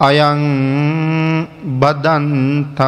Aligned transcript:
අයං 0.00 1.48
බදන්තා. 1.74 2.86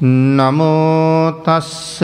නමෝතස්ස 0.00 2.00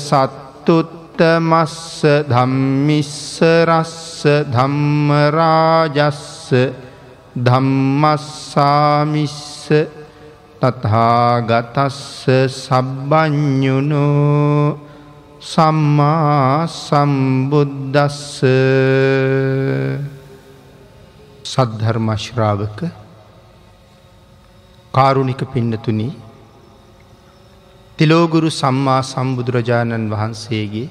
සත්තුත්තමස්ස 1.21 2.01
ධම්මිස්සරස්ස 2.27 4.25
ධම්මරාජස්ස 4.49 6.25
ධම්මස්සාමිස්ස 7.37 8.63
තථාගතස්ස 10.61 12.25
සබ්බඥුනෝ 12.57 14.01
සම්මා 15.43 16.67
සම්බුද්දස්ස 16.79 18.41
සද්ධර්මශ්‍රාවක 21.45 22.81
කාරුණික 24.95 25.43
පින්නතුනි 25.47 26.09
තිලෝගුරු 27.99 28.49
සම්මා 28.53 29.03
සම්බුදුරජාණන් 29.05 30.09
වහන්සේගේ 30.09 30.89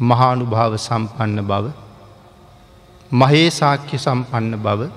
මහානුභාව 0.00 0.76
සම්පන්න 0.78 1.40
බව 1.42 1.66
මහේ 3.12 3.48
සාක්‍ය 3.50 3.96
සම්පන්න 3.98 4.56
බව 4.58 4.90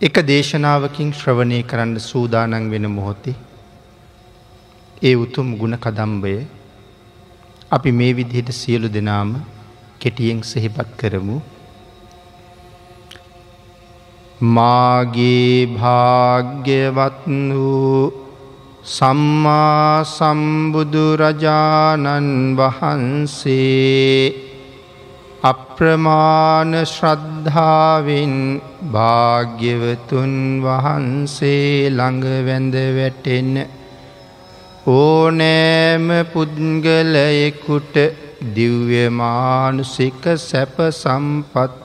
එක 0.00 0.16
දේශනාවකින් 0.26 1.12
ශ්‍රවණය 1.12 1.62
කරන්න 1.62 1.96
සූදානන් 2.00 2.70
වෙන 2.70 2.90
මොහොතේ 2.90 3.36
ඒ 5.02 5.14
උතුම් 5.16 5.56
ගුණ 5.56 5.76
කදම්බය 5.76 6.34
අපි 7.70 7.90
මේ 7.92 8.12
විදිහට 8.12 8.52
සියලු 8.52 8.88
දෙනාම 8.88 9.30
කෙටියෙන් 9.98 10.42
සෙහිපත් 10.42 10.88
කරමු. 10.96 11.36
මාගේ 14.40 15.66
භාග්‍යවත් 15.74 17.18
වූ 17.50 18.21
සම්මා 18.84 20.02
සම්බුදුරජාණන් 20.04 20.56
වහන්සේ 22.56 24.34
අප්‍රමාණ 25.42 26.72
ශ්‍රද්ධාවෙන් 26.84 28.34
භාග්‍යවතුන් 28.92 30.34
වහන්සේ 30.60 31.90
ළඟ 31.90 32.26
වැඳ 32.42 32.74
වැටෙන 32.96 33.52
ඕනෑම 34.88 36.08
පුද්ගලයෙකුට 36.32 37.94
දිව්‍යමානුසික 38.50 40.22
සැප 40.40 40.76
සම්පත් 40.92 41.78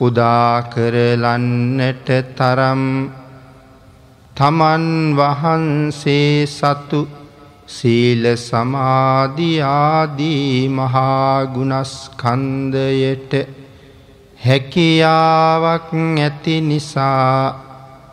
උදාකරලන්නට 0.00 0.58
තරම් 2.34 2.84
තමන් 4.40 5.12
වහන්සේ 5.12 6.48
සතු 6.48 7.04
සීල 7.68 8.38
සමාධයාදී 8.38 10.70
මහාගුණස්කන්දයට 10.70 13.32
හැකියාවක් 14.40 15.92
ඇති 15.92 16.62
නිසා 16.62 17.70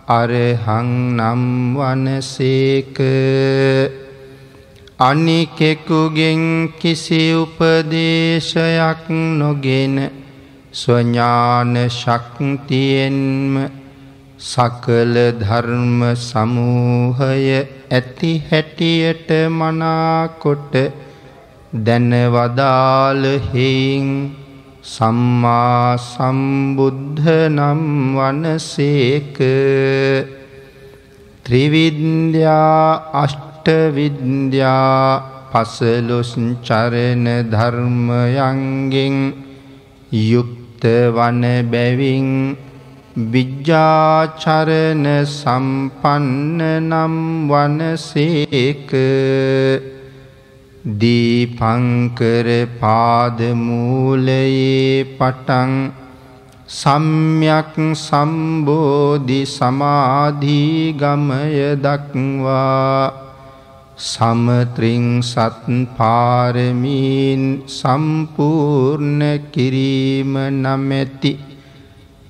අරහං 0.09 1.15
නම් 1.15 1.75
වනසේක. 1.75 2.97
අනිකෙකුගෙන් 4.99 6.73
කිසි 6.79 7.35
උපදේශයක් 7.35 9.09
නොගෙන 9.37 10.11
ස්වඥාන 10.73 11.75
ශක්තියෙන්ම 11.91 13.86
සකල 14.39 15.15
ධර්ම 15.33 16.13
සමූහය 16.15 17.65
ඇති 17.89 18.31
හැටියට 18.47 19.29
මනාකොට 19.51 20.73
දැනවදාල 21.73 23.23
හෙයින් 23.47 24.11
සම්මා 24.85 25.97
සම්බුද්ධ 25.99 27.25
නම් 27.49 27.81
වනසේක. 28.15 29.37
ත්‍රිවිද්‍යා 31.43 33.09
අෂ්ටවිද්‍යා 33.15 35.01
පසලොස් 35.51 36.31
චරණ 36.61 37.25
ධර්මයන්ගෙන් 37.49 39.17
යුක්ත 40.11 40.83
වන 41.11 41.43
බැවින් 41.71 42.31
විජ්ජාචරණ 43.17 45.05
සම්පන්න 45.25 46.61
නම් 46.81 47.15
වනසේක. 47.49 48.91
දීපංකර 51.01 52.47
පාදමූලයේ 52.81 53.57
පටන් 55.17 55.73
සම්යක් 56.69 57.73
සම්බෝධි 57.97 59.41
සමාධී 59.47 60.93
ගමය 60.93 61.73
දක්වා. 61.81 63.01
සමත්‍රිං 63.97 65.23
සත් 65.23 65.65
පාරමීන් 65.97 67.65
සම්පූර්ණ 67.67 69.21
කිරීම 69.51 70.33
නමැති 70.61 71.46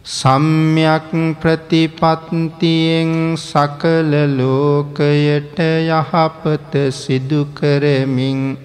සම්යක් 0.08 1.36
ප්‍රතිපත්තියෙන් 1.36 3.38
සකල 3.38 4.12
ලෝකයට 4.32 5.60
යහපත 5.60 6.92
සිදුකරමින් 6.92 8.58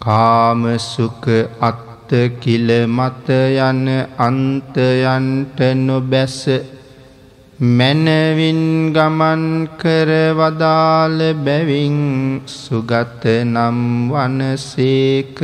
කාමසුක 0.00 1.22
අත්ත 1.60 2.10
කිල 2.40 2.68
මත 2.88 3.28
යන 3.62 3.86
අන්තයන්ට 4.18 5.58
නොබැස 5.78 6.48
මැනවින් 7.60 8.92
ගමන් 8.92 9.68
කරවදාල 9.78 11.18
බැවින් 11.38 12.42
සුගත 12.44 13.22
නම් 13.46 14.10
වනසේක 14.10 15.38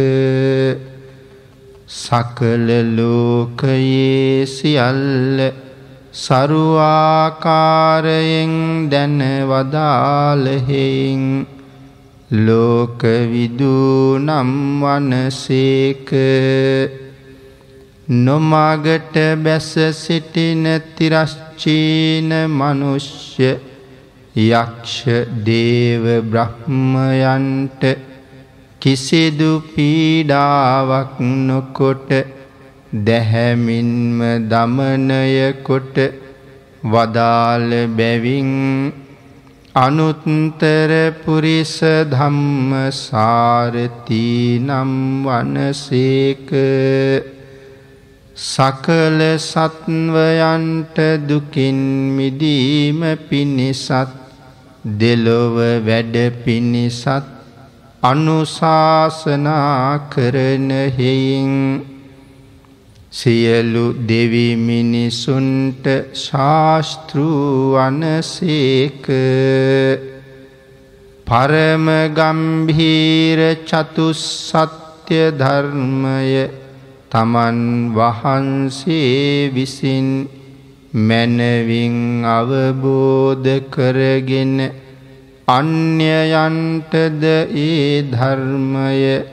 සකල 1.91 2.69
ලෝකයේ 2.97 4.47
සියල්ල 4.47 5.39
සරුවාකාරයෙන් 6.15 6.91
දැනවදාලහෙයින් 8.91 9.87
ලෝකවිදූ 12.47 14.19
නම් 14.19 14.51
වනසේක. 14.83 16.11
නොමාගට 18.09 19.17
බැස 19.43 19.75
සිටින 19.95 20.65
තිරශ්චීන 20.97 22.31
මනුෂ්‍ය 22.49 23.51
යක්ෂ 24.37 24.95
දේව 25.45 26.05
බ්‍රහ්මයන්ට 26.25 27.83
කිසිදු 28.83 29.51
පීඩාවක් 29.71 31.17
නොකොට 31.21 32.09
දැහැමින්ම 33.07 34.21
දමනයකොට 34.49 35.97
වදාළ 36.85 37.71
බැවින් 37.91 38.51
අනුත්තර 39.75 40.93
පුරිස 41.23 41.75
ධම්ම 42.09 42.73
සාරතී 42.91 44.59
නම් 44.61 44.95
වනසේක. 45.25 46.49
සකල 48.37 49.21
සත්වයන්ට 49.39 50.97
දුකින් 51.29 51.79
මිදීම 52.17 53.01
පිණිසත් 53.29 54.17
දෙලොව 54.95 55.57
වැඩ 55.83 56.17
පිණිසත් 56.43 57.40
අනුශාසනා 58.03 59.99
කරන 60.09 60.71
හෙයින් 60.91 61.85
සියලු 63.13 63.85
දෙවිමිනිසුන්ට 64.03 65.85
ශාස්තෘවනසේක 66.17 67.11
පරමගම්භීර 71.27 72.61
චතුස්සත්‍ය 73.65 75.21
ධර්මය 75.37 76.49
තමන් 77.11 77.59
වහන්සේ 77.93 79.51
විසින් 79.51 80.09
මැනවින් 80.93 82.25
අවබෝධ 82.31 83.51
කරගෙන 83.69 84.55
අන්‍යයන්ටද 85.51 87.23
ඒ 87.61 88.03
ධර්මය 88.11 89.25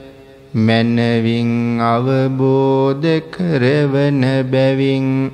මැනවින් 0.58 1.80
අවබෝධ 1.86 3.30
කරවන 3.30 4.44
බැවින් 4.44 5.32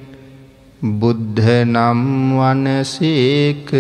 බුද්ධ 0.95 1.53
නම් 1.67 2.03
වනසේක 2.39 3.71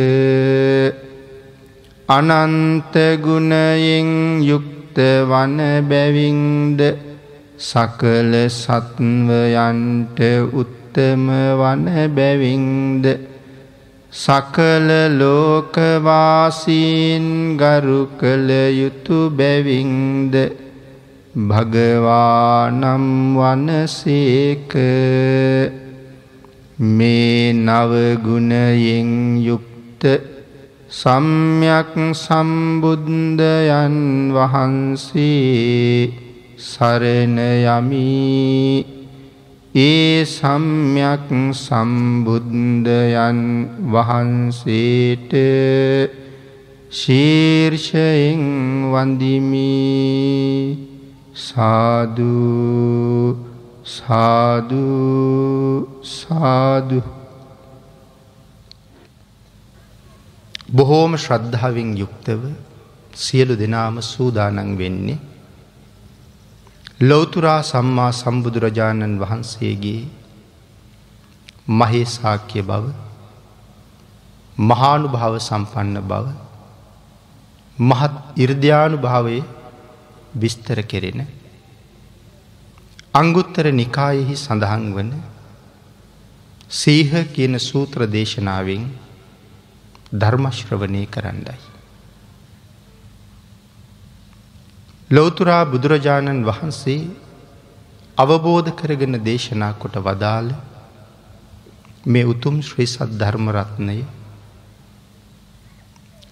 අනන්තගුණයෙන් 2.08 4.12
යුක්ත 4.42 4.98
වන 5.24 5.84
බැවින්ද 5.84 6.80
සකල 7.60 8.42
සත්වයන්ට 8.52 10.18
උත්තම 10.54 11.28
වන 11.58 12.10
බැවින්ද 12.12 13.33
සකල 14.14 15.18
ලෝකවාසීන් 15.18 17.26
ගරු 17.58 18.14
කළ 18.14 18.46
යුතු 18.72 19.28
බැවින්ද 19.28 20.30
භගවානම් 21.34 23.34
වනසේක. 23.34 24.70
මේ 26.78 27.52
නවගුණයෙන් 27.52 29.42
යුක්ත 29.42 30.06
සම්යක් 30.88 32.14
සම්බුද්ධයන් 32.14 34.30
වහන්සේ 34.30 36.14
සරණයමී 36.56 37.34
ඒ 39.74 40.22
සම්යක් 40.24 41.30
සම්බුද්ධයන් 41.52 43.40
වහන්සේට 43.84 45.32
ශීර්ෂයෙන් 46.90 48.44
වන්දිමී 48.86 50.78
සාදු 51.36 52.34
සාදු 53.84 54.86
සාදු. 56.00 57.02
බොහෝම 60.70 61.18
ශ්‍රද්ධාවෙන් 61.18 61.98
යුක්තව 61.98 62.40
සියලු 63.12 63.58
දෙනාම 63.58 63.98
සූදානන් 64.04 64.78
වෙන්නේ 64.78 65.33
ලෝතුරා 67.00 67.62
සම්මා 67.62 68.12
සම්බුදුරජාණන් 68.12 69.18
වහන්සේගේ 69.18 70.06
මහේසාක්‍ය 71.70 72.62
බව 72.62 72.84
මහානු 74.58 75.08
භාව 75.08 75.38
සම්පන්න 75.40 75.98
බව 76.02 76.26
මහත් 77.78 78.14
ඉර්ධ්‍යානු 78.36 78.96
භාවය 78.98 79.42
විස්තර 80.36 80.82
කෙරෙන 80.84 81.26
අංගුත්තර 83.14 83.72
නිකායෙහි 83.72 84.36
සඳහන් 84.36 84.86
වන 84.94 85.12
සීහ 86.70 87.12
කියන 87.32 87.58
සූත්‍ර 87.60 88.06
දේශනාවෙන් 88.06 88.84
ධර්මශ්‍රවනය 90.12 91.06
කරන්නයි. 91.06 91.73
ලෝතුරා 95.10 95.64
බුදුරජාණන් 95.66 96.38
වහන්සේ 96.42 97.00
අවබෝධ 98.18 98.70
කරගෙන 98.72 99.16
දේශනා 99.20 99.74
කොට 99.74 99.96
වදාළ 99.98 100.46
මේ 102.06 102.24
උතුම් 102.24 102.56
ශ්‍රී 102.60 102.86
සත් 102.86 103.08
ධර්මරත්නය 103.14 103.96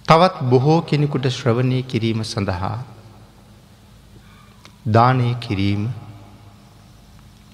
තවත් 0.08 0.46
බොහෝ 0.48 0.78
කෙනෙකුට 0.82 1.28
ශ්‍රවණය 1.30 1.82
කිරීම 1.84 2.22
සඳහා 2.22 2.78
දානය 4.88 5.28
කිරීම 5.38 5.84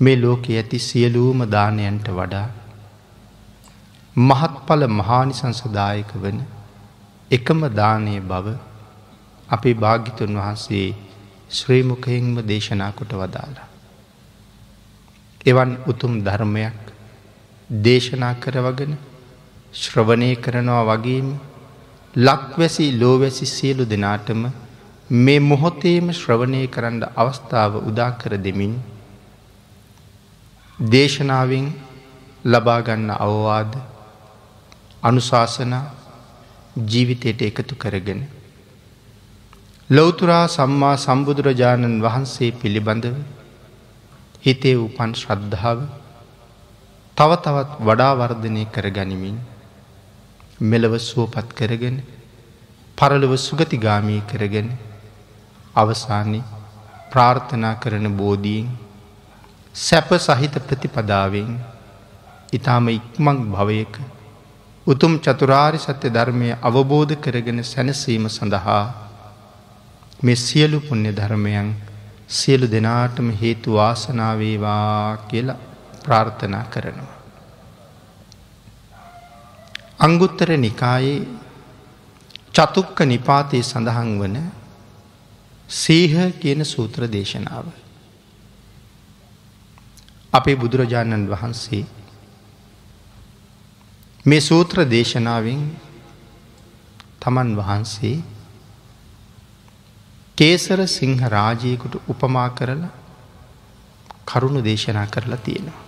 මේ 0.01 0.17
ලෝක 0.17 0.49
ඇති 0.53 0.79
සියලූම 0.81 1.45
දානයන්ට 1.49 2.09
වඩා 2.13 2.47
මහත්ඵල 4.17 4.87
මහානිසංසදායක 4.93 6.15
වන 6.17 6.41
එකම 7.31 7.61
දානය 7.75 8.17
බව 8.23 8.57
අපේ 9.49 9.77
භාගිතුන් 9.77 10.35
වහන්සේ 10.37 11.08
ශ්‍රීමුකයෙන්ම 11.51 12.37
දේශනා 12.43 12.93
කොට 12.93 13.13
වදාලා. 13.15 13.69
එවන් 15.47 15.71
උතුම් 15.87 16.15
ධර්මයක් 16.23 16.79
දේශනා 17.71 18.35
කරවගෙන 18.37 18.93
ශ්‍රවණය 19.75 20.31
කරනවා 20.37 20.85
වගේම 20.87 21.29
ලක්වැසි 22.15 22.87
ලෝවැසි 22.93 23.47
සියලු 23.47 23.85
දෙනාටම 23.85 24.43
මේ 25.11 25.41
මොහොතේම 25.41 26.07
ශ්‍රවණය 26.13 26.63
කරන්න 26.67 27.03
අවස්ථාව 27.17 27.73
උදාකර 27.83 28.33
දෙමින් 28.39 28.75
දේශනාවෙන් 30.79 31.67
ලබාගන්න 32.45 33.11
අවවාද 33.19 33.73
අනුශාසන 35.03 35.73
ජීවිතයට 36.87 37.41
එකතු 37.43 37.75
කරගෙන. 37.75 38.21
ලොවතුරා 39.91 40.47
සම්මා 40.49 40.97
සම්බුදුරජාණන් 40.97 41.95
වහන්සේ 42.03 42.49
පිළිබඳව 42.53 43.15
හිතේ 44.43 44.75
උපන් 44.79 45.13
ශ්‍රද්ධාව 45.15 45.79
තව 47.17 47.31
තවත් 47.37 47.71
වඩාවර්ධනය 47.81 48.65
කර 48.67 48.89
ගනිමින් 48.91 49.39
මෙලව 50.63 50.99
සුවපත් 51.01 51.49
කරගෙන 51.53 51.97
පරලොව 52.99 53.33
සුගතිගාමී 53.39 54.21
කරගෙන 54.27 54.69
අවසානි 55.77 56.43
ප්‍රාර්ථනා 57.11 57.73
කරන 57.79 58.13
බෝධීන් 58.13 58.69
සැප 59.75 60.15
සහිත 60.19 60.55
ප්‍රතිපදාවෙන් 60.61 61.51
ඉතාම 62.53 62.87
ඉක්මං 62.91 63.39
භවයක 63.49 63.95
උතුම් 64.87 65.13
චතුරාරි 65.19 65.79
සත්‍ය 65.81 66.09
ධර්මය 66.11 66.49
අවබෝධ 66.63 67.19
කරගෙන 67.19 67.61
සැනසීම 67.65 68.27
සඳහා 68.31 69.08
මෙ 70.21 70.35
සියලු 70.37 70.81
පුුණ්‍ය 70.81 71.13
ධර්මයන් 71.13 71.69
සියලු 72.29 72.67
දෙනාටම 72.67 73.29
හේතු 73.33 73.75
වාසනාවේවා 73.75 75.17
කියලා 75.29 75.59
ප්‍රාර්ථනා 76.05 76.65
කරනවා. 76.65 77.19
අංගුත්තර 79.99 80.51
නිකායේ 80.57 81.27
චතුක්ක 82.55 82.99
නිපාතය 83.03 83.63
සඳහන් 83.63 84.11
වන 84.21 84.37
සීහ 85.71 86.15
කියන 86.41 86.65
සූත්‍ර 86.65 87.07
දේශනාව. 87.09 87.67
අපේ 90.33 90.57
බුදුරජාණන් 90.57 91.29
වහන්සේ 91.29 91.85
මේ 94.25 94.41
සූත්‍ර 94.41 94.83
දේශනාවෙන් 94.87 95.63
තමන් 97.21 97.55
වහන්සේ 97.57 98.17
කේසර 100.39 100.81
සිංහ 100.89 101.19
රාජයකුට 101.29 101.95
උපමා 102.09 102.49
කරලා 102.51 102.95
කරුණු 104.27 104.61
දේශනා 104.63 105.07
කරලා 105.07 105.39
තියෙනවා. 105.39 105.85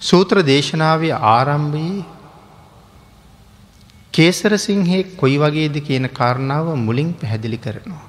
සූත්‍ර 0.00 0.36
දේශනාවේ 0.44 1.16
ආරම්භයේ 1.28 2.04
කේසර 4.14 4.52
සිංහේ 4.58 5.02
කොයි 5.14 5.36
වගේද 5.38 5.76
කියන 5.80 6.06
කාරණාව 6.10 6.68
මුලින් 6.78 7.10
පැහැදිලි 7.14 7.58
කරනවා. 7.58 8.06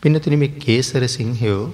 පිනතින 0.00 0.38
මේ 0.38 0.56
කේසර 0.58 1.02
සිංහයෝ 1.08 1.64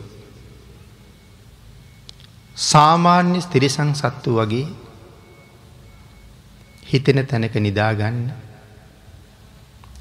සාමාන්‍ය 2.57 3.39
ස්තිරිසං 3.41 3.91
සත්තු 3.93 4.35
වගේ 4.37 4.67
හිතෙන 6.87 7.23
තැනක 7.25 7.57
නිදාගන්න 7.61 8.21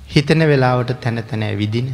හිතන 0.05 0.41
වෙලාවට 0.43 0.99
තැන 0.99 1.23
තැන 1.23 1.43
ඇවිදින 1.43 1.87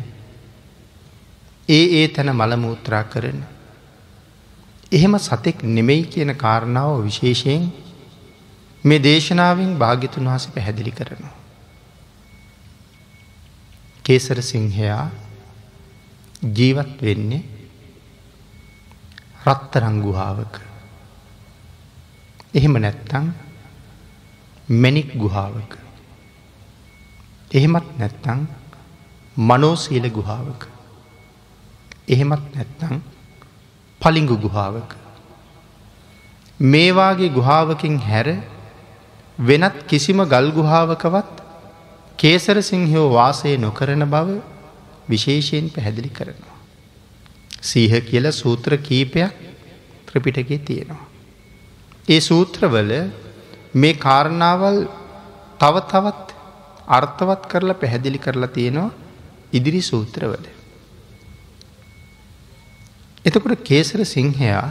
ඒ 1.69 1.85
ඒ 1.95 2.07
තැන 2.09 2.31
මළමූත්‍රා 2.33 3.03
කරන 3.05 3.39
එහෙම 4.91 5.13
සතෙක් 5.19 5.63
නෙමෙයි 5.65 6.03
කියන 6.05 6.31
කාරණාව 6.35 6.91
විශේෂයෙන් 7.01 7.63
මේ 8.83 8.99
දේශනාවෙන් 8.99 9.77
භාගිතුන් 9.77 10.25
වහස 10.25 10.47
පැහැදිලි 10.47 10.91
කරනවා. 10.91 11.35
කේසර 14.05 14.41
සිංහයා 14.43 15.05
ජීවත් 16.49 16.97
වෙන්නේ 17.01 17.43
රත්තරංගුහාාවක. 19.45 20.53
එහෙම 22.53 22.73
නැත්තං 22.77 23.27
මැනික් 24.69 25.09
ගුහාාවක. 25.15 25.71
එහෙමත් 27.51 27.87
නැත්තං 27.99 28.47
මනෝසීල 29.37 30.05
ගුහාාවක. 30.09 30.61
එහෙමත් 32.07 32.45
නැත්තං 32.55 33.01
පලිංගු 34.01 34.37
ගුහාාවක. 34.37 34.95
මේවාගේ 36.59 37.29
ගුහාාවකින් 37.29 37.99
හැර 37.99 38.27
වෙනත් 39.39 39.77
කිසිම 39.87 40.23
ගල් 40.25 40.47
ගුහාාවකවත් 40.51 41.43
කේසර 42.19 42.57
සිංහයෝ 42.61 43.07
වාසය 43.09 43.57
නොකරන 43.57 44.05
බව 44.05 44.39
විශේෂයෙන් 45.09 45.69
පැහැදිලි 45.69 46.11
කරනවා. 46.11 46.57
සීහ 47.61 47.93
කියල 48.01 48.31
සූත්‍ර 48.33 48.77
කීපයක් 48.79 49.33
ත්‍රපිටගේ 50.07 50.59
තියෙනවා. 50.61 51.05
ඒ 52.07 52.19
සූත්‍රවල 52.21 52.91
මේ 53.75 53.93
කාරණාවල් 53.95 54.77
තව 55.59 55.75
තවත් 55.87 56.30
අර්ථවත් 56.91 57.43
කරලා 57.47 57.75
පැහැදිලි 57.75 58.19
කරලා 58.19 58.49
තියෙනවා 58.49 58.89
ඉදිරි 59.53 59.81
සූත්‍රවල. 59.81 60.45
එතකොට 63.25 63.63
කේසර 63.63 64.01
සිංහයා 64.07 64.67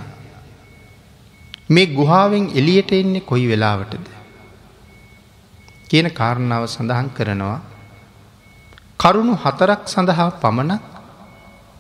මේ 1.69 1.87
ගුහාාවෙන් 1.89 2.47
එලියට 2.55 2.93
එන්නේ 2.93 3.21
කොයි 3.23 3.47
වෙලාවටද. 3.49 4.07
කියන 5.89 6.09
කාරණාව 6.13 6.65
සඳහන් 6.67 7.09
කරනවා 7.11 7.59
කරුණු 9.01 9.35
හතරක් 9.37 9.83
සඳහා 9.87 10.31
පමණක් 10.39 10.83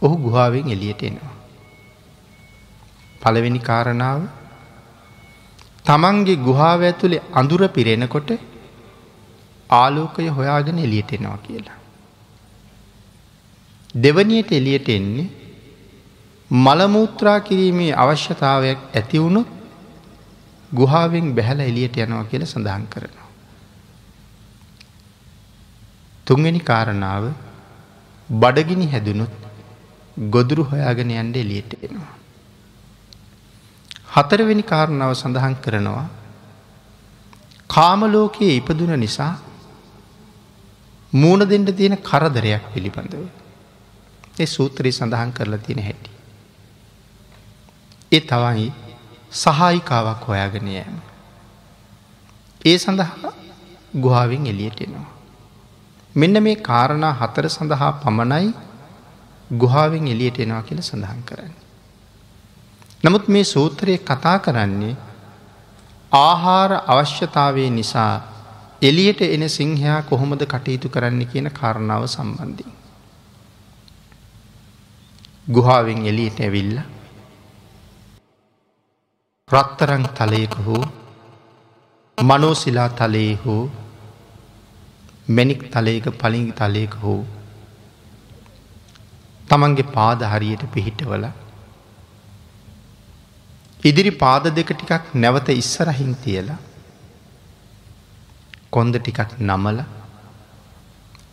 ඔහු 0.02 0.16
ගුහාාවෙන් 0.16 0.70
එලියට 0.70 1.02
එනවා. 1.02 1.34
පළවෙනි 3.20 3.60
කාරණාව 3.60 4.20
තමන්ගේ 5.84 6.38
ගුහාාව 6.38 6.82
ඇතුළේ 6.82 7.26
අඳුර 7.32 7.62
පිරෙනකොට 7.68 8.30
ආලෝකය 9.70 10.28
හොයාගෙන 10.28 10.78
එලියට 10.78 11.12
එනවා 11.12 11.38
කියලා. 11.38 11.78
දෙවනියට 13.94 14.52
එලියට 14.52 14.88
එන්නේ 14.88 15.28
මළමූත්‍රා 16.50 17.40
කිරීමේ 17.40 17.92
අවශ්‍යතාවයක් 17.94 18.78
ඇතිවුණු 18.94 19.42
ගුහාාවෙන් 20.70 21.34
බැහැල 21.34 21.60
එලියට 21.60 21.96
යනවා 21.96 22.24
කියල 22.24 22.44
සඳහන් 22.44 22.86
කරනවා. 22.86 23.28
තුන්ගනි 26.26 26.60
කාරණාව 26.60 27.24
බඩගිනි 28.28 28.86
හැදුනුත් 28.86 29.34
ගොදුරු 30.30 30.64
හොයාගෙන 30.64 31.10
යන්ඩ 31.12 31.36
එලියට 31.36 31.72
එනවා. 31.80 32.14
හතරවෙනි 34.12 34.64
කාරණාව 34.64 35.12
සඳහන් 35.14 35.54
කරනවා 35.56 36.06
කාමලෝකයේ 37.70 38.56
ඉපදුන 38.56 38.92
නිසා 38.98 39.32
මූුණ 41.12 41.48
දෙෙන්ට 41.48 41.76
තියෙන 41.76 41.98
කරදරයක් 42.00 42.64
පිළිබඳව. 42.74 43.26
ඒ 44.40 44.46
සූත්‍රී 44.46 44.92
සඳහන් 44.92 45.32
කරලා 45.32 45.58
තියෙන 45.58 45.82
හැටි. 45.82 46.10
ඒ 48.12 48.20
තවයි 48.22 48.72
සහායිකාවක් 49.32 50.26
හොයාගෙන 50.28 50.68
යෑම. 50.68 50.98
ඒ 52.60 52.78
සඳහා 52.78 53.32
ගුහාාවෙන් 53.96 54.46
එලියට 54.46 54.80
එනවා. 54.80 55.08
මෙන්න 56.14 56.42
මේ 56.42 56.56
කාරණා 56.58 57.12
හතර 57.12 57.48
සඳහා 57.48 57.92
පමණයි 57.94 58.54
ගුහාාවෙන් 59.50 60.08
එලියට 60.08 60.38
එනවා 60.38 60.62
කියල 60.62 60.82
සඳහන් 60.82 61.22
කරන්න. 61.22 61.54
නමුත් 63.04 63.28
මේ 63.28 63.44
සූත්‍රය 63.44 63.98
කතා 64.00 64.38
කරන්නේ 64.38 64.96
ආහාර 66.12 66.72
අවශ්‍යතාවය 66.86 67.70
නිසා 67.70 68.14
එලියට 68.82 69.20
එන 69.24 69.44
සිංහයා 69.50 70.02
කොහොමද 70.02 70.42
කටයුතු 70.44 70.88
කරන්න 70.88 71.22
කියන 71.26 71.48
කාරණාව 71.52 72.04
සම්බන්ධී. 72.06 72.72
ගුහාාවෙන් 75.48 76.00
එලියට 76.06 76.40
ඇවිල්ල 76.40 76.78
රත්තරං 79.48 80.06
තලයක 80.14 80.54
හෝ 80.66 80.84
මනෝසිලා 82.18 82.88
තලයේ 82.92 83.34
හෝ 83.44 83.64
මැනික් 85.28 85.62
තලයක 85.70 86.08
පලිගි 86.14 86.52
තලයක 86.52 86.96
හෝ 87.02 87.20
තමන්ගේ 89.48 89.90
පාද 89.90 90.26
හරියට 90.32 90.64
පිහිටවල 90.72 91.28
ඉදිරි 93.82 94.16
පාද 94.16 94.50
දෙක 94.54 94.72
ටිකක් 94.72 95.14
නැවත 95.16 95.48
ඉස්සරහින් 95.54 96.12
තියලා 96.24 96.60
කොන්ද 98.70 98.94
ටිකක් 98.96 99.38
නමල 99.40 99.78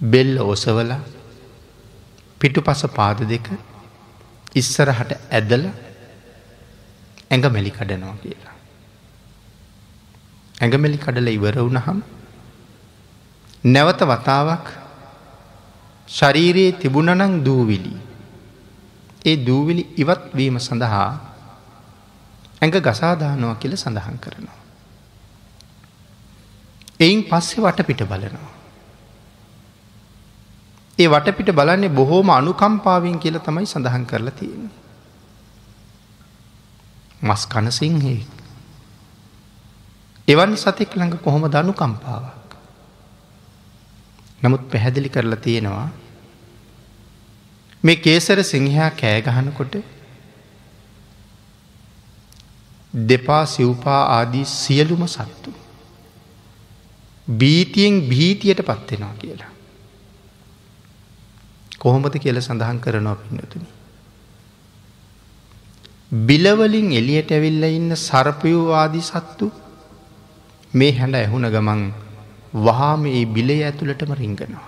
බෙල්ල 0.04 0.36
ඔසවල 0.46 0.92
පිටු 2.42 2.62
පස 2.62 2.82
පාද 2.90 3.20
දෙක 3.26 3.48
ඉස්සරහට 4.56 5.12
ඇදල 5.32 5.64
ඇඟ 7.30 7.46
මැලි 7.48 7.72
කඩනවා 7.72 8.18
කියලා. 8.18 8.58
ඇඟමෙලි 10.56 10.98
කඩල 10.98 11.30
ඉවර 11.30 11.58
වුණහම් 11.60 12.00
නැවත 13.66 14.02
වතාවක් 14.04 14.66
ශරීරයේ 16.08 16.72
තිබුණනං 16.74 17.44
දූවිලි. 17.44 17.94
ඒ 19.26 19.38
දූවිලි 19.40 19.84
ඉවත්වීම 19.98 20.58
සඳහා 20.60 21.10
ඇඟ 22.62 22.78
ගසාදානවා 22.82 23.56
කියල 23.56 23.76
සඳහන් 23.76 24.18
කරනවා. 24.18 24.58
එයින් 27.00 27.24
පස්සේ 27.24 27.64
වටපිට 27.64 28.02
බලනවා. 28.04 28.54
ඒ 31.00 31.08
වටපිට 31.08 31.52
බලන්නේ 31.52 31.90
බොහෝම 31.92 32.30
අනුකම්පාවෙන් 32.30 33.20
කියල 33.20 33.40
තමයි 33.40 33.66
සඳහන් 33.66 34.06
කරලා 34.06 34.32
තියෙන්නේ. 34.32 34.76
මස් 37.22 37.44
කනසිංහේ. 37.48 38.22
එවන් 40.28 40.56
සතෙක් 40.56 40.92
ළඟ 40.94 41.18
කොහොම 41.20 41.46
දනු 41.48 41.74
කම්පාවක්. 41.74 42.50
නමුත් 44.42 44.64
පැහැදිලි 44.72 45.10
කරලා 45.10 45.40
තියෙනවා 45.40 45.90
මේ 47.84 47.96
කේසර 47.98 48.44
සිංහයා 48.44 48.90
කෑගහනකොට 48.92 49.78
දෙපා 52.94 53.46
සිව්පා 53.48 54.02
ආදී 54.10 54.46
සියලුම 54.48 55.08
සත්තු. 55.08 55.67
බීතියෙන් 57.28 58.02
භීතියට 58.02 58.62
පත්වෙනවා 58.62 59.16
කියලා. 59.16 59.52
කොහොමද 61.80 62.16
කියල 62.16 62.42
සඳහන් 62.42 62.80
කරනවා 62.80 63.16
පින්නතුනි. 63.18 63.68
බිලවලින් 66.28 66.92
එලියට 66.94 67.32
ඇවිල්ල 67.32 67.64
ඉන්න 67.70 67.96
සර්පයෝවාදී 67.98 69.02
සත්තු 69.02 69.52
මේ 70.74 70.92
හැඩ 70.94 71.16
ඇහුණ 71.16 71.50
ගමන් 71.50 71.84
වහාම 72.56 73.06
ඒ 73.08 73.26
බිලේ 73.28 73.62
ඇතුළටම 73.66 74.14
රිංගනවා. 74.14 74.68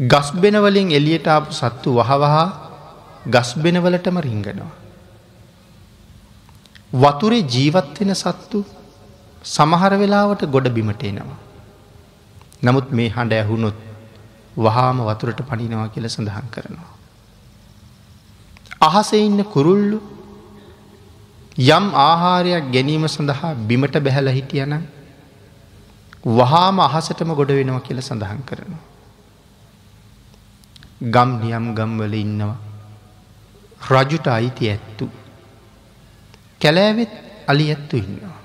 ගස්බෙනවලින් 0.00 0.90
එලියට 0.92 1.26
ආපු 1.26 1.52
සත්තු 1.52 1.96
වහවහා 1.96 2.48
ගස්බෙනවලටම 3.26 4.18
රිංගනවා. 4.20 4.72
වතුරේ 6.92 7.42
ජීවත් 7.44 8.00
වෙන 8.00 8.14
සත්තු 8.14 8.77
සමහර 9.44 9.92
වෙලාවට 9.96 10.44
ගොඩ 10.46 10.68
බිමට 10.68 11.02
එනවා. 11.02 11.38
නමුත් 12.62 12.90
මේ 12.90 13.08
හඬ 13.08 13.32
ඇහුණොත් 13.32 13.78
වහාම 14.56 14.98
වතුරට 15.00 15.40
පනිනවා 15.42 15.88
කියල 15.88 16.08
සඳහන් 16.08 16.46
කරනවා. 16.50 16.92
අහස 18.80 19.12
ඉන්න 19.14 19.44
කුරුල්ලු 19.44 19.98
යම් 21.58 21.86
ආහාරයක් 22.00 22.70
ගැනීම 22.72 23.06
සඳහා 23.06 23.54
බිමට 23.68 23.96
බැහැල 23.98 24.28
හිටියන 24.28 24.74
වහාම 26.24 26.80
අහසටම 26.80 27.34
ගොඩ 27.34 27.50
වෙනවා 27.50 27.80
කියල 27.80 28.00
සඳහන් 28.00 28.42
කරනවා. 28.42 28.82
ගම් 31.04 31.30
නියම් 31.40 31.74
ගම්වල 31.74 32.14
ඉන්නවා. 32.14 32.56
රජුට 33.80 34.26
අයිති 34.28 34.70
ඇත්තු. 34.70 35.06
කැලෑවෙත් 36.60 37.12
අලි 37.46 37.70
ඇත්තු 37.70 37.96
ඉන්නවා. 37.96 38.37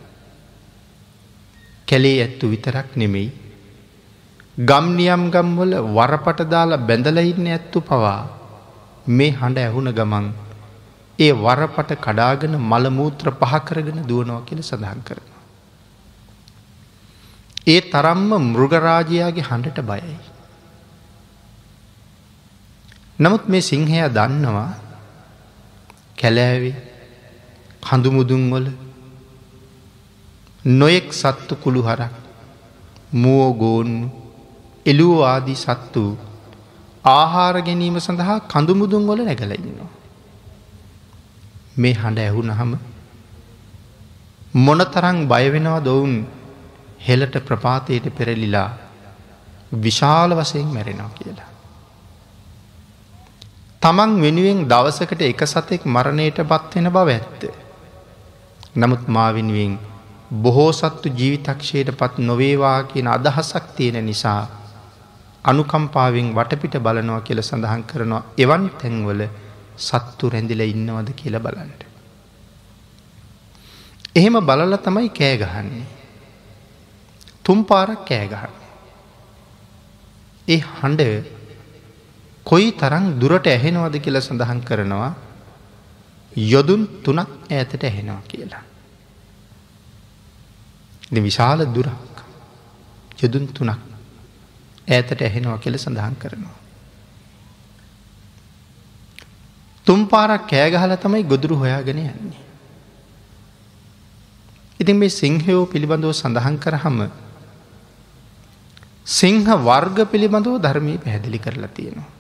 කැලේ 1.88 2.22
ඇත්තු 2.22 2.50
විතරක් 2.50 2.96
නෙමෙයි. 2.96 3.30
ගම්නියම් 4.58 5.24
ගම්වල 5.32 5.74
වරපට 5.90 6.42
දාලා 6.48 6.78
බැඳලඉන්න 6.80 7.48
ඇත්තු 7.48 7.82
පවා 7.82 8.22
මේ 9.10 9.32
හඬ 9.32 9.58
ඇහුණ 9.58 9.92
ගමන් 9.92 10.28
ඒ 11.20 11.32
වරපට 11.36 11.92
කඩාගෙන 11.98 12.56
මළමූත්‍ර 12.62 13.32
පහකරගෙන 13.34 14.00
දුවනවා 14.04 14.42
කියල 14.42 14.62
සඳහන් 14.62 15.02
කරනවා. 15.02 15.42
ඒ 17.68 17.82
තරම්ම 17.84 18.32
මෘගරාජයාගේ 18.46 19.44
හඬට 19.44 19.82
බයයි. 19.82 20.16
නමුත් 23.20 23.44
මේ 23.48 23.62
සිංහයා 23.64 24.10
දන්නවා 24.10 24.72
කැලෑවේ 26.18 26.76
හඳුමුදුන්වල 27.84 28.66
නොයෙක් 30.66 31.14
සත්තු 31.14 31.56
කුළු 31.56 31.82
හරක් 31.82 32.14
මුවගෝන් 33.14 34.12
එලූ 34.86 35.18
ආදී 35.24 35.56
සත්තු 35.56 36.04
ආහාර 37.06 37.62
ගැනීම 37.62 38.00
සඳහා 38.00 38.40
කඳුමුදුන් 38.48 39.08
වල 39.08 39.22
නැගලඉන්නවා. 39.24 39.92
මේ 41.78 41.94
හඬ 41.94 42.20
ඇහුනහම 42.20 42.72
මොනතරං 44.58 45.28
බයවෙනවා 45.28 45.80
දොවුන් 45.80 46.14
හෙලට 47.00 47.36
ප්‍රපාතයට 47.46 48.06
පෙරලිලා 48.16 48.70
විශාල 49.76 50.32
වසයෙන් 50.32 50.68
මැරෙනවා 50.68 51.10
කියලා. 51.10 51.50
තමන් 53.82 54.12
වෙනුවෙන් 54.22 54.68
දවසකට 54.68 55.22
එක 55.24 55.42
සතෙක් 55.46 55.82
මරණයට 55.86 56.38
පත්වෙන 56.42 56.88
බව 56.90 57.10
ඇත්ත. 57.10 57.42
නමුත් 58.78 59.04
මාවිනුවෙන් 59.10 59.74
බොහෝ 60.34 60.72
සත්තු 60.72 61.10
ජීවිතක්ෂයට 61.12 61.90
පත් 61.98 62.18
නොවේවා 62.20 62.84
කියන 62.84 63.08
අදහසක් 63.08 63.66
තියෙන 63.76 64.06
නිසා 64.06 64.42
අනුකම්පාවෙන් 65.46 66.34
වටපිට 66.36 66.78
බලනවා 66.80 67.22
කියල 67.22 67.42
සඳහන් 67.42 67.84
කරනවා 67.84 68.24
එවන් 68.38 68.70
තැන්වල 68.78 69.22
සත්තු 69.78 70.30
රැඳිල 70.30 70.62
ඉන්නවද 70.62 71.10
කියල 71.14 71.38
බලන්ට. 71.40 71.82
එහෙම 74.16 74.36
බලල 74.42 74.78
තමයි 74.80 75.10
කෑගහන්නේ. 75.12 75.86
තුම් 77.44 77.64
පාරක් 77.64 78.06
කෑගහන්න. 78.06 78.54
ඒ 80.48 80.62
හඬ 80.72 81.26
කොයි 82.46 82.72
තරං 82.74 83.20
දුරට 83.20 83.48
ඇහෙනවද 83.48 83.96
කියල 84.00 84.22
සඳහන් 84.22 84.62
කරනවා 84.62 85.14
යොදුන් 86.48 86.88
තුනක් 87.04 87.30
ඈතට 87.52 87.84
ඇහෙනවා 87.84 88.22
කියලා. 88.28 88.64
විශාල 91.22 91.66
දුරක් 91.68 92.24
යොදුන් 93.22 93.48
තුනක් 93.48 93.70
ඈතට 94.88 95.22
ඇහෙනවා 95.22 95.58
කෙල 95.58 95.78
සඳහන් 95.78 96.16
කරනවා. 96.16 96.58
තුම් 99.88 100.08
පාරක් 100.08 100.48
කෑගහල 100.48 100.96
තමයි 100.96 101.24
ගොදුරු 101.24 101.56
හොයාගෙන 101.56 102.00
යන්නේ. 102.00 102.42
ඉතින් 104.80 104.98
මේ 104.98 105.10
සිංහයෝ 105.12 105.66
පිළිබඳව 105.66 106.12
සඳහන් 106.12 106.58
කරහම 106.58 107.00
සිංහ 109.06 109.46
වර්ග 109.46 109.98
පිළිබඳව 110.06 110.60
ධර්මී 110.62 110.98
පැහැදිලි 110.98 111.40
කරලා 111.40 111.68
තියෙනවා. 111.70 112.12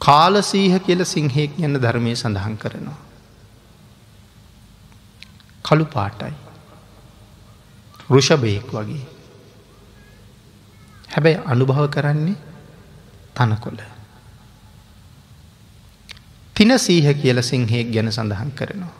කාලසීහ 0.00 0.78
කියල 0.80 1.04
සිංහෙක් 1.04 1.58
යන්න 1.58 1.76
ධර්මය 1.76 2.14
සඳහන් 2.14 2.56
කරනවා. 2.56 3.05
කළු 5.66 5.84
පාටයි. 5.84 6.34
රුෂභයෙක් 8.10 8.74
වගේ. 8.74 9.02
හැබැයි 11.14 11.42
අනුභව 11.46 11.90
කරන්නේ 11.90 12.36
තනකොළ. 13.34 13.80
තින 16.54 16.78
සීහ 16.78 17.06
කියල 17.22 17.42
සිංහෙක් 17.42 17.90
ගැන 17.92 18.12
සඳහන් 18.12 18.50
කරනවා. 18.50 18.94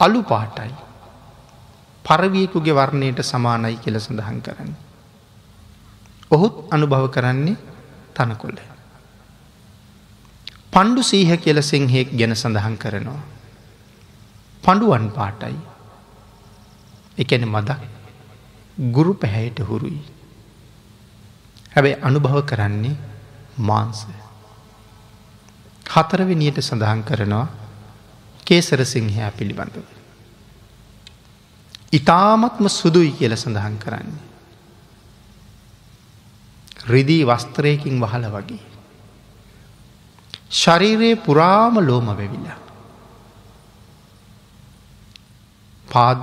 අලු 0.00 0.22
පාටයි. 0.22 0.70
පරවියකුගේ 2.04 2.74
වර්ණයට 2.74 3.22
සමානයි 3.22 3.76
කියල 3.76 3.98
සඳහන් 3.98 4.38
කරන්න. 4.40 4.72
ඔහුත් 6.30 6.54
අනුභව 6.70 7.10
කරන්නේ 7.10 7.56
තනකොල්ල. 8.14 8.58
පණ්ඩු 10.72 11.02
සීහ 11.02 11.30
කියල 11.36 11.60
සිංහෙක් 11.60 12.14
ගැන 12.18 12.36
සඳහන් 12.36 12.76
කරනවා. 12.76 13.31
පඩුවන් 14.64 15.10
පාටයි 15.10 15.56
එකැන 17.18 17.46
මදක් 17.46 17.80
ගුරු 18.90 19.14
පැහැයට 19.14 19.58
හුරුයි. 19.60 20.00
හැබැයි 21.72 22.00
අනුභව 22.00 22.42
කරන්නේ 22.42 22.96
මාන්ස. 23.60 24.06
හතරවෙනියට 25.86 26.60
සඳහන් 26.60 27.02
කරනවා 27.02 27.46
කේසර 28.44 28.84
සිංහයා 28.86 29.30
පිළිබඳව. 29.30 29.84
ඉතාමත්ම 31.92 32.68
සුදුයි 32.70 33.12
කියල 33.12 33.36
සඳහන් 33.36 33.76
කරන්නේ. 33.78 34.22
රිදී 36.86 37.22
වස්ත්‍රයකින් 37.24 38.00
වහල 38.00 38.26
වගේ. 38.28 38.62
ශරීරයේ 40.52 41.16
පුරාම 41.18 41.76
ලෝම 41.80 42.06
වෙවිලා. 42.12 42.61
පාද 45.92 46.22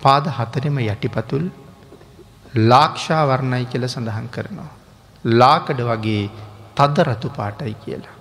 පාද 0.00 0.24
හතරෙම 0.28 0.78
යටිපතුල් 0.80 1.44
ලාක්ෂාවර්ණයි 2.54 3.66
කියල 3.66 3.86
සඳහන් 3.88 4.28
කරනවා. 4.28 4.70
ලාකඩ 5.24 5.80
වගේ 5.82 6.30
තද 6.76 6.96
රතු 7.02 7.28
පාටයි 7.30 7.74
කියලා. 7.74 8.16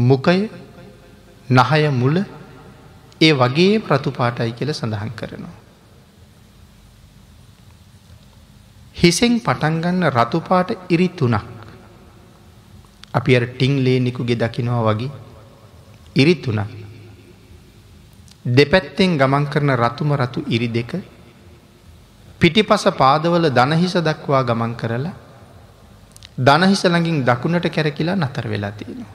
මුකය 0.00 0.40
නහය 1.48 1.88
මුල 1.92 2.16
ඒ 3.20 3.32
වගේ 3.34 3.78
ප්‍රතුපාටයි 3.78 4.52
කියල 4.52 4.72
සඳහන් 4.72 5.12
කරනවා. 5.12 5.56
හිසෙන් 8.96 9.40
පටන්ගන්න 9.40 10.10
රතුපාට 10.10 10.70
ඉරි 10.88 11.08
තුනක් 11.10 11.46
අපි 13.14 13.36
අර 13.36 13.44
ටිං 13.46 13.84
ලේනිකුගේ 13.84 14.36
දකිනවා 14.36 14.82
වගේ 14.88 15.10
ඉරි 16.16 16.34
තුනක් 16.36 16.79
දෙපැත්තෙන් 18.44 19.18
ගමන් 19.18 19.46
කරන 19.46 19.70
රතුම 19.76 20.12
රතු 20.14 20.44
ඉරි 20.48 20.68
දෙක 20.68 20.92
පිටිපස 22.40 22.84
පාදවල 22.96 23.50
දනහිස 23.50 23.94
දක්වා 24.00 24.42
ගමන් 24.42 24.74
කරලා 24.74 25.14
දනහිස 26.38 26.84
ළඟින් 26.84 27.24
දකුණට 27.24 27.66
කැරකිලා 27.68 28.16
නතර 28.16 28.48
වෙලා 28.48 28.72
තියෙනවා. 28.72 29.14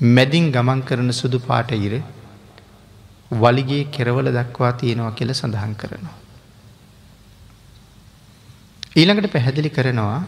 මැදින් 0.00 0.52
ගමන් 0.52 0.82
කරන 0.82 1.12
සුදු 1.12 1.38
පාට 1.40 1.72
ඉර 1.72 2.02
වලිගේ 3.32 3.84
කෙරවල 3.86 4.28
දක්වා 4.30 4.72
තියෙනවා 4.72 5.12
කියල 5.12 5.32
සඳහන් 5.32 5.74
කරනවා. 5.74 6.16
ඊළඟට 8.96 9.32
පැහැදිලි 9.32 9.70
කරනවා 9.70 10.20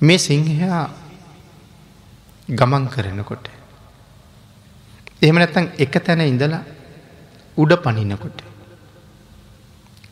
මේ 0.00 0.18
සිංහයා 0.18 0.84
ගමන් 2.48 2.86
කරනකොට. 2.88 3.59
එහෙම 5.22 5.36
නැත්තං 5.36 5.66
එක 5.78 5.94
තැන 6.04 6.22
ඉඳලා 6.22 6.62
උඩ 7.56 7.72
පනිනකොට. 7.76 8.38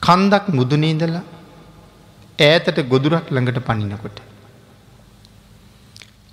කන්දක් 0.02 0.44
මුදුනීදලා 0.50 1.24
ඈතට 2.38 2.78
ගොදුරක් 2.84 3.26
ළඟට 3.30 3.60
පනිනකොට. 3.60 4.18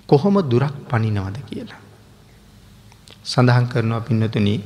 කොහොම 0.08 0.36
දුරක් 0.44 0.76
පනිනවද 0.90 1.36
කියලා. 1.48 1.80
සඳහන් 3.24 3.66
කරනවා 3.66 4.00
පින්නතුනී 4.00 4.60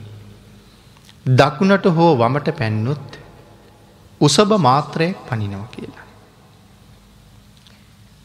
දකුණට 1.27 1.87
හෝ 1.89 2.11
වමට 2.17 2.57
පැන්නොත් 2.59 3.09
උසභ 4.21 4.53
මාත්‍රයක් 4.59 5.17
පනිනව 5.29 5.65
කියලා. 5.71 6.07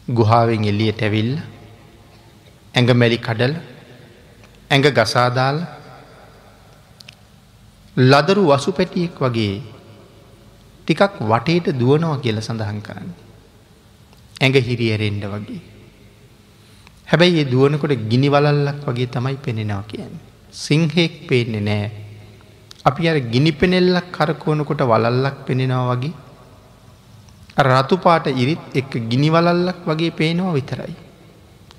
ගුහාාවෙන් 0.08 0.64
එල්ලියට 0.64 1.00
ඇවිල්ල 1.02 1.32
ඇඟ 2.74 2.92
මැලි 2.94 3.18
කඩල් 3.18 3.54
ඇඟ 4.70 4.88
ගසාදාල 4.90 5.56
ලදරු 7.96 8.42
වසු 8.46 8.70
පැටියෙක් 8.72 9.18
වගේ 9.18 9.54
ටිකක් 10.82 11.18
වටේට 11.22 11.66
දුවනවා 11.72 12.18
කියල 12.18 12.38
සඳහන් 12.40 12.80
කරන්න. 12.82 13.10
ඇඟ 14.40 14.58
හිරියරෙන්ඩ 14.60 15.24
වගේ. 15.26 15.60
හැබැයි 17.06 17.42
ඒ 17.42 17.50
දුවනකොට 17.52 17.94
ගිනි 18.10 18.28
වලල්ලක් 18.28 18.82
වගේ 18.84 19.08
තමයි 19.08 19.36
පෙනෙනවා 19.38 19.84
කියන්න. 19.84 20.14
සිංහෙක් 20.54 21.14
පේන්නේ 21.28 21.60
නෑ. 21.60 21.90
අපි 22.84 23.08
අර 23.08 23.18
ගිනි 23.32 23.52
පෙනෙල්ලක් 23.52 24.10
කරකෝනකොට 24.12 24.82
වලල්ලක් 24.84 25.36
පෙනෙනවා 25.46 25.90
වගේ 25.92 26.14
රතු 27.58 27.96
පාට 27.98 28.26
ඉරිත් 28.34 28.64
එක් 28.74 28.90
ගිනි 29.10 29.28
වලල්ලක් 29.28 29.78
වගේ 29.84 30.10
පේනවා 30.12 30.52
විතරයි. 30.52 30.94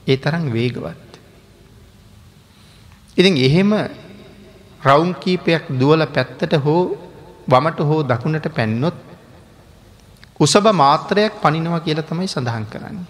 ඒ 0.08 0.18
තරම් 0.18 0.48
වේගවත්. 0.50 1.07
ඉතින් 3.18 3.36
එහෙම 3.38 3.72
රවුම් 4.82 5.12
කීපයක් 5.16 5.64
දුවල 5.74 6.06
පැත්තට 6.08 6.54
හෝ 6.64 6.82
වමට 7.48 7.80
හෝ 7.82 8.02
දකුණට 8.04 8.48
පැන්නොත් 8.56 8.98
උසබ 10.40 10.66
මාත්‍රයක් 10.74 11.42
පනිනවා 11.42 11.80
කියල 11.80 12.02
තමයි 12.02 12.28
සඳහන් 12.28 12.66
කරන්නේ. 12.66 13.08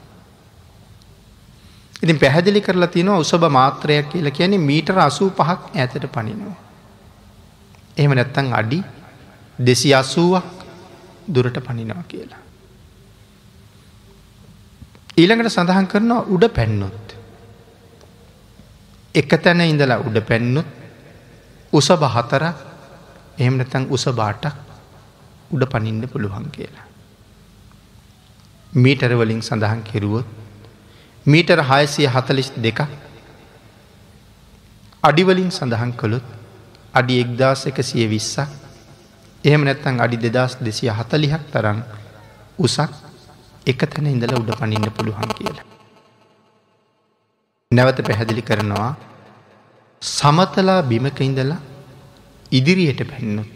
ඉතින් 2.03 2.19
පැහැදිලි 2.19 2.61
කරලා 2.61 2.87
තියෙනවා 2.87 3.19
උසබ 3.19 3.43
මාත්‍රයක් 3.49 4.09
කියලා 4.09 4.31
කියන්නේ 4.31 4.57
මීටර 4.61 4.99
අසූ 4.99 5.29
පහක් 5.31 5.75
ඇතට 5.75 6.07
පනිනවා. 6.11 6.55
එහෙම 7.97 8.13
නැත්තං 8.13 8.53
අඩි 8.53 8.79
දෙසි 9.59 9.93
අසුවක් 9.93 10.45
දුරට 11.27 11.57
පනිනවා 11.59 12.03
කියලා. 12.03 12.41
ඊළඟට 15.17 15.49
සඳහන් 15.49 15.87
කරනවා 15.87 16.25
උඩ 16.27 16.45
පැන්නොත්. 16.49 17.06
එක 19.19 19.31
තැන 19.37 19.61
ඉඳලා 19.63 19.99
උඩ 19.99 20.17
පැන්නොත් 20.29 20.67
උස 21.73 21.87
බහතර 21.95 22.43
එහෙම 23.39 23.55
නැතැන් 23.57 23.85
උස 23.89 24.05
බාටක් 24.13 24.55
උඩ 25.51 25.63
පනින්න 25.71 26.03
පුළුවන් 26.07 26.45
කියලා. 26.51 26.85
මීටරවලින් 28.75 29.41
සඳහන් 29.41 29.81
කෙරුවොත් 29.83 30.27
මීටර 31.25 31.61
හයසිය 31.63 32.07
හතලිස් 32.07 32.49
දෙක 32.57 32.79
අඩිවලින් 35.03 35.51
සඳහන් 35.51 35.93
කළොත් 35.93 36.25
අඩි 36.93 37.21
එක්දාස 37.23 37.65
එකසිය 37.69 38.05
විස්සක් 38.07 38.49
එහෙම 39.43 39.63
නැත්තං 39.63 39.99
අඩි 39.99 40.17
දෙදස් 40.25 40.57
දෙසිය 40.59 40.91
හතලිහක් 40.91 41.43
තරම් 41.53 41.79
උසක් 42.59 42.91
එක 43.65 43.79
තැන 43.85 44.07
ඉඳල 44.07 44.33
උඩ 44.35 44.51
පනින්න 44.59 44.91
පුළුවන් 44.91 45.33
කියලා. 45.39 45.76
නැවත 47.71 47.97
පැහැදිලි 47.99 48.41
කරනවා 48.41 48.91
සමතලා 50.01 50.81
බිමක 50.83 51.17
ඉඳලා 51.19 51.57
ඉදිරියට 52.51 53.01
පැන්නොත්. 53.09 53.49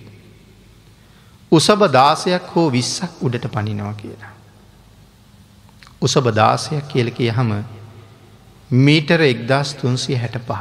උසබ 1.51 1.81
දාසයක් 1.89 2.49
හෝ 2.53 2.65
විස්සක් 2.69 3.21
උඩට 3.21 3.45
පනිනවා 3.47 3.93
කියලා. 3.93 4.33
උසබ 6.01 6.27
දාසයක් 6.33 6.89
කියලක 6.89 7.21
යහම 7.21 7.53
මීටර 8.71 9.23
එක්දස් 9.23 9.71
තුන්සිය 9.75 10.17
හැට 10.17 10.35
පහ. 10.41 10.59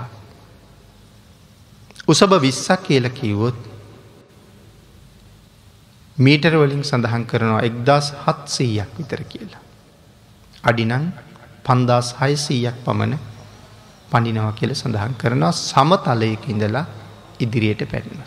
උසබ 2.09 2.33
විස්සක් 2.41 2.87
කියල 2.87 3.11
කිව්වොත් 3.11 3.59
මීටර 6.19 6.55
වලින් 6.57 6.85
සඳහන් 6.85 7.27
කරනවා 7.27 7.63
එක්දස් 7.63 8.13
හත්සීයක් 8.23 8.95
විතර 8.99 9.25
කියලා. 9.25 9.65
අඩිනං 10.65 11.11
පන්දස් 11.65 12.15
හයසීයක් 12.21 12.79
පමණ 12.87 13.30
පණිනව 14.11 14.51
කියල 14.59 14.73
සඳහන් 14.75 15.15
කරනවා 15.15 15.53
සමතලයක 15.61 16.45
ඉඳලා 16.49 16.85
ඉදිරියට 17.39 17.83
පැරිම. 17.93 18.21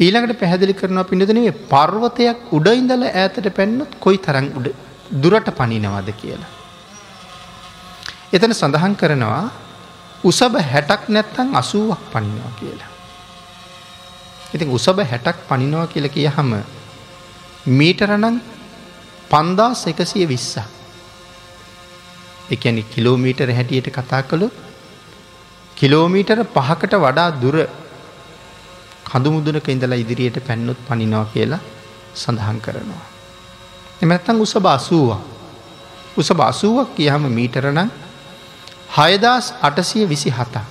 ඊළඟට 0.00 0.40
පැහැදිලි 0.40 0.74
කරනවා 0.74 1.04
පිඳදනේ 1.04 1.52
පර්වතයක් 1.68 2.52
උඩ 2.52 2.68
ඉඳල 2.72 3.04
ඇතට 3.12 3.46
පැන්නොත් 3.58 3.92
කොයි 4.00 4.18
තරං 4.18 4.48
උඩ 4.58 4.68
දුරට 5.22 5.48
පනිනවද 5.52 6.08
කියලා. 6.14 6.50
එතන 8.32 8.52
සඳහන් 8.52 8.96
කරනවා 8.96 9.44
උසබ 10.24 10.54
හැටක් 10.62 11.02
නැත්තං 11.08 11.54
අසුවක් 11.54 12.02
පනිනවා 12.12 12.52
කියලා. 12.60 12.90
ඉතින් 14.54 14.68
උසබ 14.70 14.98
හැටක් 15.02 15.38
පනිනවා 15.48 15.86
කියල 15.86 16.08
කිය 16.08 16.28
හම 16.28 16.52
මීටරණං 17.68 18.40
පන්දාස් 19.30 19.86
එකසිය 19.86 20.26
විස්සා. 20.26 20.66
එකැනි 22.50 22.82
කිලෝමීටර 22.84 23.50
හැටියට 23.50 23.88
කතා 23.90 24.22
කළු 24.22 24.50
කිලෝමීටර 25.76 26.44
පහකට 26.46 26.94
වඩා 26.96 27.30
දුර 27.40 27.56
කඳුමුදුනක 29.06 29.68
ඉඳලා 29.68 29.98
ඉදිරියට 29.98 30.38
පැන්නොත් 30.40 30.78
පනිනවා 30.88 31.24
කියලා 31.26 31.60
සඳහන් 32.14 32.58
කරනවා. 32.60 33.04
එමැත්තං 34.02 34.40
උස 34.40 34.54
බාසුවක්. 34.58 35.20
උස 36.16 36.28
බාසුවක් 36.32 36.94
කියහම 36.96 37.24
මීටරනම් 37.30 37.90
හයදස් 38.96 39.46
අටසිය 39.62 40.04
විසි 40.04 40.30
හතා. 40.30 40.64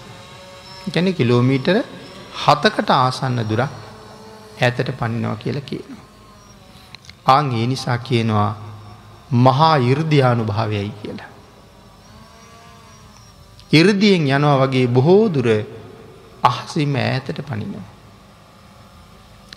ගැන 0.86 1.14
කිලෝමීටර 1.14 1.78
හතකට 2.36 2.90
ආසන්න 2.92 3.44
දුරක් 3.50 3.72
ඇතට 4.62 4.90
පනිනවා 4.94 5.36
කියලා 5.36 5.62
කියනවා. 5.64 6.04
ආං 7.28 7.52
ඒ 7.52 7.68
නිසා 7.68 7.98
කියනවා 8.00 8.52
මහා 9.32 9.76
ඉර්ධයානු 9.84 10.44
භාවයයි 10.44 10.90
කියලා. 11.02 11.33
ඉර්දියෙන් 13.74 14.28
යනවා 14.30 14.58
වගේ 14.62 14.88
බොහෝ 14.88 15.30
දුර 15.30 15.50
අහසිම 16.44 16.96
ඈතට 16.98 17.40
පනිනවා. 17.42 17.88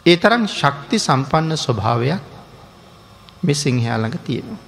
ඒ 0.06 0.16
තරම් 0.16 0.46
ශක්ති 0.50 0.98
සම්පන්න 0.98 1.56
ස්වභාවයක් 1.56 2.22
මෙ 3.42 3.54
සිංහයාළඟ 3.54 4.18
තියෙනවා. 4.20 4.62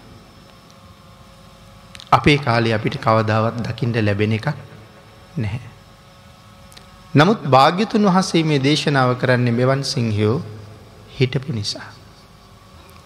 අපේ 2.13 2.39
කාලේ 2.39 2.75
අපිට 2.75 2.97
කවදාවත් 2.99 3.63
දකිින්ට 3.65 3.97
ලැබෙන 3.99 4.33
එකක් 4.33 4.49
නැහැ. 5.37 5.71
නමුත් 7.15 7.41
භාග්‍යතුන් 7.47 8.05
වහසේ 8.07 8.43
මේ 8.45 8.61
දේශනාව 8.61 9.15
කරන්නේ 9.17 9.53
මෙවන් 9.53 9.85
සිංහයෝ 9.85 10.37
හිටපු 11.17 11.53
නිසා. 11.53 11.89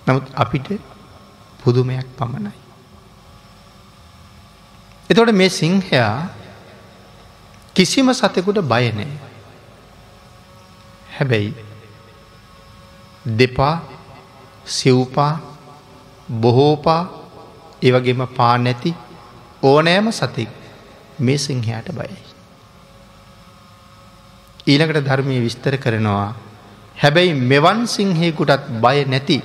නමුත් 0.06 0.26
අපිට 0.34 0.68
පුදුමයක් 1.60 2.08
පමණයි. 2.18 2.61
එතොට 5.10 5.32
මේ 5.32 5.50
සිංහයා 5.50 6.28
කිසිම 7.74 8.12
සතෙකුට 8.12 8.60
බයනෑ. 8.64 9.08
හැබැයි 11.14 11.54
දෙපා 13.38 13.76
සිව්පා 14.66 15.32
බොහෝපා 16.42 17.02
ඒවගේම 17.82 18.26
පා 18.36 18.54
නැති 18.58 18.94
ඕනෑම 19.62 20.12
සතෙක් 20.12 20.50
මේ 21.18 21.38
සිංහයාට 21.38 21.88
බයයි. 21.92 22.22
ඊළඟට 24.66 25.04
ධර්මය 25.04 25.40
විස්තර 25.40 25.76
කරනවා 25.76 26.28
හැබැයි 26.96 27.34
මෙවන් 27.34 27.86
සිංහයකුටත් 27.86 28.68
බය 28.80 28.98
නැති 29.06 29.38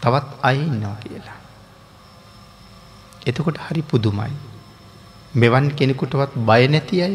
තවත් 0.00 0.28
අයින්නවා 0.42 0.96
කියලා. 1.02 1.39
එතකොට 3.26 3.58
හරි 3.58 3.82
පුදුමයි. 3.82 4.32
මෙවන් 5.34 5.70
කෙනෙකුටවත් 5.70 6.32
බය 6.38 6.62
නැති 6.68 7.02
අය 7.02 7.14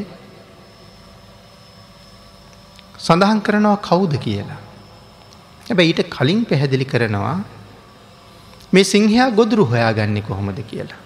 සඳහන් 2.97 3.39
කරනවා 3.39 3.77
කවුද 3.79 4.13
කියලා. 4.17 4.59
හැබැ 5.67 5.87
ඊට 5.89 6.01
කලින් 6.09 6.45
පැහැදිලි 6.45 6.85
කරනවා 6.85 7.37
මේ 8.73 8.83
සිංහයා 8.83 9.29
ගොදුරු 9.31 9.65
හොයාගන්නේ 9.65 10.21
කොහොමද 10.21 10.59
කියලා. 10.63 11.01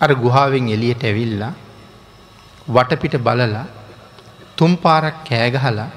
අර 0.00 0.10
ගුහාාවෙන් 0.14 0.68
එලියට 0.68 1.04
ඇවිල්ලා 1.04 1.52
වටපිට 2.68 3.16
බලලා 3.18 3.66
තුම් 4.56 4.76
පාරක් 4.76 5.24
කෑගහලා 5.28 5.90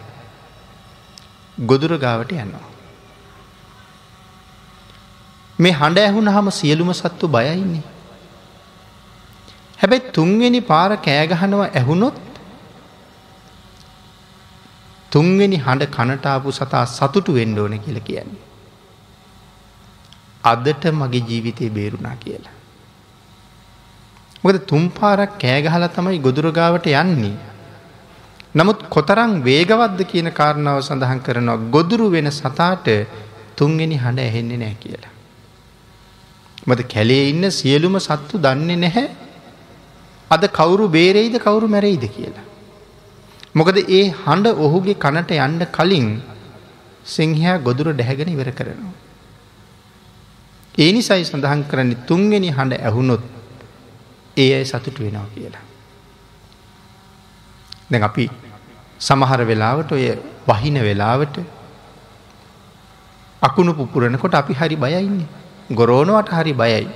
ගොදුර 1.61 1.97
ගාවට 1.97 2.31
යනවා. 2.35 2.72
මේ 5.59 5.71
හඬ 5.71 5.97
ඇහුන 5.99 6.27
හම 6.27 6.49
සියලුම 6.49 6.93
සත්තු 6.93 7.27
බයයින්නේ. 7.27 7.83
හැබැයි 9.79 10.11
තුන්වෙනි 10.11 10.61
පාර 10.61 10.91
කෑගහනවා 10.99 11.69
ඇහුණොත් 11.71 12.17
තුන්වෙනි 15.11 15.57
හඬ 15.57 15.91
කනටාපු 15.91 16.51
සතා 16.51 16.85
සතුටු 16.87 17.33
වෙන්ඩ 17.33 17.59
ඕන 17.59 17.77
කියල 17.79 17.99
කියන්නේ. 17.99 18.41
අදට 20.43 20.83
මගේ 20.91 21.21
ජීවිතය 21.21 21.69
බේරුණා 21.69 22.15
කියලා. 22.15 22.57
මොකද 24.43 24.59
තුම්පාරක් 24.65 25.39
කෑගහල 25.39 25.87
තමයි 25.87 26.19
ගොදුරගාවට 26.19 26.87
යන්නේ. 26.95 27.35
නමුත් 28.55 28.79
කොතරං 28.89 29.33
වේගවද්ද 29.41 30.01
කියන 30.03 30.29
කාරණාව 30.31 30.81
සඳහන් 30.81 31.19
කරනවා 31.19 31.63
ගොදුරු 31.69 32.07
වෙන 32.09 32.29
සතාට 32.31 32.87
තුන්ගෙන 33.55 33.93
හඬ 33.95 34.19
ඇහෙන්නේ 34.19 34.57
නෑ 34.57 34.77
කියලා. 34.79 35.12
මද 36.67 36.81
කැලේ 36.87 37.29
ඉන්න 37.29 37.51
සියලුම 37.51 37.95
සත්තු 37.99 38.37
දන්නේ 38.37 38.75
නැහැ 38.75 39.07
අද 40.31 40.43
කවුරු 40.49 40.87
බේරෙයිද 40.87 41.35
කවුරු 41.37 41.67
මැරෙයිද 41.67 42.05
කියලා. 42.07 42.45
මොකද 43.55 43.77
ඒ 43.89 44.03
හඬ 44.23 44.47
ඔහුගේ 44.57 44.95
කනට 44.95 45.31
යන්න 45.39 45.65
කලින් 45.71 46.07
සිංහයා 47.05 47.57
ගොදුර 47.57 47.93
ඩැහැගෙන 47.93 48.33
ඉවර 48.33 48.51
කරනවා. 48.51 48.93
ඒ 50.75 50.91
නිසයි 50.91 51.25
සඳහන් 51.25 51.63
කරන්නේ 51.63 52.03
තුන්ගෙන 52.07 52.47
හඬ 52.49 52.79
ඇහුණොත් 52.79 53.23
ඒ 54.37 54.49
අයි 54.55 54.65
සතුට 54.65 54.97
වෙනවා 54.99 55.27
කියලා. 55.35 55.65
දැ 57.91 58.01
අපි 58.01 58.25
සමහර 58.99 59.41
වෙලාවට 59.43 59.91
ඔය 59.91 60.05
වහින 60.47 60.77
වෙලාවට 60.79 61.35
අකුණු 63.41 63.73
පුපුරණකොට 63.73 64.33
අපි 64.33 64.53
හරි 64.53 64.75
බයයින්නේ. 64.77 65.42
ගොරෝණවට 65.71 66.29
හරි 66.29 66.53
බයයි. 66.53 66.87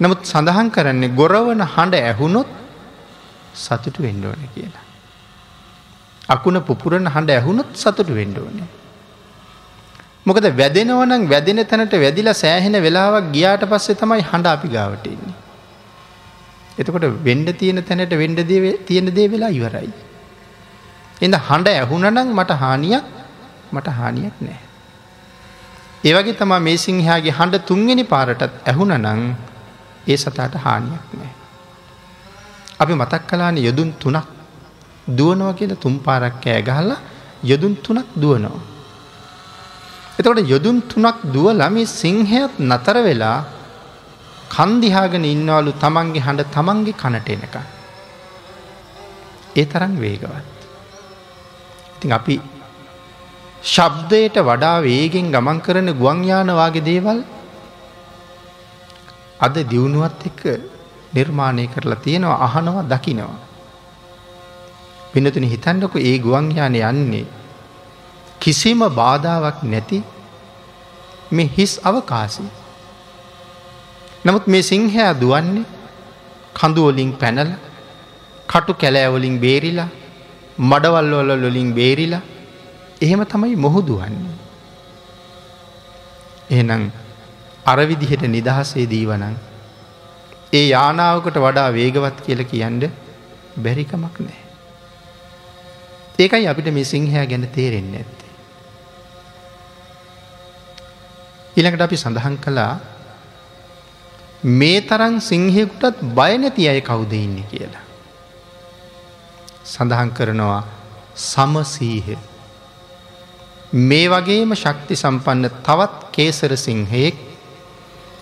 නමුත් 0.00 0.24
සඳහන් 0.24 0.70
කරන්නේ 0.70 1.14
ගොරවන 1.14 1.62
හඬ 1.66 1.94
ඇහුණොත් 1.94 2.50
සතුටු 3.54 4.02
වෙන්ඩෝන 4.02 4.42
කියලා. 4.54 4.86
අකුණ 6.28 6.60
පුපුරණ 6.60 7.06
හඬ 7.06 7.30
ඇහුණොත් 7.30 7.70
සතුටු 7.74 8.14
වෙන්ඩෝනේ. 8.14 8.68
මොකද 10.26 10.46
වැදෙනවනම් 10.56 11.28
වැදෙන 11.28 11.60
තැනට 11.64 11.94
වැදිලා 11.96 12.34
සෑහෙන 12.34 12.76
වෙලාවක් 12.82 13.30
ගියාට 13.32 13.64
පස්සේ 13.64 13.94
තමයි 13.94 14.22
හඬ 14.22 14.46
අපි 14.46 14.68
ගාවටන්නේ. 14.68 15.34
එතකොට 16.78 17.06
වෙන්ඩ 17.24 17.50
තියෙන 17.58 17.82
තැනට 17.82 18.14
වෙන්ඩ 18.14 18.40
තියෙන 18.86 19.14
දේ 19.14 19.28
වෙලා 19.28 19.50
ඉවරයි. 19.50 19.92
එඳ 21.20 21.34
හඬ 21.48 21.68
ඇහුණනං 21.68 22.34
මට 22.34 22.58
හානියක් 22.62 23.06
මට 23.72 23.88
හානියක් 23.90 24.36
නෑ. 24.40 24.60
ඒවගේ 26.04 26.32
තමා 26.32 26.60
මේ 26.60 26.78
සිංහයාගේ 26.78 27.36
හඬ 27.38 27.66
තුන්ගෙන 27.66 28.00
පාරටත් 28.06 28.52
ඇහුණ 28.66 28.94
නං 28.96 29.22
ඒ 30.08 30.16
සතාට 30.16 30.54
හානියක් 30.56 31.06
නෑ. 31.12 31.32
අපි 32.80 32.92
මතක් 32.94 33.22
කලාන 33.28 33.56
යොදුන් 33.58 33.90
තුනක් 33.92 34.26
දුවනවා 35.08 35.52
කියල 35.52 35.72
තුම් 35.76 35.94
පාරක් 35.98 36.36
කෑ 36.44 36.62
ගහල්ල 36.62 36.92
යොදුන් 37.42 37.74
තුනක් 37.76 38.08
දුවනවා. 38.16 38.60
එතකොට 40.18 40.40
යොදුන් 40.48 40.78
තුනක් 40.82 41.18
දුවලා 41.34 41.70
මේ 41.70 41.90
සිංහයත් 41.92 42.54
නතර 42.60 42.96
වෙලා 42.98 43.38
කන්දිහාගෙන 44.50 45.24
ඉන්නවලු 45.24 45.72
තමන්ගේ 45.74 46.24
හඬ 46.26 46.48
තමන්ගේ 46.50 46.94
කනට 46.94 47.28
එනක. 47.30 47.56
ඒ 49.56 49.64
තරම් 49.64 49.92
වේගවත්. 49.96 50.46
ඉතින් 51.96 52.12
අපි 52.12 52.34
ශබ්දයට 53.62 54.36
වඩා 54.40 54.76
වේගෙන් 54.80 55.26
ගමන් 55.30 55.58
කරන 55.60 55.88
ගුවන්යානවාගේ 55.94 56.80
දේවල් 56.82 57.18
අද 59.40 59.56
දියුණුවත් 59.64 60.22
එක්ක 60.26 60.40
නිර්මාණය 61.12 61.66
කරලා 61.66 61.96
තියෙනවා 61.96 62.38
අහනවා 62.46 62.84
දකිනවා. 62.84 63.36
පිනතුන 65.12 65.44
හිතන්නක 65.44 65.94
ඒ 66.00 66.16
ගුවන්යාන 66.18 66.74
යන්නේ 66.82 67.26
කිසිම 68.40 68.80
බාධාවක් 68.92 69.60
නැති 69.64 69.98
මේ 71.30 71.50
හිස් 71.56 71.72
අවකාසි. 71.82 72.44
නමුත් 74.24 74.46
මේ 74.46 74.62
සිංහයා 74.62 75.12
දුවන්නේ 75.14 75.68
කඳුවලින් 76.54 77.12
පැනල 77.12 77.52
කටු 78.48 78.72
කැලෑවලින් 78.74 79.36
බේරිලා 79.38 79.90
මඩවල්වල 80.60 81.30
ලොලින් 81.36 81.70
බේරිලා 81.74 82.26
එහෙම 83.00 83.24
තමයි 83.26 83.56
මොහුදුවන්නේ. 83.56 84.36
එහෙනම් 86.50 86.90
අරවිදිහට 87.66 88.24
නිදහසේ 88.28 88.86
දීවනං 88.86 89.36
ඒ 90.52 90.64
යානාවකට 90.66 91.36
වඩා 91.38 91.68
වේගවත් 91.72 92.22
කියල 92.26 92.44
කියන්ඩ 92.44 92.84
බැරිකමක් 93.56 94.16
නෑ. 94.20 94.40
ඒකයි 96.18 96.48
අපිට 96.48 96.72
මේ 96.72 96.84
සිංහයා 96.84 97.26
ගැන 97.26 97.46
තේරෙන්න 97.48 97.92
ඇත්තේ. 97.94 98.32
ඉළඟට 101.56 101.86
අපි 101.86 101.96
සඳහන් 101.96 102.36
කළා 102.38 102.72
මේ 104.42 104.80
තරන් 104.82 105.20
සිංහයකුටත් 105.20 106.02
බයනැති 106.12 106.68
අය 106.68 106.80
කවුද 106.82 107.12
ඉන්න 107.14 107.44
කියලා. 107.44 107.84
සඳහන් 109.66 110.10
කරනවා 110.10 110.62
සමසීහ. 111.14 112.29
මේ 113.72 114.08
වගේම 114.08 114.54
ශක්ති 114.54 114.96
සම්පන්න 114.96 115.50
තවත් 115.62 116.12
කේසර 116.12 116.56
සිංහයෙක් 116.58 117.14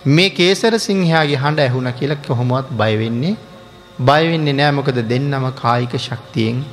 මේ 0.07 0.31
කේසර 0.31 0.79
සිංහයාගේ 0.79 1.37
හඬ 1.37 1.61
ඇහුණ 1.61 1.93
කියලක් 1.93 2.21
කොහොමත් 2.23 2.69
බයවෙන්නේ 2.73 3.37
බයවෙන්නේ 4.01 4.53
නෑමොකද 4.55 5.01
දෙන්නම 5.05 5.53
කායික 5.55 5.97
ශක්තියෙන් 5.99 6.65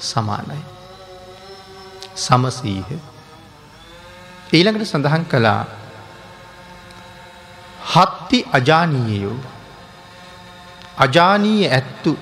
සමානයි. 0.00 0.58
සමසීහ. 2.16 2.98
ඊළඟට 4.52 4.86
සඳහන් 4.86 5.24
කළා 5.26 5.66
හත්ති 7.86 8.44
අජානීයයෝ 8.52 9.38
අජානීය 10.98 11.70
ඇත්තු 11.70 12.18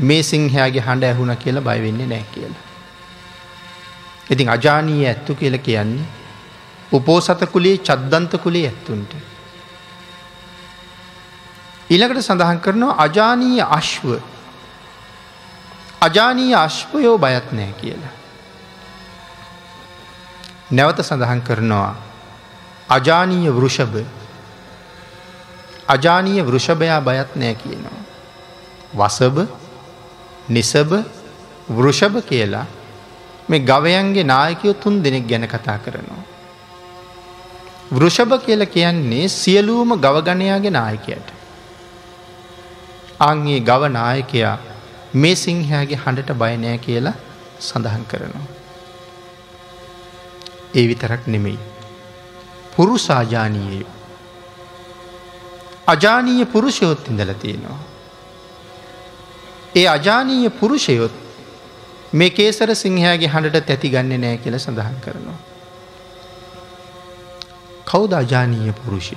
මේ 0.00 0.22
සිංහයාගේ 0.24 0.80
හඬ 0.80 1.04
ඇහුණ 1.04 1.36
කියලා 1.36 1.62
බයවෙන්නේ 1.62 2.06
නෑ 2.06 2.24
කියලා. 2.32 2.65
ඉතින් 4.30 4.48
අජානීය 4.48 5.06
ඇත්තු 5.06 5.34
කියල 5.34 5.58
කියන්නේ 5.58 6.06
උපෝසතකුලේ 6.92 7.78
චද්දන්තකුලේ 7.78 8.66
ඇත්තුන්ට. 8.66 9.12
ඉළකට 11.90 12.22
සඳහන් 12.22 12.60
කරනවා 12.60 13.02
අජානීය 13.02 13.62
අශ්ව 13.62 14.18
අජානීය 16.00 16.54
අශ්වයෝ 16.56 17.18
බයත් 17.18 17.52
නෑ 17.52 17.72
කියලා. 17.72 18.14
නැවත 20.70 21.02
සඳහන් 21.02 21.42
කරනවා 21.42 21.94
අජානීය 22.88 23.50
වෘෂභ 23.50 24.04
අජානීය 25.88 26.42
වෘෂභයා 26.42 27.00
බයත් 27.00 27.36
නෑ 27.36 27.54
කියනවා. 27.54 28.00
වසභ 28.94 29.46
නිසභ 30.48 31.04
වෘෂභ 31.68 32.22
කියලා 32.22 32.66
මේ 33.48 33.58
ගවයන්ගේ 33.58 34.22
නායකයෝ 34.22 34.72
තුන් 34.72 35.02
දෙනෙක් 35.02 35.28
ගැන 35.28 35.46
කතා 35.46 35.76
කරනවා. 35.76 36.24
වෘෂභ 37.92 38.36
කියල 38.46 38.64
කියන්නේ 38.64 39.28
සියලූම 39.28 39.90
ගවගණයාගේ 40.00 40.70
නායකයට. 40.70 41.28
අංගේ 43.20 43.60
ගව 43.60 43.88
නායකයා 43.88 44.58
මේ 45.14 45.34
සිංහයාගේ 45.34 45.96
හඬට 45.96 46.32
බයනෑ 46.34 46.78
කියලා 46.78 47.16
සඳහන් 47.60 48.04
කරනවා. 48.04 48.46
ඒ 50.74 50.86
විතරක් 50.88 51.26
නෙමෙයි. 51.26 51.58
පුරුසාජානීයයෝ. 52.76 53.92
අජානීය 55.86 56.44
පුරුෂයොත් 56.44 57.08
ඉඳල 57.08 57.32
තියෙනවා. 57.32 57.78
ඒ 59.76 59.86
අජානීය 59.86 60.48
පුරුෂයොත් 60.50 61.25
මේ 62.12 62.30
කේසර 62.30 62.74
සිංහයාගේ 62.74 63.28
හඬට 63.28 63.66
තැති 63.66 63.90
ගන්න 63.90 64.20
නෑ 64.20 64.36
කියල 64.36 64.58
සඳහන් 64.58 65.00
කරනවා. 65.00 65.38
කෞද 67.84 68.12
අජානීය 68.12 68.72
පුරුෂය. 68.72 69.16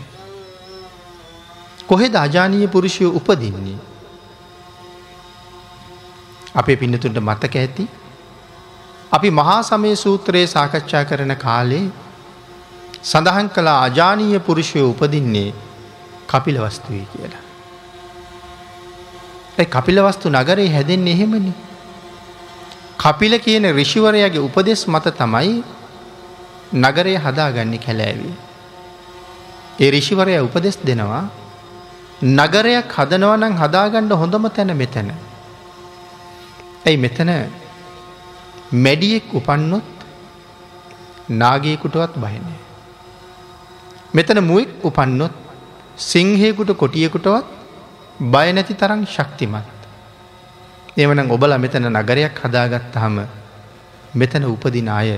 කොහෙද 1.88 2.15
අජානීය 2.15 2.67
පුරුෂය 2.67 3.06
උපදින්නේ. 3.06 3.78
අපේ 6.56 6.75
පින්නතුන්ට 6.75 7.17
මතක 7.19 7.56
ඇති. 7.56 7.88
අපි 9.12 9.32
මහා 9.32 9.63
සමය 9.63 9.95
සූත්‍රයේ 9.95 10.47
සාකච්ඡා 10.47 11.06
කරන 11.06 11.36
කාලේ 11.36 11.86
සඳහන් 13.04 13.49
කළ 13.49 13.67
අජානීය 13.67 14.39
පුරුෂය 14.39 14.82
උපදින්නේ 14.82 15.54
කපිල 16.28 16.58
වස්තුවේ 16.58 17.06
කියලා. 17.13 17.43
කපිලවස්තු 19.65 20.30
නගරේ 20.30 20.69
හැදෙන් 20.69 21.08
එහෙමනි. 21.08 21.68
කපිල 22.99 23.33
කියන 23.45 23.65
රිෂිවරයාගේ 23.79 24.45
උපදෙස් 24.47 24.81
මත 24.93 25.05
තමයි 25.19 25.51
නගරය 26.83 27.13
හදාගන්න 27.25 27.73
කැලෑවී. 27.85 28.33
ඒ 29.83 29.89
රිෂිවරය 29.95 30.33
උපදෙස් 30.47 30.77
දෙනවා 30.89 31.23
නගරයක් 32.39 32.89
හදනවනං 32.97 33.55
හදාගණ්ඩ 33.62 34.13
හොඳම 34.21 34.45
තැන 34.55 34.73
මෙතැන. 34.81 35.09
ඇයි 36.88 36.97
මෙතන 37.05 37.31
මැඩියෙක් 38.85 39.33
උපන්නොත් 39.33 39.88
නාගේකුටවත් 41.41 42.13
බයනය. 42.23 42.53
මෙතන 44.13 44.39
මුවෙක් 44.43 44.71
උපන්නොත් 44.83 45.35
සිංහයකුට 46.09 46.77
කොටියකුටවත් 46.81 47.45
බයනැති 48.33 48.73
තරම් 48.73 49.01
ශක්තිමත්. 49.15 49.78
එවන 50.99 51.19
ඔබල 51.27 51.53
මෙතන 51.57 51.85
නගරයක් 51.89 52.39
හදාගත්ත 52.41 52.95
හම 52.95 53.17
මෙතන 54.13 54.43
උපදින 54.45 54.89
අය 54.89 55.09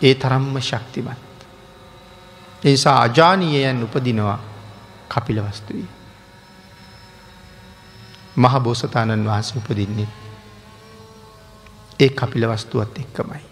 ඒ 0.00 0.14
තරම්ම 0.14 0.60
ශක්තිමත්. 0.60 1.18
ඒසා 2.62 3.00
අජානීයයන් 3.00 3.82
උපදිනවා 3.84 4.38
කපිලවස්තුවී. 5.08 5.88
මහ 8.36 8.54
බෝසතාණන් 8.60 9.26
වහන්ස 9.26 9.52
උපදින්නේ 9.54 10.08
ඒ 12.00 12.08
කපිලවස්තුවත් 12.10 12.98
එක්කමයි. 12.98 13.42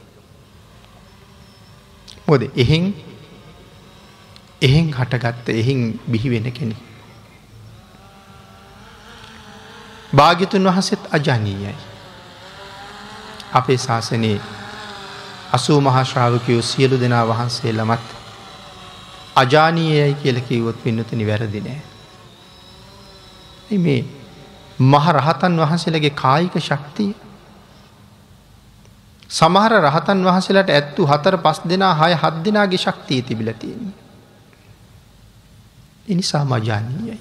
මොද 2.26 2.42
එහෙන් 2.56 2.94
එහෙන් 4.62 4.88
හටගත්ත 4.90 5.48
එහින් 5.50 6.00
බිහිවෙන 6.06 6.52
කෙනෙ. 6.52 6.76
භාගිතුන් 10.12 10.64
වහසෙත් 10.66 11.00
අජනීයයි. 11.12 11.74
අපේ 13.52 13.78
ශාසනයේ 13.78 14.40
අසූ 15.52 15.80
මහාශ්‍රාවකයෝ 15.80 16.62
සියලු 16.62 17.00
දෙනා 17.00 17.24
වහන්සේ 17.24 17.72
ළමත් 17.72 18.16
අජානීයයි 19.36 20.14
කියල 20.14 20.40
කිවොත් 20.42 20.82
පින්නතනි 20.82 21.26
වැරදිනෑ. 21.26 21.82
මේ 23.78 24.00
මහ 24.78 25.06
රහතන් 25.10 25.56
වහන්සේලගේ 25.58 26.10
කායික 26.12 26.58
ශක්තිය 26.60 27.12
සමහර 29.30 29.72
රහතන් 29.80 30.24
වහසලට 30.24 30.70
ඇත්තු 30.70 31.06
හතර 31.06 31.36
පස් 31.38 31.60
දෙනා 31.64 31.94
හය 31.96 32.12
හත් 32.14 32.44
දෙනාගේ 32.44 32.78
ශක්තිය 32.78 33.22
තිබිලතියන්නේ. 33.22 33.94
එනිසා 36.08 36.44
මජානීයයි. 36.46 37.20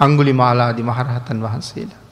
අංගුලි 0.00 0.32
මාලාදි 0.32 0.82
මහරහතන් 0.82 1.42
වහන්සේලා. 1.42 2.02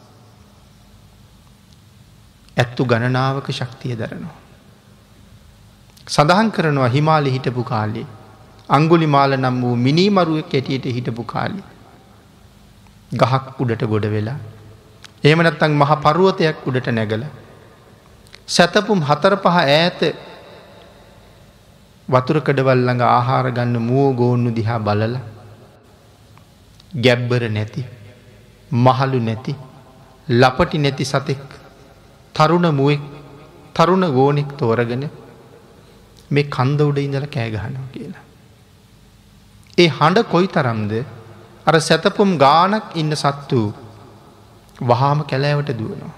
ඇත්තු 2.56 2.84
ගණනාවක 2.84 3.48
ශක්තිය 3.52 3.94
දරනවා. 3.94 4.36
සඳහන් 6.06 6.50
කරනවා 6.50 6.88
හිමාලි 6.88 7.30
හිටපු 7.30 7.64
කාලේ 7.64 8.06
අංගුලි 8.68 9.06
මාල 9.06 9.36
නම් 9.36 9.56
වූ 9.62 9.76
මිනිමරුව 9.76 10.42
කැටියට 10.44 10.86
හිටපු 10.88 11.24
කාලි. 11.24 11.62
ගහක් 13.12 13.60
උඩට 13.60 13.82
ගොඩ 13.86 14.06
වෙලා. 14.08 14.38
ඒමනත්තං 15.24 15.72
මහ 15.72 15.92
පරුවතයක් 16.04 16.66
උඩට 16.66 16.90
නැගල. 16.90 17.24
සැතපුම් 18.48 19.00
හතර 19.02 19.34
පහ 19.36 19.56
ඈත 19.58 20.00
වතුර 22.08 22.38
කඩවල්ලඟ 22.40 23.02
ආහාර 23.04 23.46
ගන්න 23.50 23.78
මුව 23.82 24.14
ගෝන්නු 24.14 24.50
දිහා 24.50 24.78
බලලා 24.80 25.35
ගැබ්බර 27.04 27.42
නැති 27.48 27.82
මහලු 28.72 29.18
නැති 29.20 29.52
ලපටි 30.28 30.78
නැති 30.78 31.04
සතෙක් 31.04 31.44
තරුණ 32.34 32.68
මුවෙක් 32.74 33.04
තරුණ 33.74 34.04
ගෝනෙක් 34.16 34.50
තෝරගෙන 34.58 35.04
මේ 36.30 36.50
කන්ද 36.56 36.80
උඩ 36.80 36.98
ඉඳල 36.98 37.26
කෑගහනවා 37.26 37.88
කියලා. 37.92 38.24
ඒ 39.78 39.88
හඬ 39.88 40.28
කොයි 40.32 40.48
තරම්ද 40.48 40.92
අර 41.66 41.74
සැතපුම් 41.80 42.30
ගානක් 42.38 42.86
ඉන්න 42.94 43.12
සත්තු 43.14 43.60
වහාම 44.80 45.18
කැලෑවට 45.22 45.72
දුවනවා. 45.78 46.14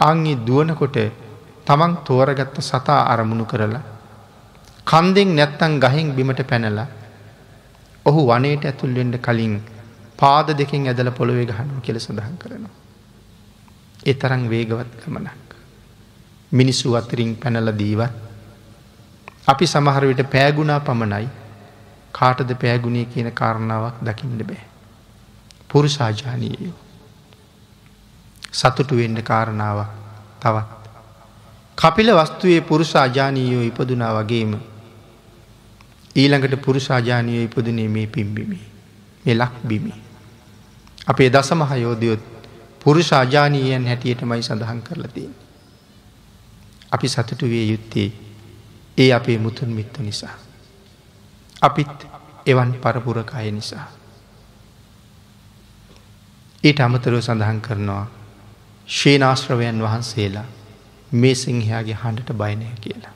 අංගේ 0.00 0.42
දුවනකොට 0.46 0.98
තමන් 1.66 1.92
තෝරගත්ත 2.04 2.56
සතා 2.60 3.00
අරමුණු 3.12 3.44
කරලා 3.44 3.84
කන්දෙන් 4.86 5.30
නැත්තං 5.36 5.74
ගහෙන් 5.84 6.08
බිමට 6.16 6.42
පැනලා 6.50 6.88
ඔහු 8.06 8.22
වනයට 8.28 8.64
ඇතුල්වෙන්ඩ 8.64 9.16
කලින් 9.18 9.54
පාද 10.18 10.48
දෙකින් 10.52 10.88
ඇදල 10.88 11.10
පොළොවේ 11.10 11.46
ගහනුව 11.46 11.78
කෙල 11.82 11.98
සඳහන් 11.98 12.36
කරනවා. 12.38 12.74
ඒ 14.06 14.14
තරං 14.14 14.44
වේගවත් 14.50 14.92
ගමනක්. 15.00 15.48
මිනිස්සු 16.52 16.94
අතරින් 16.94 17.32
පැනල 17.36 17.72
දීවත් 17.78 18.14
අපි 19.46 19.66
සමහර 19.66 20.04
විට 20.06 20.22
පෑගුණා 20.30 20.80
පමණයි 20.80 21.28
කාටද 22.14 22.50
පෑගුණේ 22.54 23.06
කියන 23.06 23.32
කාරණාවක් 23.32 23.96
දකිින්ට 24.02 24.42
බෑ. 24.42 24.64
පුරුෂාජානීයෝ. 25.70 26.76
සතුටු 28.52 28.96
වෙන්න 28.96 29.22
කාරණාවක් 29.22 29.90
තවත්. 30.40 30.82
කපිල 31.78 32.10
වස්තුවේ 32.14 32.60
පුරුෂ 32.62 32.92
අජානීයෝ 32.96 33.62
ඉපදුනා 33.62 34.12
වගේම 34.14 34.52
ඊළඟට 36.16 36.56
පුරුෂාජානීය 36.58 37.44
ඉපදනේ 37.44 37.88
මේ 37.88 38.06
පිම්බිමි. 38.08 38.60
මෙලක් 39.24 39.54
බිමි. 39.64 39.94
අපේ 41.06 41.30
දසමහයෝදයොත් 41.30 42.20
පුරුෂ 42.80 43.12
අජානීයන් 43.12 43.86
හැටියටමයි 43.86 44.42
සඳහන් 44.42 44.82
කරලතින්. 44.82 45.34
අපි 46.92 47.08
සතුටු 47.08 47.46
විය 47.46 47.70
යුත්තේ 47.70 48.08
ඒ 48.98 49.12
අපේ 49.12 49.38
මුතුන් 49.38 49.68
මිත්ත 49.68 49.98
නිසා. 49.98 50.36
අපිත් 51.62 52.06
එවන් 52.46 52.72
පරපුරකය 52.74 53.50
නිසා. 53.50 53.86
ඊට 56.64 56.80
අමතරව 56.80 57.20
සඳහන් 57.20 57.60
කරනවා 57.60 58.06
ශේනාශ්‍රවයන් 58.88 59.82
වහන්සේලා 59.82 60.48
මේ 61.12 61.34
සිංහයාගේ 61.36 61.94
හඬට 61.94 62.32
බයනය 62.34 62.66
කියලා. 62.80 63.14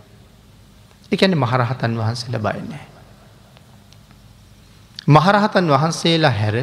එකැන 1.12 1.34
මහරහතන් 1.36 1.92
වහන්සේලා 1.96 2.42
බයනෑ. 2.42 2.86
මහරහතන් 5.08 5.66
වහන්සේලා 5.68 6.30
හැර 6.32 6.56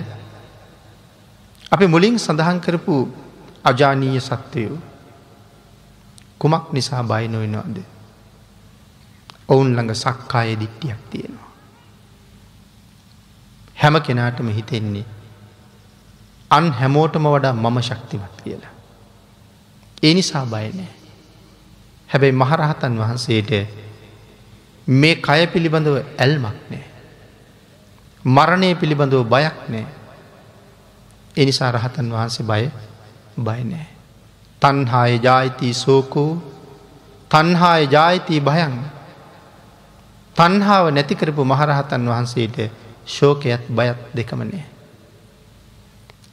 අපි 1.72 1.88
මුලින් 1.88 2.20
සඳහන් 2.20 2.60
කරපු 2.60 2.96
අජානීය 3.66 4.20
සත්වයෝ 4.22 4.78
කුමක් 6.40 6.74
නිසා 6.74 7.04
බයිනොවෙනවාද. 7.04 7.78
ඔවුන් 9.50 9.70
ළඟ 9.70 9.96
සක්කාය 9.96 10.56
දිට්ටියක් 10.56 11.02
තියෙනවා. 11.10 11.52
හැම 13.78 13.96
කෙනාටම 14.02 14.48
හිතෙන්නේ 14.50 15.06
අන් 16.52 16.72
හැමෝටම 16.72 17.26
වඩා 17.28 17.54
මම 17.54 17.78
ශක්තිමත් 17.82 18.42
කියලා. 18.44 18.74
ඒ 20.04 20.14
නිසා 20.14 20.46
බයනෑ. 20.46 20.92
හැබැයි 22.10 22.32
මහරහතන් 22.34 23.00
වහන්සේට 23.00 23.52
මේ 24.88 25.16
කය 25.18 25.48
පිළිබඳව 25.48 26.04
ඇල්මක් 26.18 26.58
නෑ. 26.70 26.84
මරණය 28.26 28.76
පිළිබඳව 28.76 29.24
බයක් 29.26 29.58
නෑ. 29.70 29.86
එනිසා 31.38 31.72
රහතන් 31.72 32.10
වහන්සේ 32.10 32.46
බය 32.46 32.72
බයනෑ. 33.38 33.88
තන්හාය 34.62 35.20
ජායිතී 35.20 35.74
සෝකෝ 35.76 36.42
තන්හාය 37.32 37.88
ජායිතී 37.88 38.40
භයන් 38.40 38.76
තන්හාාව 40.36 40.92
නැතිකරපු 40.92 41.46
මහරහතන් 41.46 42.04
වහන්සේට 42.04 42.58
ශෝකයත් 43.08 43.64
බයත් 43.70 44.00
දෙකමනෑ. 44.14 44.66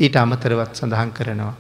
ඊට 0.01 0.17
අමතරවත් 0.17 0.75
සඳහන් 0.75 1.13
කරනවා. 1.13 1.55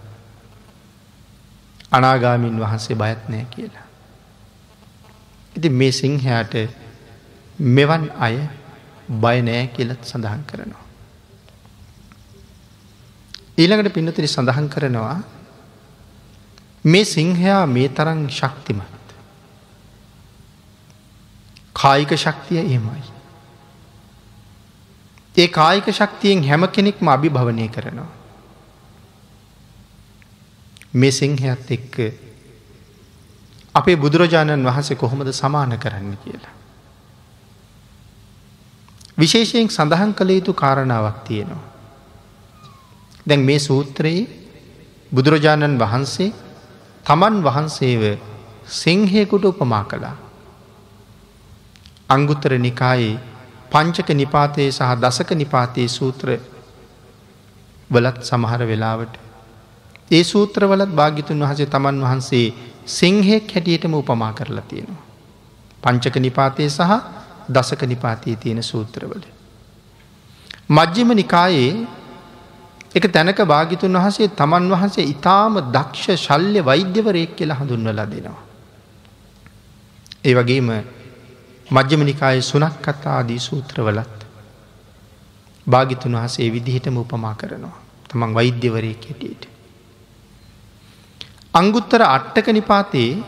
අනාගාමින් 1.91 2.61
වහන්සේ 2.61 2.97
බයත් 2.97 3.28
නෑ 3.28 3.47
කියලා. 3.51 3.89
ඉති 5.57 5.68
මේ 5.70 5.92
සිංහයාට 5.92 6.55
මෙවන් 7.59 8.11
අය 8.18 8.36
බය 9.09 9.36
නෑ 9.42 9.66
කියලත් 9.68 10.05
සඳහන් 10.05 10.44
කරනවා. 10.46 10.84
ඊළඟට 13.59 13.94
පින්නතිරි 13.94 14.28
සඳහන් 14.28 14.68
කරනවා 14.68 15.18
මේ 16.84 17.05
සිංහයා 17.07 17.66
මේ 17.66 17.88
තරන් 17.90 18.28
ශක්තිමත්. 18.30 18.84
කායික 21.74 22.12
ශක්තිය 22.16 22.59
එහෙමයි. 22.59 23.03
ඒ 25.34 25.48
කායික 25.48 25.90
ශක්තියෙන් 25.90 26.44
හැම 26.44 26.68
කෙනෙක්ම 26.68 27.09
අභිභවනය 27.09 27.68
කරනවා. 27.68 28.09
මේ 30.94 31.12
සිංහයත් 31.12 31.70
එක්ක 31.70 31.96
අපේ 33.74 33.96
බුදුරජාණන් 33.96 34.64
වහන්සේ 34.64 34.96
කොහොමද 34.96 35.32
සමාන 35.32 35.78
කරන්න 35.78 36.16
කියලා. 36.16 36.54
විශේෂයෙන් 39.18 39.68
සඳහන් 39.68 40.14
කළ 40.14 40.30
යුතු 40.30 40.52
කාරණාවක් 40.54 41.18
තියෙනවා. 41.24 41.64
දැන් 43.26 43.42
මේ 43.42 43.58
සූත්‍රයේ 43.60 44.28
බුදුරජාණන් 45.12 45.78
වහන්සේ 45.78 46.32
තමන් 47.04 47.36
වහන්සේව 47.42 48.02
සිංහයකුට 48.72 49.44
උපමා 49.44 49.84
කළා. 49.84 50.16
අංගුත්තර 52.08 52.52
නිකායේ 52.58 53.18
පංචක 53.70 54.08
නිපාතයේ 54.12 54.70
සහ 54.70 54.94
දසක 54.96 55.30
නිපාතයේ 55.34 55.88
සූත්‍ර 55.88 56.28
වලත් 57.90 58.18
සමහර 58.22 58.62
වෙලාවට. 58.64 59.14
ඒ 60.10 60.24
සූත්‍රවලත් 60.24 60.92
භාගිතුන් 60.92 61.42
වහසේ 61.42 61.66
තමන් 61.66 62.02
වහන්සේ 62.02 62.46
සිංහෙක් 62.87 63.55
හැටියටම 63.55 63.95
උපමා 63.95 64.33
කරලා 64.33 64.64
තියෙනවා. 64.64 65.03
පංචක 65.83 66.16
නිපාතය 66.18 66.68
සහ 66.68 66.93
දසක 67.49 67.83
නිපාතයේ 67.85 68.37
තියෙන 68.37 68.62
සූත්‍රවල. 68.62 69.24
මජ්්‍යම 70.68 71.09
නිකායේ 71.14 71.87
එක 72.95 73.05
තැනක 73.09 73.41
භාගිතුන් 73.45 73.97
වහසේ 73.97 74.28
තමන් 74.31 74.70
වහන්සේ 74.70 75.05
ඉතාම 75.05 75.59
දක්ෂ 75.72 76.24
ශල්්‍ය 76.26 76.64
වෛද්‍යවරයෙක් 76.64 77.37
කියලා 77.37 77.61
හඳුන්වලා 77.61 78.07
දෙනවා. 78.07 78.41
ඒ 80.24 80.35
වගේම 80.35 80.70
මජ්්‍යමනිකායේ 81.68 82.43
සුනක් 82.43 82.74
කතා 82.83 83.14
ආදී 83.16 83.39
සූත්‍රවලත් 83.39 84.18
භාගිතුන් 85.66 86.14
වහසේ 86.14 86.53
විදිහටම 86.53 86.97
උපමා 86.97 87.35
කරනවා. 87.35 87.76
තමන් 88.09 88.35
වෛද්‍යවරය 88.35 88.95
කෙටියට. 88.97 89.59
අංගුත්තර 91.55 92.03
අට්ටක 92.07 92.46
නිපාතයේ 92.48 93.22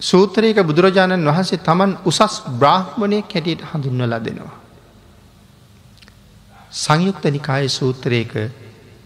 සූත්‍රයක 0.00 0.58
බුදුරජාණන් 0.60 1.24
වහන්සේ 1.24 1.58
තමන් 1.58 1.92
උසස් 2.04 2.34
බ්‍රාහ්මණය 2.52 3.22
කැටියට 3.24 3.62
හඳුන්වලා 3.64 4.20
දෙනවා. 4.20 4.58
සංයුක්ත 6.72 7.24
නිකාය 7.26 7.68
සූත්‍රයක 7.70 8.32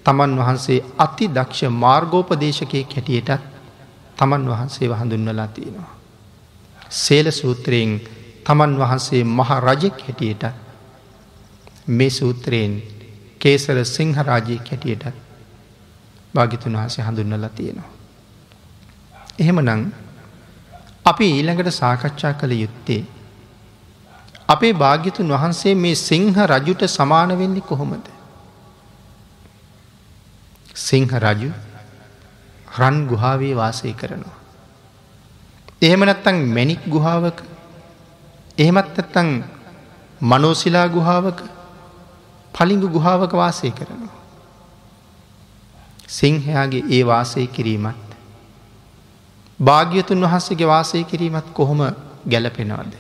තමන් 0.05 0.33
වහන්සේ 0.39 0.85
අති 0.99 1.29
දක්ෂ 1.29 1.71
මාර්ගෝපදේශකය 1.75 2.85
කැටියටත් 2.85 3.45
තමන් 4.17 4.49
වහන්සේ 4.49 4.89
හඳුන්වලා 4.95 5.49
තියෙනවා. 5.49 5.93
සේල 6.95 7.27
සූත්‍රයෙන් 7.33 8.01
තමන් 8.45 8.73
වහන්සේ 8.79 9.23
මහ 9.27 9.51
රජෙක් 9.61 9.97
හැටියට 10.01 10.45
මේ 11.89 12.11
සූත්‍රයෙන් 12.11 12.73
කේසර 13.41 13.79
සිංහරාජය 13.87 14.57
කැටියට 14.61 15.28
භාගිතුන් 16.35 16.77
වහසේ 16.77 17.05
හඳුන්නලා 17.05 17.51
තියෙනවා. 17.51 17.91
එහෙම 19.39 19.61
නං 19.61 19.83
අපි 21.05 21.27
ඊළඟට 21.29 21.71
සාකච්ඡා 21.73 22.33
කළ 22.35 22.53
යුත්තේ. 22.55 23.03
අපේ 24.49 24.73
භාග්‍යතුන් 24.75 25.29
වහන්සේ 25.29 25.75
මේ 25.77 25.95
සිංහ 25.97 26.35
රජුට 26.47 26.83
සමාන 26.89 27.39
වෙන්නේ 27.39 27.61
කොහොමද. 27.63 28.07
සිංහ 30.79 31.13
රජු 31.19 31.51
රන් 32.79 32.99
ගුහාවේ 33.07 33.55
වාසය 33.55 33.93
කරනවා. 33.95 34.37
එහෙම 35.83 36.03
නැත්තං 36.03 36.39
මැනික් 36.49 36.83
ගුහාවක 36.87 37.39
එහෙමත් 38.59 38.99
ඇත්තං 38.99 39.29
මනෝසිලා 40.23 40.87
ගුහාවක 40.89 41.43
පලිඟු 42.55 42.89
ගුහාවක 42.89 43.33
වාසය 43.35 43.71
කරනවා. 43.73 44.18
සිංහයාගේ 46.09 46.85
ඒ 46.91 47.07
වාසය 47.07 47.47
කිරීමත්. 47.49 48.09
භාග්‍යතුන් 49.61 50.21
වහන්සේගේ 50.23 50.67
වාසය 50.67 51.05
කිරීමත් 51.05 51.51
කොහොම 51.53 51.81
ගැලපෙනවද. 52.25 52.93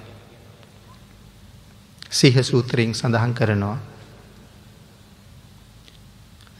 සිහ 2.10 2.36
සූත්‍රයෙන් 2.42 2.94
සඳහන් 2.94 3.34
කරනවා. 3.34 3.78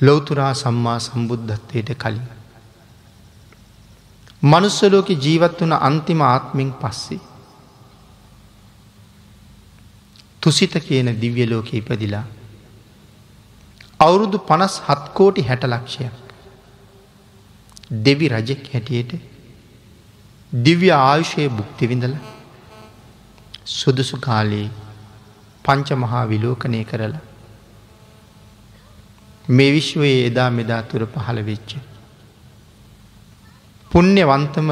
ලොවතුරා 0.01 0.55
සම්මා 0.55 0.99
සම්බුද්ධත්වයට 0.99 1.91
කලින්. 1.97 2.27
මනුස්සලෝක 4.43 5.09
ජීවත් 5.17 5.61
වන 5.61 5.73
අන්තිම 5.73 6.21
ආත්මෙන් 6.23 6.73
පස්සේ. 6.75 7.21
තුසිත 10.41 10.75
කියන 10.81 11.21
දිව්‍ය 11.21 11.47
ලෝක 11.47 11.75
ඉපදිලා. 11.75 12.25
අවුරුදු 14.01 14.39
පනස් 14.41 14.75
හත්කෝටි 14.81 15.43
හැට 15.43 15.65
ලක්ෂයක්. 15.65 16.28
දෙවි 17.91 18.29
රජෙක් 18.29 18.69
හැටියට 18.73 19.13
දිව්‍ය 20.53 20.91
ආයුෂය 20.91 21.49
බුක්තිවිඳල 21.51 22.15
සුදුසු 23.67 24.17
කාලයේ 24.19 24.71
පංච 25.65 25.89
මහා 25.95 26.29
විලෝකනය 26.29 26.85
කරලා. 26.85 27.21
මේ 29.49 29.73
විශ්වයේ 29.73 30.27
එදා 30.27 30.51
මෙදා 30.51 30.83
තුර 30.83 31.07
පහළ 31.07 31.41
වෙච්චේ. 31.43 31.81
පුුණ්‍යවන්තම 33.91 34.71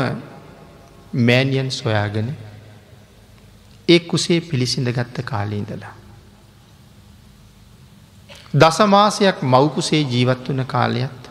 මෑනියන් 1.20 1.70
සොයාගෙන 1.72 2.28
ඒ 3.88 4.00
කුසේ 4.00 4.40
පිළිසිඳ 4.42 4.88
ගත්ත 4.88 5.24
කාලීඉඳලා. 5.24 5.94
දසමාසයක් 8.54 9.38
මවකුසේ 9.44 10.02
ජීවත් 10.04 10.48
වන 10.48 10.64
කාලයත් 10.66 11.25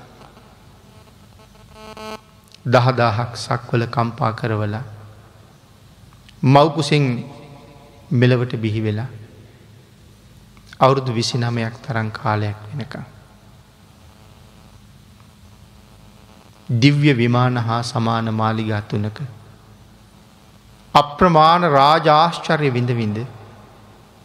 දහදාහක් 2.65 3.31
සක්වල 3.37 3.85
කම්පා 3.87 4.31
කරවලා 4.33 4.83
මවකුසෙන් 6.45 7.05
මෙලවට 8.11 8.55
බිහි 8.57 8.81
වෙලා 8.81 9.09
අවුරුදු 10.79 11.13
විසි 11.13 11.37
නමයක් 11.37 11.75
තරන් 11.81 12.09
කාලයක් 12.11 12.57
වෙනකම්. 12.69 13.05
දිව්‍ය 16.69 17.13
විමාන 17.13 17.57
හා 17.59 17.81
සමාන 17.83 18.33
මාලිගා 18.33 18.81
තුනක. 18.83 19.19
අප්‍රමාණ 20.95 21.63
රාජාශ්චර්ය 21.71 22.69
විඳවිඳ 22.69 23.19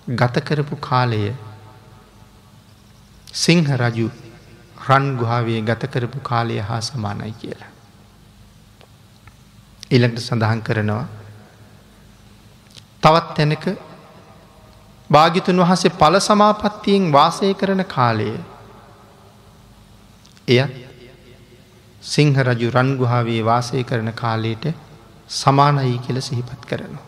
ගතකරපු 0.08 0.76
කාලය 0.80 1.22
සිංහ 3.34 3.66
රජු 3.76 4.08
රන්ගුහාවේ 4.88 5.60
ගතකරපු 5.62 6.20
කාලය 6.22 6.58
හා 6.60 6.80
සමානයි 6.82 7.34
කියලා. 7.34 7.69
ඉළඟට 9.90 10.20
සඳහන් 10.20 10.60
කරනවා 10.60 11.04
තවත් 13.02 13.34
තැනක 13.36 13.64
භාගිතුන් 15.10 15.60
වහසේ 15.60 15.92
පල 15.92 16.16
සමාපත්තියෙන් 16.20 17.10
වාසය 17.12 17.50
කරන 17.54 17.82
කාලය 17.86 18.30
එයත් 20.48 20.72
සිංහ 22.02 22.36
රජු 22.40 22.68
රන්ගුහාවේ 22.70 23.42
වාසය 23.42 23.82
කරන 23.82 24.12
කාලයට 24.14 24.64
සමානයි 25.30 25.98
කියල 25.98 26.18
සිහිපත් 26.18 26.62
කරනවා. 26.64 27.06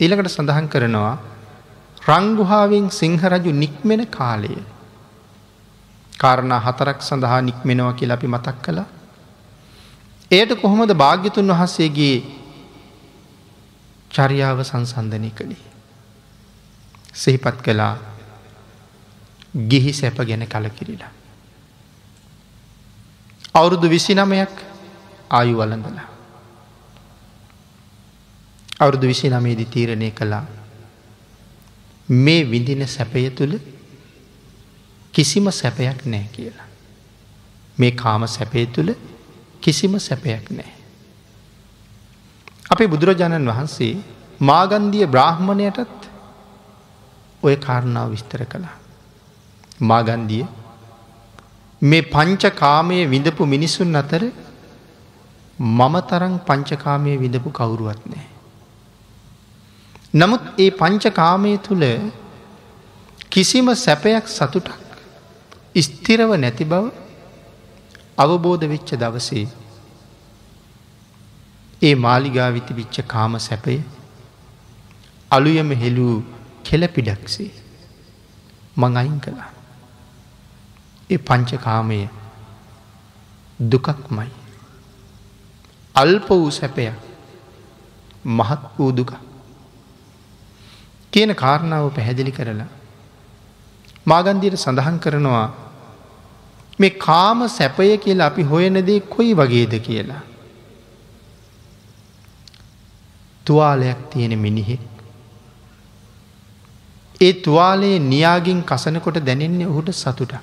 ඊළකට 0.00 0.28
සඳහන් 0.28 0.66
කරනවා 0.68 1.16
රංගුහාාවෙන් 2.02 2.86
සිංහ 2.90 3.20
රජු 3.24 3.52
නික්මෙන 3.54 4.02
කාලය 4.08 4.54
කාරණා 6.12 6.60
හතරක් 6.60 6.98
සඳහා 7.00 7.40
නික්මෙනවා 7.40 7.92
කියලා 7.92 8.16
අපි 8.16 8.28
මතක් 8.28 8.56
කළා. 8.62 8.88
එයට 10.30 10.52
කොහොමද 10.56 10.92
භාග්‍යතුන් 10.94 11.50
වහන්සේගේ 11.50 12.16
චරියාව 14.10 14.62
සංසන්ධනය 14.62 15.30
කළේ. 15.32 15.64
සිහිපත් 17.14 17.62
කළා 17.62 17.96
ගිහි 19.68 19.92
සැප 19.92 20.18
ගැන 20.22 20.46
කලකිරිලා. 20.46 21.10
අවුරුදු 23.54 23.88
විසි 23.88 24.14
නමයක් 24.14 24.54
ආයු 25.30 25.56
වලඳලා. 25.56 26.08
අවුරුදු 28.80 29.06
විසි 29.06 29.30
නමේදි 29.30 29.64
තීරණය 29.66 30.10
කළා 30.12 30.44
මේ 32.08 32.42
විඳින 32.44 32.86
සැපය 32.88 33.30
තුළ 33.32 33.58
කිසිම 35.14 35.50
සැපයක් 35.52 36.06
නෑ 36.06 36.26
කියලා. 36.32 36.68
මේ 37.78 37.90
කාම 37.92 38.26
සැපය 38.28 38.66
තුළ 38.68 39.09
කිසිම 39.62 39.98
සැපයක් 39.98 40.50
නෑ. 40.50 40.72
අපේ 42.70 42.88
බුදුරජාණන් 42.88 43.48
වහන්සේ 43.48 43.92
මාගන්දිය 44.40 45.06
බ්‍රාහ්මණයටත් 45.06 46.00
ඔය 47.42 47.54
කාරණාව 47.56 48.10
විස්තර 48.10 48.44
කළා. 48.44 48.76
මාගන්දිය 49.80 50.44
මේ 51.82 52.02
පංචකාමය 52.04 52.98
විඳපු 53.06 53.46
මිනිසුන් 53.46 53.96
අතර 53.96 54.22
මම 55.58 55.94
තරං 56.02 56.34
පංචකාමය 56.40 57.12
විඳපු 57.18 57.50
කවුරුවත් 57.50 58.02
නෑ. 58.06 58.26
නමුත් 60.14 60.42
ඒ 60.58 60.70
පංචකාමය 60.72 61.52
තුළ 61.58 61.84
කිසිම 63.30 63.66
සැපයක් 63.76 64.24
සතුටක් 64.28 64.70
ස්තිරව 65.76 66.30
නැති 66.36 66.64
බව 66.64 66.84
අවබෝධ 68.20 68.64
වෙච්ච 68.64 68.90
දවසේ 68.94 69.46
ඒ 71.82 71.94
මාලිගා 71.94 72.48
විතිබිච්ච 72.48 72.96
කාම 73.06 73.38
සැපය 73.38 73.76
අලුයම 75.30 75.70
හෙලූ 75.82 76.16
කෙලපිඩක්සේ 76.64 77.50
මං 78.76 78.96
අයින් 78.96 79.20
කළා. 79.20 79.50
ඒ 81.10 81.16
පංචකාමය 81.18 82.00
දුකක්මයි. 83.72 84.30
අල්ප 85.94 86.28
වූ 86.30 86.50
සැපයක් 86.50 86.94
මහත් 88.24 88.62
වූ 88.78 88.90
දුක. 88.92 89.12
කියන 91.12 91.34
කාරණාව 91.34 91.90
පැහැදිලි 91.90 92.32
කරලා. 92.32 92.70
මාගන්දීට 94.06 94.56
සඳහන් 94.56 94.98
කරනවා 94.98 95.69
මේ 96.80 96.90
කාම 96.98 97.48
සැපය 97.48 97.88
කියලා 97.98 98.26
අපි 98.26 98.42
හොයනදේ 98.42 99.00
කොයි 99.08 99.32
වගේද 99.34 99.74
කියලා. 99.80 100.22
තුවාලයක් 103.46 104.00
තියෙන 104.10 104.38
මිනිහෙක්. 104.38 104.80
ඒ 107.20 107.32
තුවාලයේ 107.40 107.98
නියාගින් 108.04 108.64
කසනකොට 108.64 109.20
දැනෙන්නේ 109.26 109.66
ඔහුට 109.66 109.92
සතුටක්. 109.94 110.34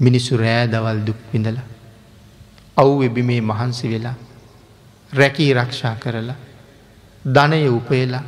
මිනිස්සු 0.00 0.36
රෑ 0.36 0.66
දවල් 0.66 0.98
දුක් 1.06 1.20
විඳල 1.32 1.58
අව් 2.76 2.90
එබි 3.02 3.22
මේ 3.22 3.40
මහන්සි 3.42 3.88
වෙලා 3.88 4.16
රැකී 5.12 5.50
රක්ෂා 5.54 5.94
කරලා 5.96 6.36
ධනය 7.24 7.60
උපයලා 7.70 8.24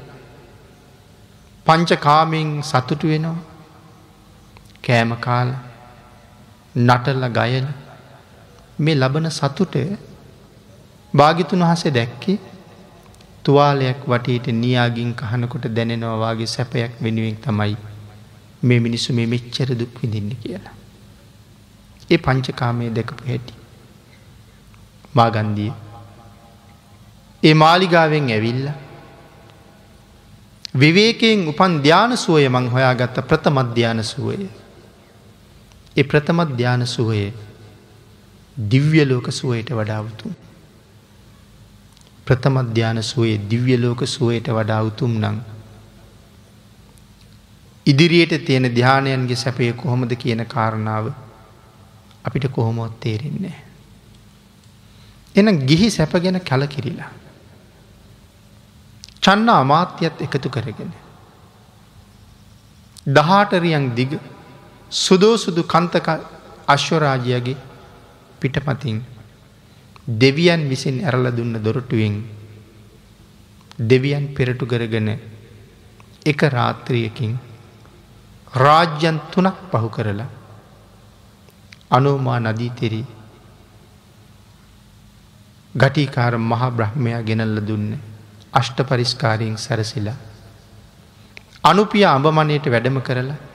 පංචකාමෙන් 1.67 2.51
සතුටු 2.63 3.07
වෙනවා 3.07 3.48
කෑම 4.85 5.13
කාල 5.19 5.51
නටල්ල 6.77 7.25
ගයල 7.31 7.67
මේ 8.79 8.95
ලබන 8.95 9.31
සතුට 9.31 9.75
භාගිතුන් 11.15 11.63
වහසේ 11.63 11.91
දැක්කේ 11.91 12.39
තුවාලයක් 13.45 14.01
වටට 14.05 14.47
නියාගින් 14.55 15.13
කහනකොට 15.15 15.65
දැනෙනවාගේ 15.71 16.47
සැපයක් 16.47 16.93
වෙනුවෙන් 17.03 17.37
තමයි 17.39 17.77
මේ 18.63 18.81
මිනිස්සු 18.81 19.13
මේ 19.13 19.27
මෙච්චර 19.27 19.71
දුක් 19.75 19.95
විඳින්න 20.03 20.37
කියලා. 20.37 20.75
ඒ 22.11 22.19
පංචකාමය 22.19 22.91
දැකපු 22.91 23.25
හැටි. 23.27 23.55
මාගන්දිය. 25.15 25.73
ඒ 27.43 27.55
මාලිගාවෙන් 27.55 28.31
ඇවිල්ල. 28.31 28.69
විවේකයෙන් 30.75 31.49
උපන් 31.49 31.83
ධ්‍යාන 31.83 32.17
සුවය 32.17 32.49
මං 32.49 32.69
හොයාගත්ත 32.69 33.21
ප්‍රථමධ්‍යාන 33.23 34.05
සුවය. 34.05 34.49
ඒ 35.99 36.03
ප්‍රථමධ්‍යාන 36.03 36.87
සුවය 36.87 37.23
දිව්‍ය 38.57 39.05
ලෝක 39.05 39.27
සුවයට 39.31 39.71
වඩාවතු. 39.71 40.33
ප්‍රථමධ්‍යාන 42.27 43.03
සුවේ 43.03 43.39
දිව්‍ය 43.51 43.77
ලෝක 43.77 44.03
සුවයට 44.07 44.49
වඩා 44.49 44.83
උතුම් 44.83 45.13
නං. 45.21 45.39
ඉදිරියට 47.87 48.35
තියෙන 48.47 48.67
ධ්‍යානයන්ගේ 48.75 49.37
සැපය 49.37 49.73
කොහොමද 49.73 50.13
කියන 50.15 50.45
කාරණාව 50.47 51.07
අපිට 52.25 52.47
කොහොමොත් 52.51 53.01
තේරෙන්නේ. 53.01 53.57
එන 55.37 55.49
ගිහි 55.67 55.91
සැප 55.91 56.13
ගැන 56.13 56.41
කැලකිරිලා. 56.43 57.11
චන්න 59.23 59.49
අමාත්‍යත් 59.55 60.21
එකතු 60.21 60.49
කරගෙන. 60.49 60.93
දහාටරියන් 63.07 63.95
දිග 63.95 64.13
සුදෝ 64.91 65.37
සුදු 65.37 65.63
කන්තක 65.65 66.09
අශ්වරාජයගේ 66.67 67.57
පිටපතින් 68.41 69.05
දෙවියන් 70.09 70.69
විසින් 70.69 71.05
ඇරල 71.05 71.29
දුන්න 71.31 71.61
දොරටුවෙන් 71.61 72.25
දෙවියන් 73.81 74.35
පෙරටු 74.35 74.67
කරගෙන 74.67 75.09
එක 76.25 76.41
රාත්‍රියකින් 76.49 77.39
රාජ්‍යන් 78.55 79.21
තුනක් 79.31 79.59
පහු 79.71 79.89
කරලා 79.89 80.29
අනෝමා 81.91 82.41
නදීතෙරි 82.41 83.03
ගටිකාර 85.75 86.39
මහා 86.41 86.71
බ්‍රහ්මයා 86.71 87.23
ගෙනල්ල 87.23 87.61
දුන්න 87.61 87.93
අෂ්ට 88.53 88.79
පරිස්කාරයෙන් 88.83 89.59
සැරසිලා. 89.59 90.17
අනුපිය 91.65 92.05
අඹමනයට 92.07 92.67
වැඩම 92.67 93.01
කරලා 93.01 93.48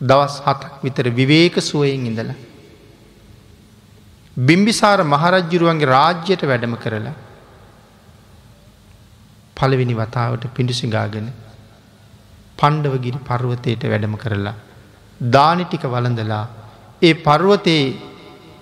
දවස් 0.00 0.36
හතක් 0.42 0.82
විතර 0.82 1.06
විවේක 1.10 1.56
සුවයෙන් 1.60 2.06
ඉඳලා. 2.06 2.36
බිම්බිසාර 4.36 5.00
මහරජ්ජුරුවන්ගේ 5.04 5.88
රාජ්‍යයට 5.88 6.42
වැඩම 6.44 6.74
කරලා 6.76 7.14
පළවෙනි 9.56 9.94
වතාවට 9.94 10.44
පිඩිසිගාගෙන 10.50 11.28
පණ්ඩවගිරි 12.58 13.18
පර්වතයට 13.20 13.82
වැඩම 13.84 14.14
කරලා 14.16 14.54
දානිටික 15.20 15.84
වලඳලා 15.86 16.44
ඒ 17.02 17.14
පර්වතයේ 17.20 17.86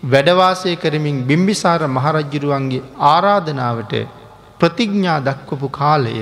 වැඩවාසය 0.05 0.73
කරමින් 0.77 1.19
බිම්බිසාර 1.25 1.83
මහරජ්ජුරුවන්ගේ 1.89 2.87
ආරාධනාවට 3.07 3.95
ප්‍රතිඥ්ඥා 4.61 5.21
දක්වපු 5.21 5.69
කාලය 5.71 6.15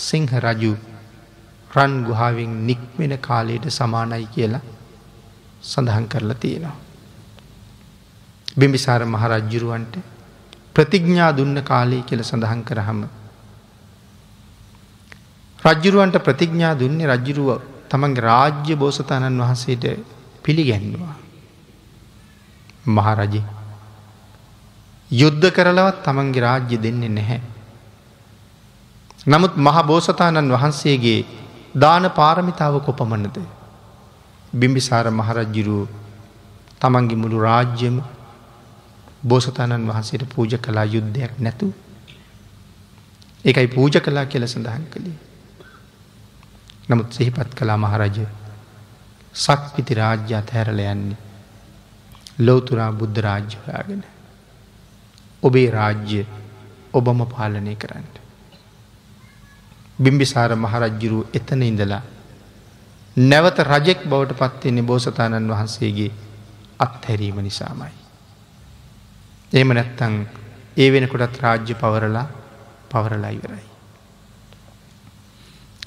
සිංහ 0.00 0.30
රජු 0.38 0.72
රන් 1.70 1.94
ගුහාාවෙන් 2.04 2.66
නික්මෙන 2.66 3.18
කාලයට 3.18 3.70
සමානයි 3.70 4.26
කියලා 4.28 4.64
සඳහන් 5.62 6.06
කරලා 6.06 6.36
තියෙනවා. 6.36 6.76
බිම්බිසාර 8.56 9.02
මහරජ්ජුරුවන්ට 9.06 9.96
ප්‍රතිඥ්ඥා 10.74 11.30
දුන්න 11.32 11.58
කාලය 11.62 12.02
කියල 12.02 12.22
සඳහන් 12.22 12.62
කරහම. 12.62 13.00
රජ්ජුරුවන්ට 15.58 16.16
ප්‍රතිඥ්ඥා 16.20 16.74
දුන්නේ 16.74 17.06
රජ්ජුරුව 17.06 17.60
තමන්ගේ 17.88 18.22
රාජ්‍ය 18.22 18.76
බෝසතාණන් 18.76 19.40
වහන්සේට 19.40 19.84
පිළිගැන්නවා. 20.42 21.14
මහරජි. 22.88 23.42
යුද්ධ 25.10 25.50
කරලවත් 25.50 26.02
තමන්ගේ 26.02 26.42
රාජ්‍ය 26.42 26.76
දෙන්නේ 26.78 27.08
නැහැ. 27.10 27.40
නමුත් 29.26 29.54
මහ 29.58 29.76
බෝසතාණන් 29.84 30.52
වහන්සේගේ 30.52 31.20
දාන 31.76 32.10
පාරමිතාව 32.10 32.80
කොපමණද. 32.80 33.36
බිම්බිසාර 34.52 35.10
මහරජ්ජිරුව 35.10 35.88
තමන්ගේ 36.80 37.16
මුළු 37.16 37.40
රාජ්‍යම 37.40 37.96
බෝසතාණන් 39.22 39.88
වහන්සේට 39.88 40.24
පූජ 40.26 40.56
කලා 40.58 40.84
යුද්ධයක් 40.86 41.38
නැතු. 41.38 41.68
ඒකයි 43.44 43.68
පූජ 43.68 44.00
කලා 44.00 44.26
කියල 44.26 44.46
සඳහන් 44.46 44.84
කළේ. 44.86 45.18
නමුත් 46.88 47.12
සිහිපත් 47.12 47.54
කලා 47.54 47.76
මහරජ 47.76 48.18
සක්විති 49.34 49.94
රාජ්‍ය 49.94 50.34
අතහැරල 50.34 50.80
යන්නේ 50.86 51.16
ලෝතුරා 52.38 52.92
බුද්ධ 52.92 53.18
රාජ්‍ය 53.20 53.56
හොයාගෙන. 53.58 54.04
ඔබේ 55.42 55.70
රාජ්‍ය 55.70 56.26
ඔබම 56.92 57.20
පාලනය 57.26 57.76
කරන්න. 57.76 58.25
බිම්බිසාර 59.98 60.52
මහරජ්ජුරු 60.56 61.18
එතන 61.32 61.62
ඉඳලා 61.62 62.02
නැවත 63.16 63.58
රජෙක් 63.60 64.00
බවට 64.04 64.34
පත්වෙන්නේ 64.34 64.82
බෝසතාණන් 64.84 65.48
වහන්සේගේ 65.48 66.10
අත්හැරීම 66.80 67.38
නිසාමයි. 67.40 67.94
ඒම 69.52 69.70
නැත්තං 69.70 70.14
ඒ 70.76 70.88
වෙනකොටත් 70.90 71.40
රාජ්‍ය 71.40 71.74
පවරලා 71.74 72.26
පවරලා 72.90 73.30
ඉවරයි. 73.30 73.66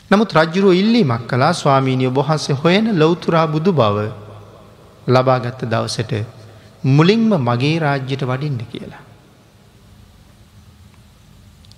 නමුත් 0.10 0.34
රජ්ජුරුව 0.34 0.74
ඉල්ලීමක් 0.74 1.28
කලා 1.28 1.54
ස්වාමීනිය 1.54 2.10
බොහන්සේ 2.12 2.56
හොයන 2.56 2.90
ලොවතුරා 2.96 3.48
බුදු 3.48 3.74
බව 3.74 4.10
ලබාගත්ත 5.08 5.62
දවසට 5.66 6.14
මුලින්ම 6.84 7.30
මගේ 7.40 7.78
රාජ්‍යයට 7.80 8.24
වඩින්න 8.24 8.60
කියලා. 8.66 9.04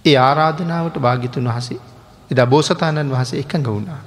ඒ 0.06 0.18
ආරාධනාවට 0.20 0.96
භාගිතුන් 0.98 1.48
වහසේ 1.50 1.91
එද 2.32 2.40
බෝසතාණන් 2.46 3.12
වහස 3.12 3.34
එකඟ 3.34 3.68
වුණා. 3.68 4.02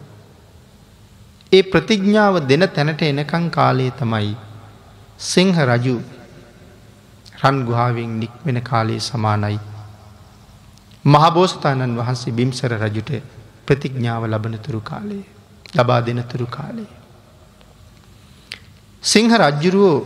ඒ 1.52 1.62
ප්‍රතිඥ්ඥාව 1.64 2.36
දෙන 2.48 2.64
තැනට 2.68 3.02
එනකං 3.02 3.46
කාලයේ 3.50 3.92
තමයි 3.92 4.32
සිංහ 5.24 5.54
රජු 5.64 5.96
රන් 7.42 7.58
ගුහාාවෙන් 7.64 8.18
නික්වෙන 8.20 8.60
කාලයේ 8.62 9.00
සමානයි. 9.02 9.58
මහබෝසතාණන් 11.04 11.96
වහන්සේ 11.96 12.32
බිම්සර 12.32 12.72
රජුට 12.78 13.10
ප්‍රතිඥ්ඥාව 13.66 14.22
ලබනතුරු 14.24 14.80
කාලයේ 14.82 15.24
ලබා 15.74 16.00
දෙනතුරු 16.00 16.46
කාලයේ. 16.48 16.92
සිංහ 19.02 19.32
රජ්ජුරුවෝ 19.34 19.96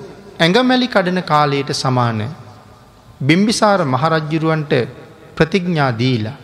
ඇඟමැලි 0.40 0.88
කඩන 0.88 1.22
කාලයට 1.22 1.70
සමාන 1.74 2.20
බිම්බිසාර 3.20 3.80
මහරජ්ජුරුවන්ට 3.84 4.74
ප්‍රතිඥ්ඥා 5.36 5.90
දීලා. 5.92 6.36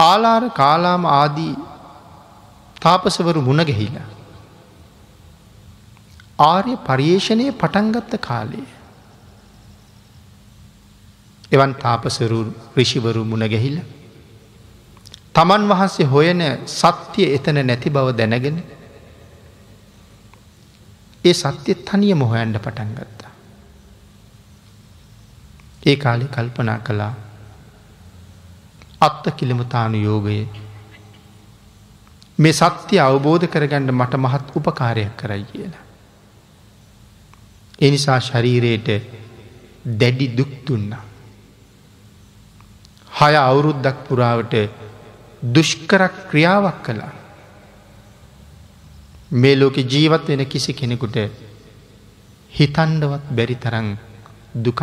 ආලාර 0.00 0.42
කාලාම 0.50 1.04
ආදී 1.12 1.54
තාපසවරු 2.80 3.40
මුණගැහිලා. 3.42 4.08
ආර්ය 6.42 6.74
පර්යේෂණය 6.88 7.46
පටන්ගත්ත 7.52 8.12
කාලයේ. 8.20 8.68
එවන් 11.52 11.72
තාපසරු 11.76 12.40
රිෂිවරු 12.76 13.24
මුණගැහිල. 13.24 13.78
තමන් 15.34 15.64
වහන්සේ 15.68 16.06
හොයන 16.06 16.42
සත්‍යය 16.74 17.26
එතන 17.36 17.58
නැති 17.62 17.90
බව 17.90 18.16
දැනගෙන 18.16 18.60
ඒ 21.24 21.34
සත්‍යය 21.34 21.74
තනිය 21.84 22.14
මොහොයන්ට 22.14 22.58
පටන් 22.58 22.92
ගත්තා. 22.94 23.32
ඒ 25.82 25.96
කාලෙ 25.96 26.26
කල්පනා 26.28 26.78
කළා 26.80 27.14
අත්ත 29.00 29.24
කිලිමතානු 29.36 29.98
යෝගයේ 29.98 30.48
මේ 32.38 32.52
සත්‍යය 32.52 33.00
අවබෝධ 33.00 33.46
කරගන්න 33.46 33.92
මට 33.92 34.14
මහත් 34.16 34.56
උපකාරයක් 34.56 35.14
කරයි 35.16 35.44
කියලා. 35.44 35.84
එනිසා 37.78 38.18
ශරීරයට 38.20 38.88
දැඩි 40.00 40.26
දුක්තුන්නා. 40.38 41.04
හය 43.12 43.32
අවුරුද්දක් 43.40 43.96
පුරාවට 44.08 44.54
දුෂ්කරක් 45.54 46.14
ක්‍රියාවක් 46.30 46.78
කළා. 46.82 47.12
මේ 49.32 49.56
ලෝක 49.56 49.76
ජීවත් 49.86 50.28
වෙන 50.28 50.44
කිසි 50.46 50.74
කෙනෙකුට 50.74 51.16
හිතන්ඩවත් 52.52 53.24
බැරි 53.30 53.56
තරං 53.56 53.88
දුකක් 54.56 54.80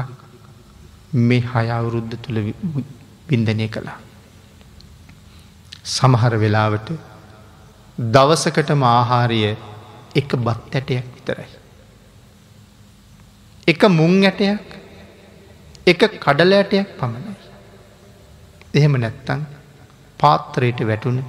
මේ 1.14 1.42
හයවුරුද්ධ 1.46 2.18
තුළ 2.18 2.38
බින්දනය 3.28 3.68
කළා. 3.70 4.07
සමහර 5.88 6.34
වෙලාවට 6.36 6.90
දවසකටම 7.98 8.82
ආහාරය 8.86 9.40
එක 10.16 10.32
බත් 10.38 10.74
ඇටයක් 10.74 11.06
විතරයි. 11.16 11.48
එක 13.68 13.82
මුං 13.90 14.14
ඇටයක් 14.24 14.66
එක 15.88 16.02
කඩල 16.18 16.54
ඇටයක් 16.54 16.90
පමණයි. 17.00 17.36
එහෙම 18.74 18.96
නැත්තං 18.98 19.42
පාත්‍රයට 20.20 20.80
වැටුණ 20.84 21.20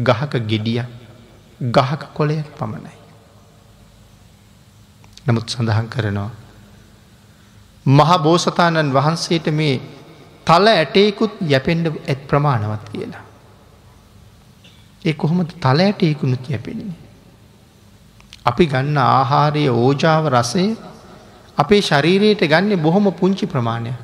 ගහක 0.00 0.32
ගෙඩිය 0.44 0.82
ගහක 1.60 2.02
කොලයක් 2.14 2.50
පමණයි. 2.58 2.96
නමුත් 5.26 5.48
සඳහන් 5.48 5.88
කරනවා. 5.88 6.30
මහා 7.86 8.18
බෝසතාණන් 8.18 8.92
වහන්සේට 8.92 9.46
මේ 9.52 9.80
තල 10.46 10.66
ඇටේකුත් 10.68 11.34
යැපෙන්ඩ 11.46 11.86
ඇත් 11.88 12.20
ප්‍රමාණවත් 12.26 12.86
කියලා. 12.92 13.24
ඒ 15.02 15.14
කොහොමද 15.14 15.50
තල 15.58 15.80
ඇටේකුණුත් 15.80 16.44
යැපෙන්නේ. 16.46 16.94
අපි 18.44 18.66
ගන්න 18.66 18.98
ආහාරය 18.98 19.64
ඕජාව 19.70 20.24
රසය 20.30 20.64
අපේ 21.58 21.82
ශරීරයට 21.82 22.42
ගන්න 22.44 22.76
බොහොම 22.78 23.12
පුංචි 23.12 23.46
ප්‍රමාණයක්. 23.46 23.98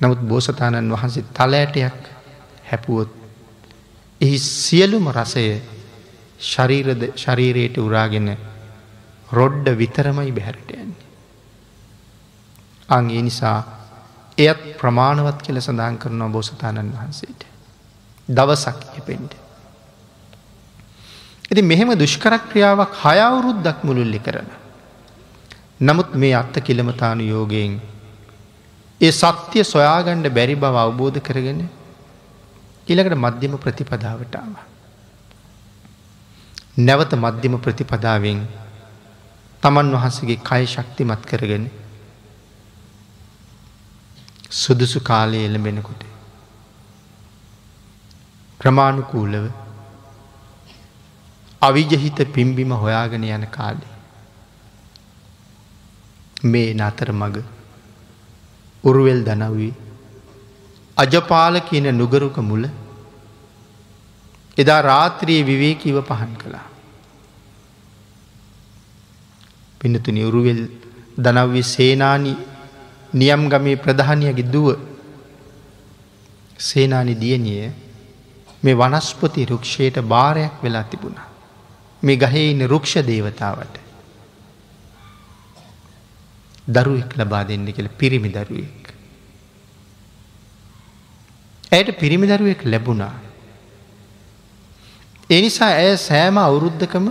නමුත් 0.00 0.20
බෝසතාණන් 0.22 0.92
වහන්සේ 0.92 1.24
තලෑටයක් 1.30 1.98
හැපුවොත් 2.64 3.10
එහි 4.20 4.38
සියලුම 4.40 5.10
රසය 5.10 5.46
ශරීරද 6.42 7.02
ශරීරයට 7.16 7.76
උරාගෙන 7.78 8.28
රොඩ්ඩ 9.30 9.68
විතරමයි 9.76 10.32
බැහැරට 10.32 10.70
යන්නේ. 10.72 11.06
අංගේ 12.88 13.22
නිසා 13.22 13.58
එයත් 14.38 14.62
ප්‍රමාණවත් 14.78 15.42
කියල 15.42 15.60
සඳහන් 15.60 15.98
කරනවා 15.98 16.30
බෝසතාණන් 16.30 16.92
වහන්සේට. 16.92 17.47
දවසක් 18.28 18.80
එපෙන්ට. 18.96 19.32
ඇති 21.44 21.62
මෙහෙම 21.62 21.90
දුෂ්කරක්‍රියාවක් 21.94 22.94
හයවුරුද්දක් 23.02 23.78
මුළුල්ලි 23.82 24.20
කරන. 24.20 24.48
නමුත් 25.80 26.14
මේ 26.14 26.34
අත්ත 26.34 26.56
කිලමතානු 26.60 27.22
යෝගයෙන් 27.24 27.80
ඒ 29.00 29.12
සත්‍යය 29.12 29.64
සොයාගණ්ඩ 29.64 30.28
බැරි 30.30 30.56
බව 30.56 30.74
අවබෝධ 30.76 31.20
කරගෙන 31.20 31.60
ඉළකට 32.88 33.16
මධ්‍යම 33.16 33.54
ප්‍රතිපදාවටාව. 33.56 34.54
නැවත 36.78 37.12
මධ්‍යම 37.16 37.54
ප්‍රතිපදාවෙන් 37.58 38.40
තමන් 39.62 39.94
වහන්සගේ 39.94 40.38
කය 40.40 40.62
ශක්තිමත් 40.66 41.22
කරගෙන 41.24 41.64
සුදුසු 44.52 45.00
කාලය 45.02 45.40
එළඹෙනකොට. 45.44 46.07
ප්‍රමාණුකූලව 48.60 49.44
අවිජහිත 51.62 52.18
පිම්බිම 52.34 52.72
හොයාගෙන 52.72 53.24
යන 53.26 53.46
කාලේ. 53.48 53.94
මේ 56.44 56.74
නතර 56.74 57.12
මග 57.12 57.36
උරුවෙල් 58.84 59.22
දනවී 59.24 59.72
අජපාල 60.96 61.60
කියන 61.60 61.86
නුගරුක 61.92 62.36
මුල 62.40 62.64
එදා 64.56 64.82
රාත්‍රයේ 64.82 65.42
විවේකීව 65.42 65.98
පහන් 66.02 66.32
කළා. 66.34 66.66
පිනතුනි 69.80 70.22
උරුවෙල් 70.24 70.62
දනව්වි 71.18 71.62
සේනානි 71.64 72.32
නියම් 73.14 73.42
ගමේ 73.48 73.76
ප්‍රධානයගේ 73.76 74.50
දුව 74.52 74.68
සේනානි 76.60 77.14
දියනිය 77.14 77.68
මේ 78.62 78.74
වනස්පති 78.74 79.44
රුක්ෂයට 79.44 79.98
භාරයක් 80.04 80.62
වෙලා 80.62 80.84
තිබුණා. 80.84 81.28
මේ 82.02 82.16
ගහේ 82.16 82.50
ඉන්න 82.50 82.66
රුක්ෂ 82.66 82.94
දේවතාවට. 83.04 83.78
දරුවෙක් 86.68 87.16
ලබා 87.16 87.44
දෙන්න 87.44 87.66
කියල 87.68 87.88
පිරිමි 87.90 88.30
දරුවෙක්. 88.30 88.84
ඇයට 91.72 91.98
පිරිමි 91.98 92.26
දරුවෙක් 92.26 92.64
ලැබුණා. 92.64 93.14
එනිසා 95.30 95.72
ඇය 95.76 95.96
සෑම 95.98 96.38
අවුරුද්ධකම 96.38 97.08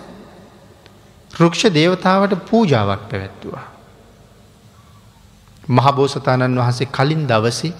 රුක්ෂ 1.32 1.64
දේවතාවට 1.72 2.40
පූජාවක් 2.46 3.02
පැවැත්තුවා. 3.10 3.68
මහබෝසතාණන් 5.70 6.60
වහන්සේ 6.60 6.88
කලින් 6.88 7.28
දවසි 7.28 7.74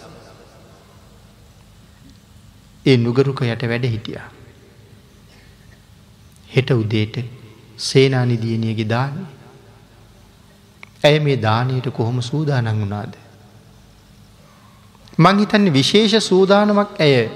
ඒ 2.88 2.98
නුගරුක 2.98 3.42
යට 3.44 3.64
වැඩ 3.64 3.86
හිටිය. 3.86 4.20
හෙට 6.50 6.70
උදේට 6.72 7.16
සේනානිදියනියගේ 7.80 8.90
දානී 8.90 9.28
ඇය 11.04 11.20
මේ 11.20 11.38
දානයට 11.38 11.88
කොහොම 11.92 12.22
සූදානන් 12.22 12.70
වුණාද. 12.74 13.14
මංහිතන්නේ 15.18 15.74
විශේෂ 15.74 16.28
සූදානමක් 16.28 17.00
ඇය 17.00 17.30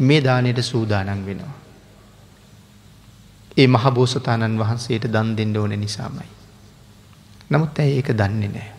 මේ 0.00 0.20
දානයට 0.20 0.62
සූදානන් 0.62 1.26
වෙනවා. 1.26 1.54
ඒ 3.56 3.66
මහබෝසතාණන් 3.68 4.58
වහන්සේට 4.58 5.04
දන් 5.08 5.36
දෙන්න 5.36 5.56
ඕන 5.56 5.80
නිසාමයි. 5.80 6.28
නමුත් 7.50 7.78
ඇය 7.78 7.92
ඒක 7.92 8.10
දන්නේ 8.12 8.48
නෑ. 8.48 8.70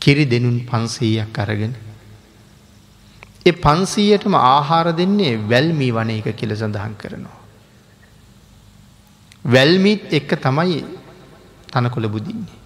කිරි 0.00 0.24
දෙනුන් 0.26 0.60
පන්සීයක් 0.62 1.38
අරගෙන. 1.38 1.74
ඒ 3.48 3.52
පන්සීයටම 3.56 4.34
ආහාර 4.36 4.86
දෙන්නේ 4.92 5.34
වැල්මී 5.48 5.90
වන 5.90 6.10
එක 6.10 6.28
කියල 6.36 6.54
සඳහන් 6.54 6.94
කරනවා. 6.94 7.38
වැල්මීත් 9.44 10.12
එක්ක 10.12 10.30
තමයි 10.38 10.80
තනකොළ 11.72 12.08
බුදින්නේ. 12.08 12.58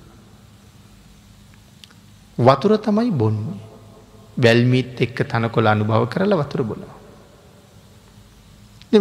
වතුර 2.38 2.78
තමයි 2.78 3.10
බොන්නේ. 3.12 3.60
වැල්මීත් 4.36 5.00
එක්ක 5.00 5.18
තනකොළ 5.24 5.66
අනුභව 5.66 6.08
කරලා 6.08 6.42
වතුර 6.42 6.62
බොනවා. 6.64 6.96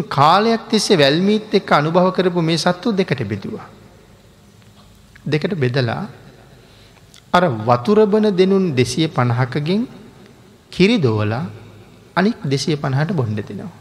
කාලයක් 0.10 0.68
තිස්සේ 0.70 0.98
වැල්මීත් 0.98 1.54
එක්ක 1.54 1.72
අනුභව 1.72 2.12
කරපු 2.12 2.42
මේ 2.42 2.58
සත්තු 2.58 2.92
දෙකට 2.94 3.24
බෙදවා. 3.24 3.68
දෙකට 5.26 5.56
බෙදලා 5.56 6.04
අර 7.34 7.44
වතුරබන 7.62 8.36
දෙනුන් 8.36 8.76
දෙසිය 8.76 9.08
පණහකගෙන් 9.08 9.88
කිරි 10.72 10.98
දෝලා 10.98 11.61
අනික් 12.16 12.38
දෙසිය 12.46 12.76
පණහට 12.76 13.12
බොන්්ඩ 13.12 13.40
දෙනවා. 13.42 13.72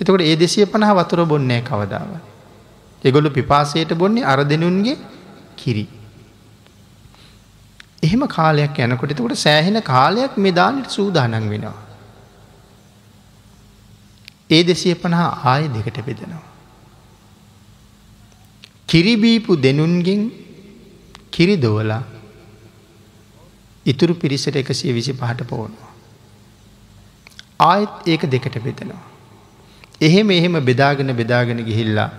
එතකොට 0.00 0.22
ඒ 0.22 0.36
දෙසිය 0.36 0.66
පණහ 0.66 0.92
වතුර 0.94 1.24
බොන්නේ 1.24 1.60
කවදාව. 1.60 2.10
එගොලු 3.04 3.30
පිපාසයට 3.30 3.92
බොන්නේ 3.94 4.24
අර 4.24 4.44
දෙනුන්ගේ 4.44 4.96
කිරි. 5.56 5.86
එහෙම 8.02 8.22
කාලයක් 8.28 8.78
යනකොට 8.78 9.12
එතකොට 9.12 9.36
සෑහෙන 9.36 9.80
කාලයක් 9.82 10.36
මේ 10.36 10.52
දානට 10.52 10.90
සූදානන් 10.90 11.48
වෙනවා. 11.48 11.78
ඒ 14.50 14.62
දෙසිය 14.64 14.94
පණහා 14.94 15.30
ආය 15.44 15.68
දෙකට 15.68 16.00
බෙදෙනවා. 16.00 16.46
කිරිබීපු 18.88 19.52
දෙනුන්ගෙන් 19.56 20.22
කිරි 21.30 21.56
දෝලා 21.56 22.02
ඉතුරු 23.86 24.14
පිරිසට 24.14 24.56
එකසිය 24.56 24.92
විසි 24.92 25.12
පහට 25.12 25.46
පෝනවා. 25.46 25.89
ආයෙත් 27.60 27.94
ඒක 28.06 28.22
දෙකට 28.30 28.56
බෙදෙනවා. 28.58 29.06
එහෙම 30.00 30.30
එහෙම 30.30 30.54
බෙදාගෙන 30.64 31.12
බෙදාගෙන 31.16 31.64
ගිහිල්ලා 31.64 32.10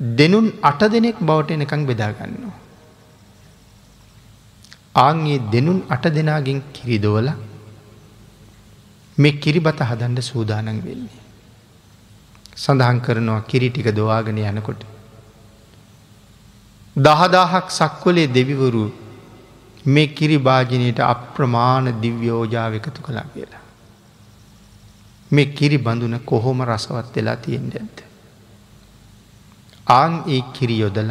දෙනුන් 0.00 0.48
අට 0.62 0.80
දෙනෙක් 0.94 1.18
බවට 1.20 1.50
එනකං 1.50 1.86
බෙදාගන්නවා. 1.86 2.56
ආන්ගේ 4.96 5.38
දෙනුන් 5.50 5.78
අට 5.90 6.04
දෙනාගෙන් 6.16 6.60
කිරිදෝල 6.72 7.28
මේ 9.18 9.38
කිරිබත 9.42 9.80
හදන්ඩ 9.80 10.20
සූදානන් 10.22 10.78
වෙන්නේ. 10.82 11.24
සඳහන් 12.56 13.00
කරනවා 13.00 13.40
කිරි 13.42 13.68
ටික 13.70 13.88
දොවාගෙන 13.94 14.38
යනකොට. 14.44 14.82
දහදාහක් 16.96 17.66
සක්වලේ 17.70 18.28
දෙවිවරු 18.28 18.84
මේ 19.86 20.06
කිරි 20.08 20.38
භාජනයට 20.38 21.00
අප්‍රමාණ 21.04 21.88
දිව්‍යෝජාව 22.00 22.72
එකතු 22.74 23.02
කලා 23.02 23.26
කියලා. 23.34 23.64
මේ 25.30 25.46
කිරි 25.48 25.78
බඳුන 25.78 26.20
කොහොම 26.20 26.62
රසවත් 26.64 27.16
වෙලා 27.16 27.36
තියෙන්ට 27.38 27.74
ඇත්ත. 27.74 27.98
ආං 29.86 30.22
ඒ 30.26 30.42
කිරි 30.52 30.78
යොදල 30.78 31.10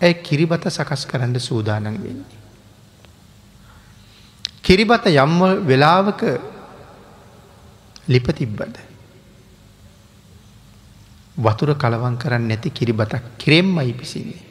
ඇයි 0.00 0.14
කිරිබත 0.16 0.64
සකස් 0.66 1.06
කරන්න 1.06 1.40
සූදානන් 1.40 1.84
වෙන්නේ. 1.84 2.38
කිරිබත 4.62 5.06
යම්ම 5.06 5.40
වෙලාවක 5.66 6.22
ලිප 8.08 8.26
තිබ්බද. 8.32 8.76
වතුර 11.36 11.74
කලවන් 11.74 12.16
කරන්න 12.16 12.48
නැති 12.48 12.70
කිරිබතක් 12.70 13.24
කිරෙම්මයි 13.38 13.92
පිසින්නේ. 13.92 14.42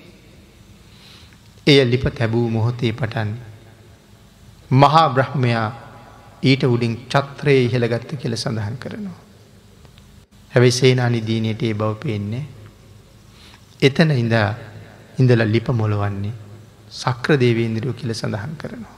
එය 1.68 1.86
ලිප 1.86 2.05
තැබූ 2.10 2.49
මොහොතේ 2.49 2.93
පටන් 2.93 3.32
මහා 4.72 5.10
බ්‍රහ්මයා 5.10 5.88
ඊට 6.41 6.63
උඩින් 6.65 6.95
චත්‍රයේ 7.07 7.65
ඉහළගත්ත 7.65 8.11
කෙළ 8.15 8.35
සඳහන් 8.35 8.77
කරනවා. 8.77 9.17
හැබැයි 10.51 10.71
සේනානි 10.71 11.21
දීනයට 11.21 11.63
ඒ 11.63 11.73
බව 11.73 11.95
පේන්නේ. 11.95 12.45
එතන 13.81 14.11
ඉඳ 14.13 14.35
ඉඳල 15.17 15.43
ලිප 15.45 15.67
මොලවන්නේ 15.71 16.33
සක්‍ර 16.91 17.37
දේවේන්දිරෝ 17.37 17.93
කියල 17.93 18.13
සඳහන් 18.13 18.55
කරනවා. 18.57 18.97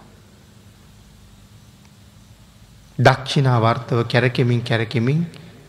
දක්ෂිනාවර්තව 2.99 4.01
කැරකෙමින් 4.05 4.61
කැරකෙමින් 4.61 5.25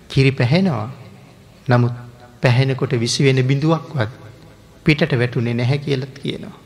කිරි 0.08 0.32
පැහෙනවා 0.32 0.88
නමුත් 1.68 1.94
පැහෙනකොට 2.42 2.92
විසි 2.94 3.24
වෙන 3.24 3.46
බිඳුවක්වත් 3.46 4.12
පිටට 4.84 5.12
වැටුනේ 5.14 5.54
නැහැ 5.54 5.78
කියලත් 5.78 6.18
කියනවා. 6.18 6.61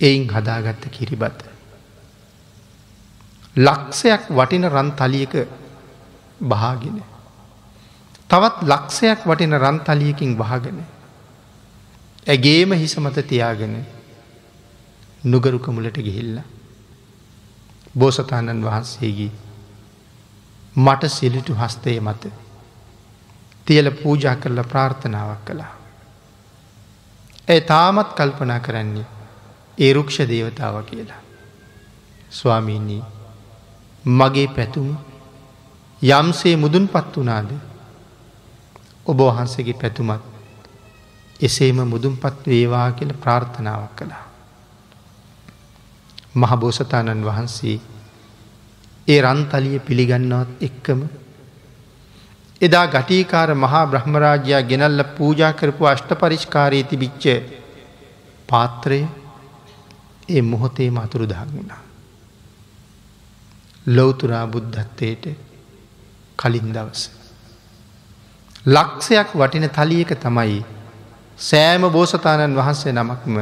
එයින් 0.00 0.28
හදාගත්ත 0.28 0.88
කිරිබත. 0.90 1.44
ලක්ෂයක් 3.56 4.28
වටින 4.30 4.64
රන් 4.64 4.92
තලියක 4.92 5.34
බාගෙන. 6.40 7.02
තවත් 8.30 8.62
ලක්ෂයක් 8.64 9.20
වටින 9.24 9.52
රන් 9.52 9.80
තලියකින් 9.80 10.38
වහගෙන. 10.38 10.84
ඇගේම 12.26 12.72
හිස 12.72 12.96
මත 12.98 13.26
තියාගෙන 13.26 13.86
නුගරුකමුලට 15.24 15.98
ගිහිල්ල. 15.98 16.40
බෝසතාණන් 17.94 18.64
වහන්සේගේ 18.64 19.32
මට 20.76 21.08
සිලිටු 21.08 21.54
හස්තය 21.54 22.00
මත 22.00 22.32
තියල 23.66 23.90
පූජා 23.92 24.36
කරල 24.36 24.62
ප්‍රාර්ථනාවක් 24.62 25.44
කළා. 25.44 25.72
ඇය 27.48 27.60
තාමත් 27.62 28.12
කල්පනා 28.12 28.60
කරන්නේ 28.60 29.15
ඒ 29.78 29.92
රුක්ෂ 29.92 30.18
දේවතාව 30.24 30.76
කියලා. 30.82 31.22
ස්වාමීණී 32.30 33.02
මගේ 34.04 34.48
පැතුම 34.48 34.88
යම්සේ 36.02 36.56
මුදුන් 36.56 36.86
පත් 36.88 37.12
වනාද 37.16 37.50
ඔබ 39.06 39.18
වහන්සේගේ 39.20 39.74
පැතුමත් 39.74 40.22
එසේම 41.40 41.78
මුදුන් 41.84 42.16
පත් 42.16 42.46
වේවා 42.46 42.88
කියල 42.92 43.12
ප්‍රාර්ථනාවක් 43.14 43.92
කළා. 43.96 44.24
මහබෝසතාණන් 46.34 47.24
වහන්සේ 47.24 47.76
ඒ 49.08 49.20
රන්තලිය 49.22 49.78
පිළිගන්නවත් 49.80 50.50
එක්කම 50.60 51.00
එදා 52.60 52.86
ගටීකාර 52.86 53.50
මහා 53.56 53.84
බ්‍රහ්මරාජයා 53.86 54.62
ගෙනල්ල 54.62 55.04
පූජා 55.16 55.52
කරපු 55.52 55.84
අෂ්ට 55.84 56.10
පරිෂ්කාරයේ 56.14 56.84
තිබිච්ච 56.84 57.24
පාත්‍රය 58.48 59.00
ඒ 60.28 60.42
මොහොතේ 60.42 60.90
මතුරු 60.90 61.26
දහගුණා. 61.26 61.82
ලොවතුරා 63.86 64.46
බුද්ධත්වයට 64.46 65.24
කලින් 66.38 66.72
දවස. 66.72 67.10
ලක්ෂයක් 68.66 69.28
වටින 69.34 69.68
තලියක 69.70 70.10
තමයි 70.16 70.64
සෑම 71.38 71.82
බෝසතාණන් 71.90 72.56
වහන්සේ 72.56 72.92
නමක්ම 72.92 73.36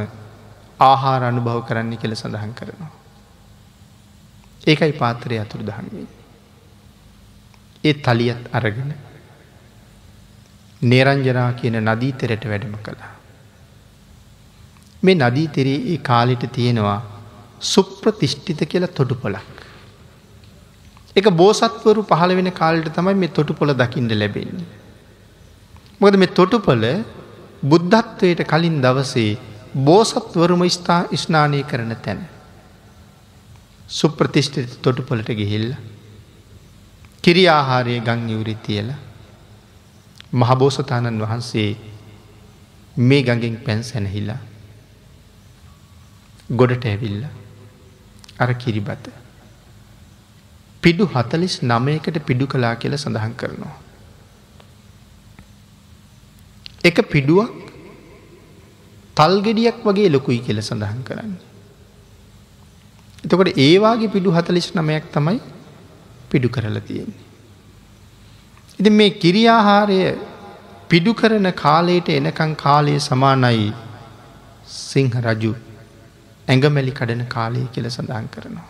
ආහාර 0.79 1.23
අනුභව 1.23 1.65
කරන්නේ 1.67 1.97
කෙළ 1.97 2.15
සඳහන් 2.15 2.53
කරනවා. 2.53 2.93
ඒකයි 4.67 4.93
පාතරය 4.93 5.39
අතුරු 5.39 5.65
දහන්වේ. 5.65 6.07
ඒ 7.83 7.93
තලියත් 7.95 8.47
අරගෙන 8.53 8.93
නේරංජනා 10.81 11.51
කියන 11.53 11.77
නදී 11.83 12.13
තෙරට 12.13 12.45
වැඩම 12.45 12.77
කළා. 12.79 13.14
මේ 15.05 15.17
නදී 15.17 15.47
තෙරේ 15.49 15.79
ඒ 15.91 15.97
කාලිට 16.03 16.45
තියෙනවා 16.51 16.99
සුප්‍රතිෂ්ඨිත 17.63 18.61
කියලා 18.65 18.91
තොටු 18.91 19.15
පොලක්. 19.15 19.55
එක 21.15 21.27
බෝසත්වරු 21.33 22.01
පහළ 22.03 22.35
වෙන 22.35 22.51
කාලට 22.53 22.89
තමයි 22.91 23.15
මේ 23.15 23.27
තොටු 23.29 23.53
පොළ 23.53 23.73
දකිින්ට 23.73 24.13
ලැබෙන්නේ. 24.13 24.67
මොකද 25.99 26.15
මේ 26.15 26.27
තොටුපොල 26.29 26.85
බුද්ධත්වයට 27.63 28.41
කලින් 28.45 28.77
දවසේ 28.81 29.37
බෝසත්වරුම 29.79 30.63
ස්ථා 30.69 31.01
ස්නානය 31.15 31.63
කරන 31.63 31.95
තැන. 31.97 32.19
සුප්‍රතිෂ්ඨිත 33.89 34.81
තොටුපොලට 34.81 35.29
ගිහිල්ල. 35.31 35.69
කිරියාහාරය 37.23 37.95
ගං 38.01 38.29
යවුරි 38.29 38.55
තියල 38.57 38.89
මහබෝසතාණන් 40.33 41.23
වහන්සේ 41.23 41.69
මේ 42.97 43.23
ගඟෙන් 43.23 43.55
පැන් 43.57 43.81
සැනහිල්ලා 43.83 44.37
ගොඩට 46.49 46.85
ඇවිල්ල 46.85 47.25
අර 48.39 48.53
කිරිබත. 48.53 49.09
පිඩු 50.83 51.05
හතලිස් 51.05 51.61
නමයකට 51.63 52.17
පිඩු 52.25 52.45
කලා 52.47 52.75
කියල 52.75 52.97
සඳහන් 52.97 53.33
කරනවා. 53.33 53.75
එක 56.83 56.97
පිඩුවක් 57.09 57.51
තල්ගෙඩියක් 59.17 59.81
වගේ 59.83 60.09
ලොකුයි 60.09 60.39
කියල 60.39 60.61
සඳහන් 60.61 61.01
කරන්න. 61.03 61.35
එතකොට 63.23 63.57
ඒවාගේ 63.57 64.07
පිඩු 64.07 64.31
හතලිස් 64.31 64.69
නමයක් 64.75 65.11
තමයි 65.11 65.39
පිඩු 66.29 66.49
කරලා 66.49 66.81
තියෙන්නේ. 66.81 67.23
ඉති 68.79 68.89
මේ 68.91 69.09
කිරියාහාරය 69.09 69.99
පිඩු 70.89 71.13
කරන 71.13 71.49
කාලයට 71.53 72.09
එනකං 72.09 72.53
කාලය 72.55 72.99
සමානයි 72.99 73.73
සිංහ 74.67 75.15
රජු 75.21 75.55
ඇඟමැලි 76.47 76.91
කඩන 76.91 77.25
කාලය 77.27 77.61
කියල 77.67 77.87
සඳහන් 77.89 78.27
කරනවා. 78.27 78.67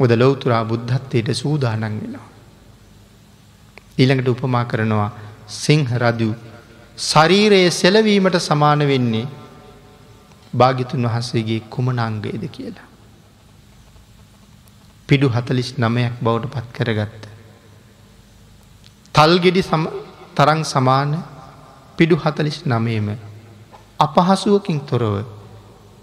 ඔද 0.00 0.12
ලොවතුරා 0.14 0.64
බුද්ධත්වයට 0.64 1.30
සූදානන් 1.34 1.82
වෙනවා. 1.82 2.28
ඊළඟට 3.98 4.28
උපමා 4.28 4.64
කරනවා 4.64 5.10
සිංහ 5.54 5.88
රදු 5.96 6.30
ශරීරයේ 6.98 7.70
සෙලවීමට 7.72 8.36
සමාන 8.40 8.86
වෙන්නේ 8.86 9.26
භාගිතුන් 10.54 11.04
වහන්සේගේ 11.04 11.60
කුමනංගයද 11.68 12.44
කියලා. 12.48 12.88
පිඩු 15.08 15.28
හතලිස් 15.28 15.70
නමයක් 15.76 16.14
බවට 16.20 16.52
පත් 16.52 16.66
කරගත්ත. 16.76 17.22
තල්ගෙඩි 19.14 19.62
තරං 20.34 20.62
සමාන 20.64 21.12
පිඩු 21.98 22.16
හතලිස් 22.16 22.58
නමේම 22.64 23.08
අපහසුවකින් 24.00 24.80
තොරව 24.82 25.39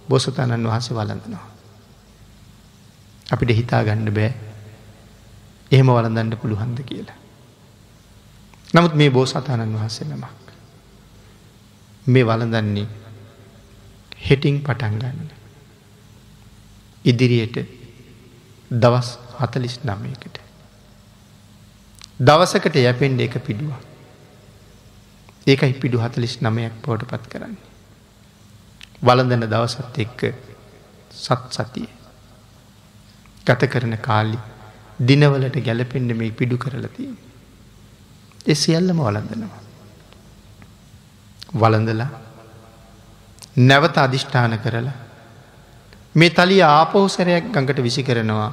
බොසතණන් 0.10 0.64
වහන්සේ 0.64 0.96
වලඳනවා. 0.96 1.46
අපිට 3.32 3.52
හිතා 3.52 3.84
ගණ්ඩ 3.84 4.14
බෑ 4.14 4.34
එහෙම 5.72 5.88
වලඳන්න 5.88 6.38
පුළුහන්ද 6.38 6.80
කියලා. 6.84 7.18
නමුත් 8.74 8.96
මේ 8.96 9.10
බෝසතාණන් 9.12 9.74
වහන්සේ 9.74 10.08
නමක්. 10.08 10.52
මේ 12.08 12.26
වලඳන්නේ 12.26 12.88
හෙටිං 14.20 14.62
පටන් 14.62 15.00
ගන්න. 15.00 15.30
ඉදිරියට 17.06 17.58
දවස් 18.72 19.10
හතලිස් 19.40 19.80
නමයකට. 19.84 20.40
දවසකට 22.20 22.76
යැපෙන්ඩ 22.78 23.22
එක 23.22 23.40
පිඩුව. 23.42 23.72
ඒකයි 25.48 25.74
පිඩු 25.76 26.00
හතලිස් 26.00 26.42
නමයක් 26.42 26.82
පෝට 26.82 27.04
පත් 27.04 27.28
කරන්නේ. 27.28 27.67
වලඳන 29.02 29.46
දවසත් 29.46 29.98
එක්ක 29.98 30.22
සත් 31.12 31.42
සතිය. 31.52 31.90
ගත 33.46 33.62
කරන 33.66 33.98
කාලි 34.00 34.40
දිනවලට 35.00 35.58
ගැලපෙන්ඩ 35.62 36.12
මේ 36.14 36.32
පිඩු 36.32 36.58
කරලතිය. 36.58 37.12
එ 38.46 38.56
සියල්ලම 38.56 39.00
වලඳනවා. 39.00 39.62
වලඳලා 41.54 42.10
නැවත 43.60 43.98
අධිෂ්ඨාන 43.98 44.60
කරලා 44.60 44.98
මේ 46.16 46.30
තලිය 46.32 46.62
ආපෝසරයක් 46.64 47.52
ගඟට 47.52 47.80
විසි 47.80 48.04
කරනවා 48.04 48.52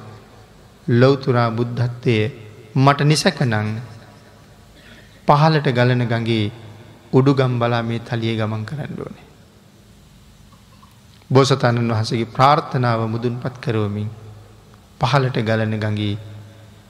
ලොවතුරා 0.86 1.50
බුද්ධත්වය 1.50 2.16
මට 2.76 3.00
නිසැකනං 3.02 3.68
පහලට 5.28 5.68
ගලන 5.70 6.04
ගගේ 6.06 6.52
උඩු 7.12 7.34
ගම් 7.34 7.54
බලා 7.58 7.82
මේ 7.82 8.00
තලිය 8.00 8.36
ගමන් 8.36 8.64
කරන්න 8.64 8.98
ඕනේ. 8.98 9.24
බෝසතාණන් 11.30 11.90
වහසගේ 11.90 12.28
ප්‍රාර්ථනාව 12.28 13.00
මුදුන් 13.06 13.36
පත් 13.40 13.56
කරවමින් 13.58 14.10
පහලට 15.00 15.36
ගලන 15.40 15.74
ගගේ 15.78 16.16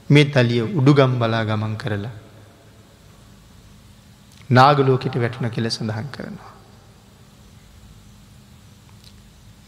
මේ 0.09 0.25
තලිය 0.25 0.61
උඩුගම් 0.71 1.13
බලා 1.17 1.43
ගමන් 1.43 1.75
කරලා 1.75 2.15
නාගලෝකට 4.49 5.15
වැටුණ 5.15 5.49
කෙල 5.49 5.67
සඳහන් 5.67 6.09
කරනවා. 6.11 6.53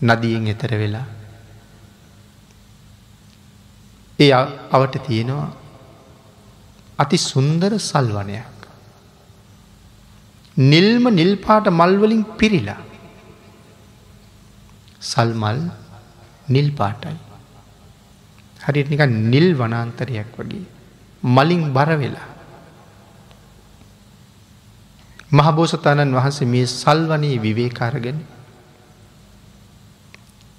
නදියෙන් 0.01 0.47
එතර 0.47 0.73
වෙලා 0.73 1.07
ඒ 4.19 4.31
අවට 4.71 4.95
තියෙනවා 5.01 5.49
අති 6.99 7.17
සුන්දර 7.19 7.71
සල්වනයක්. 7.81 8.57
නිල්ම 10.57 11.03
නිල්පාට 11.11 11.67
මල්වලින් 11.71 12.23
පිරිලා 12.37 12.86
සල්මල් 15.07 15.59
නිල් 16.49 16.69
පාටයි. 16.71 17.17
හරිට 18.59 18.89
නික 18.89 19.03
නිල් 19.25 19.47
වනාන්තරයක් 19.55 20.31
වගේ 20.35 20.65
මලින් 21.23 21.63
බර 21.73 21.89
වෙලා. 21.95 22.27
මහබෝසතාණන් 25.29 26.13
වහන්සේ 26.13 26.47
මේ 26.47 26.67
සල්වනයේ 26.73 27.37
විවේකාරගෙන 27.37 28.19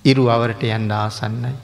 ඉරු 0.05 0.25
අවරට 0.29 0.63
යන්න 0.69 0.93
ආසන්නයි. 0.95 1.55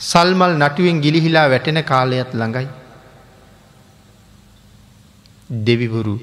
සල්මල් 0.00 0.54
නටුවෙන් 0.58 1.00
ගිලිහිලා 1.00 1.48
වැටෙන 1.48 1.80
කාලයත් 1.84 2.30
ළඟයි. 2.32 2.68
දෙවිවුරු 5.50 6.16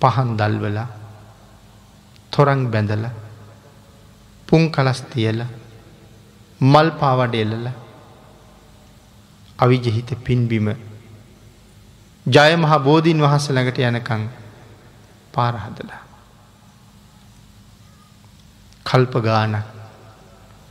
පහන් 0.00 0.30
දල්වලා 0.36 0.88
තොරං 2.32 2.60
බැඳල 2.70 3.04
පුන් 4.50 4.70
කලස් 4.70 5.00
තියල 5.10 5.40
මල් 6.60 6.88
පාවඩ 7.00 7.34
එල්ලල 7.36 7.66
අවිජහිත 9.58 10.10
පින්බිම 10.24 10.68
ජය 12.26 12.52
මහ 12.56 12.72
බෝධීන් 12.80 13.20
වහස 13.20 13.46
ළඟට 13.48 13.78
යනකං 13.80 14.22
පාරහදලා. 15.32 16.02
කල්ප 18.86 19.14
ගාන 19.22 19.54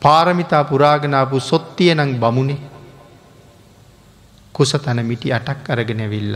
පාරමිතා 0.02 0.64
පුරාගනාපු 0.66 1.40
සොත්තිය 1.42 1.92
නං 1.96 2.14
බමුණේ 2.20 2.62
කුස 4.56 4.72
තන 4.76 5.06
මිටි 5.06 5.34
අටක් 5.34 5.70
අරගෙන 5.70 6.04
විල්ල. 6.10 6.36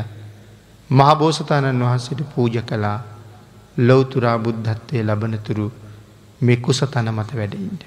මහබෝසතාණන් 0.90 1.84
වහන්සට 1.84 2.22
පූජ 2.32 2.58
කලා 2.64 3.00
ලොවතුරා 3.78 4.38
බුද්ධත්වය 4.40 5.04
ලබනතුරු 5.04 5.68
මේ 6.44 6.58
කුස 6.58 6.80
තන 6.86 7.12
මත 7.12 7.30
වැඩඉන්ට. 7.34 7.84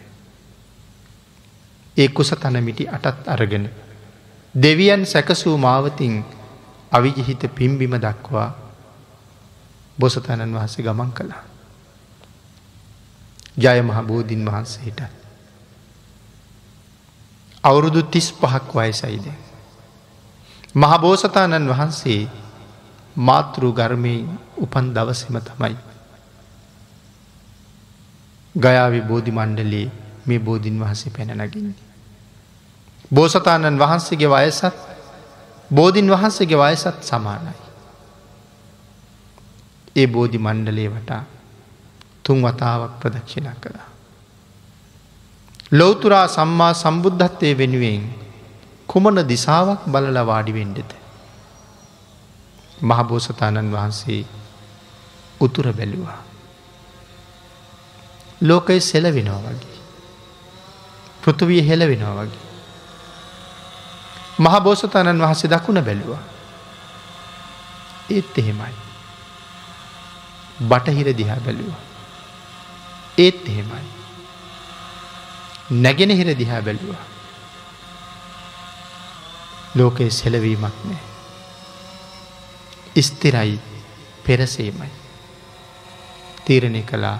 ඒ 1.96 2.08
කුස 2.10 2.30
තනමිටි 2.32 2.88
අටත් 2.88 3.28
අරගෙන. 3.28 3.70
දෙවියන් 4.54 5.06
සැකසූ 5.06 5.56
මාවතින් 5.58 6.24
අවිජහිත 6.92 7.42
පිම්බිම 7.50 7.94
දක්වා 7.96 8.48
බොසතණන් 9.98 10.54
වහස 10.54 10.76
ගමන් 10.78 11.12
කළා. 11.12 11.44
ජය 13.56 13.82
මහ 13.82 13.98
බෝධීන් 14.02 14.44
වහන්සේට. 14.44 15.00
අවුරුදු 17.64 18.02
තිස් 18.04 18.32
පහක් 18.32 18.74
වයසයිද. 18.74 19.26
මහබෝසතාණන් 20.74 21.68
වහන්සේ 21.68 22.28
මාතෘ 23.16 23.62
ගර්මයෙන් 23.72 24.38
උපන් 24.56 24.94
දවසම 24.94 25.36
තමයි. 25.40 25.76
ගයාවි 28.56 29.00
බෝධි 29.02 29.30
මණ්ඩලේ 29.30 29.86
මේ 30.26 30.38
බෝධීන් 30.40 30.80
වහසේ 30.80 31.10
පැනනගින්නේ. 31.10 31.76
බෝසතාණන් 33.14 33.78
වහන්සේගේ 33.78 34.30
වයසත් 34.30 34.76
බෝධීන් 35.70 36.10
වහන්සේගේ 36.10 36.58
වයසත් 36.58 37.02
සමානයි. 37.02 37.54
ඒ 39.96 40.06
බෝධි 40.08 40.38
මණ්ඩලේ 40.38 40.88
වටා 40.90 41.22
තුන් 42.24 42.42
වතාවක් 42.42 42.92
ප්‍රදක්ෂිණ 43.00 43.56
කළා. 43.60 43.88
ලෝතුරා 45.72 46.26
සම්මා 46.28 46.72
සම්බුද්ධත්වය 46.74 47.58
වෙනුවෙන් 47.58 48.04
කුමන 48.88 49.18
දිසාවක් 49.28 49.80
බලල 49.86 50.18
වාඩිවෙන්ඩෙත. 50.26 50.90
මහබෝසතාණන් 52.82 53.72
වහන්සේ 53.72 54.22
උතුර 55.40 55.72
බැලුවා. 55.72 56.25
ලෝකය 58.40 58.80
සෙලවෙනවා 58.80 59.40
වගේ. 59.40 59.78
පෘතුවිය 61.22 61.68
හෙලවෙනවා 61.68 62.14
වගේ. 62.16 62.44
මහබෝසතාණන් 64.38 65.22
වහන්සේ 65.22 65.50
දකුණ 65.50 65.84
බැලුවා. 65.84 66.22
ඒත් 68.10 68.38
එහෙමයි. 68.38 68.74
බටහිර 70.62 71.16
දිහා 71.16 71.40
බැලුවා. 71.40 71.80
ඒත් 73.18 73.48
එහෙමයි. 73.48 73.86
නැගෙනහිර 75.72 76.38
දිහා 76.38 76.62
බැලුවා. 76.62 77.04
ලෝකයේ 79.74 80.10
සෙලවීමක් 80.10 80.84
නෑ. 80.84 81.00
ස්තිරයි 83.02 83.60
පෙරසේමයි. 84.26 84.90
තීරණය 86.44 86.82
කළා 86.82 87.18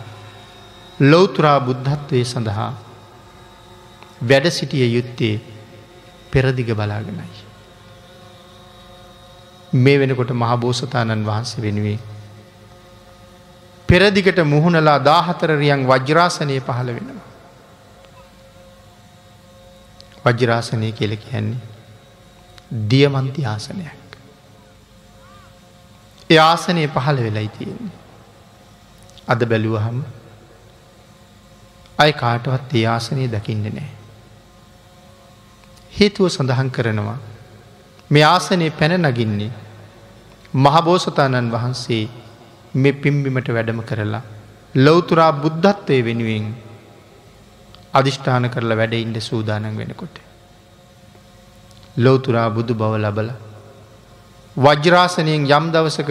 ලොවතුරා 1.01 1.61
බුද්ධත්වය 1.61 2.25
සඳහා 2.25 2.73
වැඩ 4.23 4.47
සිටිය 4.51 4.87
යුත්තේ 4.89 5.41
පෙරදිග 6.33 6.73
බලාගෙනයි. 6.73 7.45
මේ 9.75 9.99
වෙනකොට 9.99 10.31
මහබෝසතාණන් 10.33 11.27
වහන්සේ 11.27 11.63
වෙනුවේ. 11.63 11.99
පෙරදිගට 13.89 14.41
මුහුණලා 14.47 14.99
දාහතරරියන් 15.01 15.87
වජ්‍රාසනය 15.87 16.61
පහළ 16.63 16.89
වෙනවා. 16.89 17.27
වජ්‍රාසනය 20.27 20.93
කියල 20.93 21.17
කියන්නේ 21.19 21.61
දියමන්ති 22.91 23.47
ආසනයක්. 23.47 23.93
ඒ 26.31 26.39
ආසනය 26.41 26.89
පහළ 26.89 27.19
වෙලයි 27.19 27.49
තියෙන්නේ. 27.51 27.97
අද 29.29 29.45
බැලුවහම 29.45 29.99
අය 31.99 32.13
කාටවත් 32.13 32.75
ඒ 32.75 32.87
ආසනය 32.87 33.29
දකින්න 33.29 33.65
නෑ. 33.69 33.89
හේතුව 35.93 36.29
සඳහන් 36.29 36.71
කරනවා. 36.71 37.19
මේ 38.11 38.25
ආසනය 38.25 38.71
පැන 38.73 38.95
නගින්නේ 39.03 39.51
මහබෝසතාණන් 40.57 41.51
වහන්සේ 41.51 42.05
මෙ 42.75 42.93
පිම්බිමට 42.95 43.49
වැඩම 43.51 43.81
කරලා 43.83 44.23
ලොවතුරා 44.75 45.33
බුද්ධත්වය 45.35 45.99
වෙනුවෙන් 46.05 46.47
අධිෂ්ඨාන 47.95 48.51
කරලා 48.51 48.77
වැඩඉන්ඩ 48.77 49.21
සූදානන් 49.23 49.77
වෙනකොට. 49.77 50.17
ලෝතුරා 51.97 52.49
බුදු 52.51 52.75
බව 52.75 52.93
ලබල 52.99 53.31
වජ්‍රාසනයෙන් 54.57 55.47
යම් 55.51 55.67
දවසක 55.73 56.11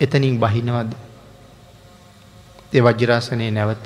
එතනින් 0.00 0.36
බහිනවද 0.38 0.92
ඒ 2.72 2.82
වජ්‍රාසනය 2.82 3.48
නැවත 3.50 3.84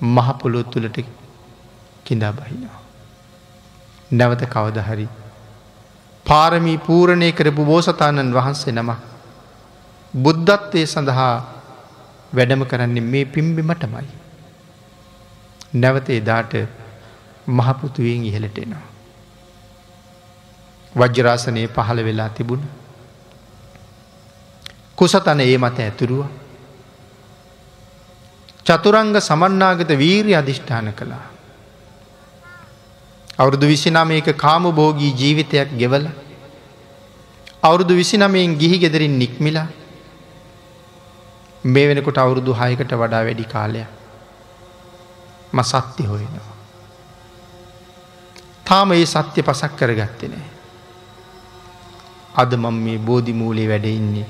මහපොලොත් 0.00 0.70
තුළට 0.70 0.98
කිඳා 2.04 2.32
බහිනවා. 2.32 2.80
නැවත 4.12 4.42
කවදහරි. 4.46 5.08
පාරමී 6.26 6.78
පූරණය 6.78 7.32
කරපු 7.32 7.64
බෝසතාණන් 7.64 8.34
වහන්සේ 8.34 8.72
නම 8.72 8.90
බුද්ධත්වය 10.14 10.86
සඳහා 10.86 11.34
වැඩම 12.32 12.62
කරන්නේ 12.64 13.00
මේ 13.02 13.24
පිම්බිමටමයි. 13.26 14.08
නැවත 15.74 16.10
එදාට 16.10 16.52
මහපෘතුවයෙන් 17.48 18.24
ඉහලට 18.24 18.58
එනවා. 18.58 18.86
වජ්‍යරාසනයේ 20.94 21.68
පහළ 21.68 22.04
වෙලා 22.04 22.28
තිබුණ. 22.30 22.62
කුසතන 24.96 25.40
ඒ 25.40 25.58
මත 25.58 25.78
ඇතුරුව. 25.80 26.26
චතුරංග 28.68 29.16
සමන්නාගත 29.18 29.90
වීරි 29.96 30.32
අධිෂ්ඨාන 30.34 30.88
කළා. 30.92 31.24
අවුරුදු 33.38 33.66
විසිනමයක 33.66 34.28
කාමභෝගී 34.36 35.12
ජීවිතයක් 35.20 35.70
ගෙවල 35.80 36.06
අවුරුදු 37.62 37.94
විසිනමයෙන් 37.94 38.58
ගිහි 38.60 38.78
ගෙදරින් 38.78 39.14
නික්මිලා 39.18 39.68
මේ 41.64 41.86
වෙනකොට 41.88 42.18
අවුරුදු 42.18 42.52
හයකට 42.52 42.92
වඩා 42.94 43.24
වැඩි 43.24 43.48
කාලය 43.54 43.82
ම 45.52 45.58
සත්‍ය 45.62 46.04
හොයනවා. 46.04 46.54
තාම 48.64 48.92
ඒ 48.92 49.06
සත්‍ය 49.06 49.42
පසක් 49.42 49.72
කරගත්තනේ. 49.76 50.46
අද 52.34 52.52
මම 52.54 52.76
මේ 52.84 52.98
බෝධිමූලේ 53.00 53.68
වැඩඉන්නේ. 53.68 54.26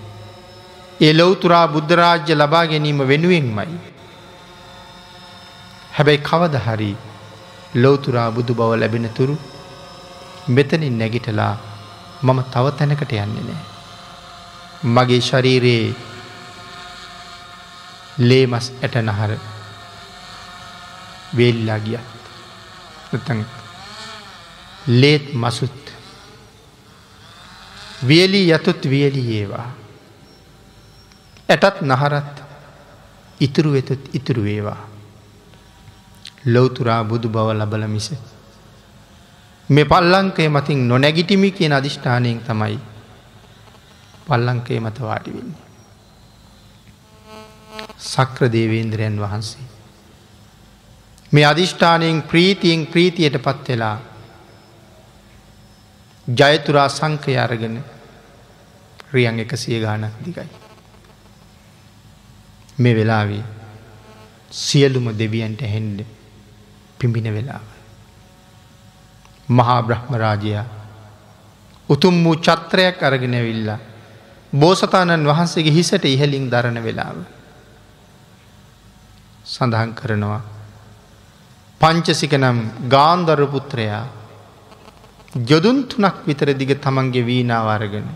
ඒ 1.01 1.13
ලොවතුරා 1.13 1.67
බුද්ධරාජ්‍ය 1.69 2.35
ලබා 2.35 2.67
ගැනීම 2.67 3.09
වෙනුවෙන්මයි. 3.09 3.98
හැබැයි 5.99 6.23
කවදහරි 6.23 6.91
ලෝතුරා 7.75 8.31
බුදු 8.31 8.55
බව 8.55 8.77
ලැබෙන 8.81 9.09
තුරු 9.11 9.35
මෙතනින් 10.49 10.99
නැගිටලා 10.99 11.55
මම 12.23 12.41
තව 12.53 12.67
තැනකට 12.79 13.13
යන්නේ 13.15 13.45
නෑ. 13.45 13.63
මගේ 14.85 15.21
ශරීරයේ 15.21 15.95
ලේමස් 18.21 18.67
ඇට 18.83 18.97
නහර 19.03 19.33
වේල්ලා 21.37 21.79
ගියත් 21.79 22.09
ලේත් 25.01 25.27
මසුත් 25.35 25.93
වියලී 28.09 28.51
යතුත් 28.51 28.91
වියලි 28.91 29.23
ඒවා. 29.39 29.69
ඇටත් 31.49 31.83
නහරත් 31.83 32.35
ඉතුරු 33.41 33.73
වෙතුත් 33.73 34.15
ඉතුරු 34.15 34.43
වේවා. 34.45 34.88
ලොවතුරා 36.55 37.03
බුදු 37.05 37.29
බව 37.29 37.49
ලබල 37.53 37.87
මිස. 37.87 38.09
මේ 39.69 39.85
පල්ලංකය 39.85 40.49
මතින් 40.49 40.89
නොනැගිටිමි 40.89 41.51
කියන 41.53 41.73
අධිෂ්ඨානයෙන් 41.73 42.41
තමයි 42.41 42.79
පල්ලංකේ 44.27 44.81
මත 44.81 45.01
වාඩිවෙන්නේ. 45.01 45.63
සක්‍ර 47.99 48.53
දේවේන්ද්‍රයන් 48.53 49.21
වහන්සේ. 49.21 49.67
මේ 51.33 51.45
අධිෂ්ඨානයෙන් 51.45 52.23
ප්‍රීතියෙන් 52.23 52.87
ප්‍රීතියට 52.87 53.43
පත් 53.43 53.69
වෙලා 53.69 53.97
ජයතුරා 56.29 56.89
සංකය 56.89 57.37
අරගෙන 57.37 57.77
රියන් 59.13 59.39
එකසිය 59.41 59.81
ගානක් 59.81 60.15
දිගයි. 60.25 60.49
මේ 62.79 62.95
වෙලාවේ 62.97 63.45
සියලුම 64.53 65.07
දෙවියන්ට 65.19 65.63
හෙන්ඩ 65.75 66.01
පිඹින 66.99 67.29
වෙලාව. 67.29 67.65
මහා 69.49 69.81
බ්‍රහ්මරාජයා 69.83 70.67
උතුම් 71.89 72.25
වූ 72.25 72.37
චත්‍රයක් 72.39 73.03
අරගෙනවිල්ලා 73.03 73.79
බෝසතාණන් 74.53 75.25
වහන්සේගේ 75.25 75.73
හිසට 75.73 76.05
ඉහලින් 76.07 76.51
දරණ 76.51 76.79
වෙලාව. 76.81 77.17
සඳහන් 79.47 79.93
කරනවා. 79.95 80.41
පංචසික 81.81 82.33
නම් 82.35 82.59
ගාන්දරපුත්‍රයා 82.89 84.05
යොදුන් 85.47 85.79
තුනක් 85.85 86.17
විතර 86.27 86.51
දිග 86.55 86.73
තමන්ගේ 86.77 87.25
වීනාවාරගෙන 87.25 88.09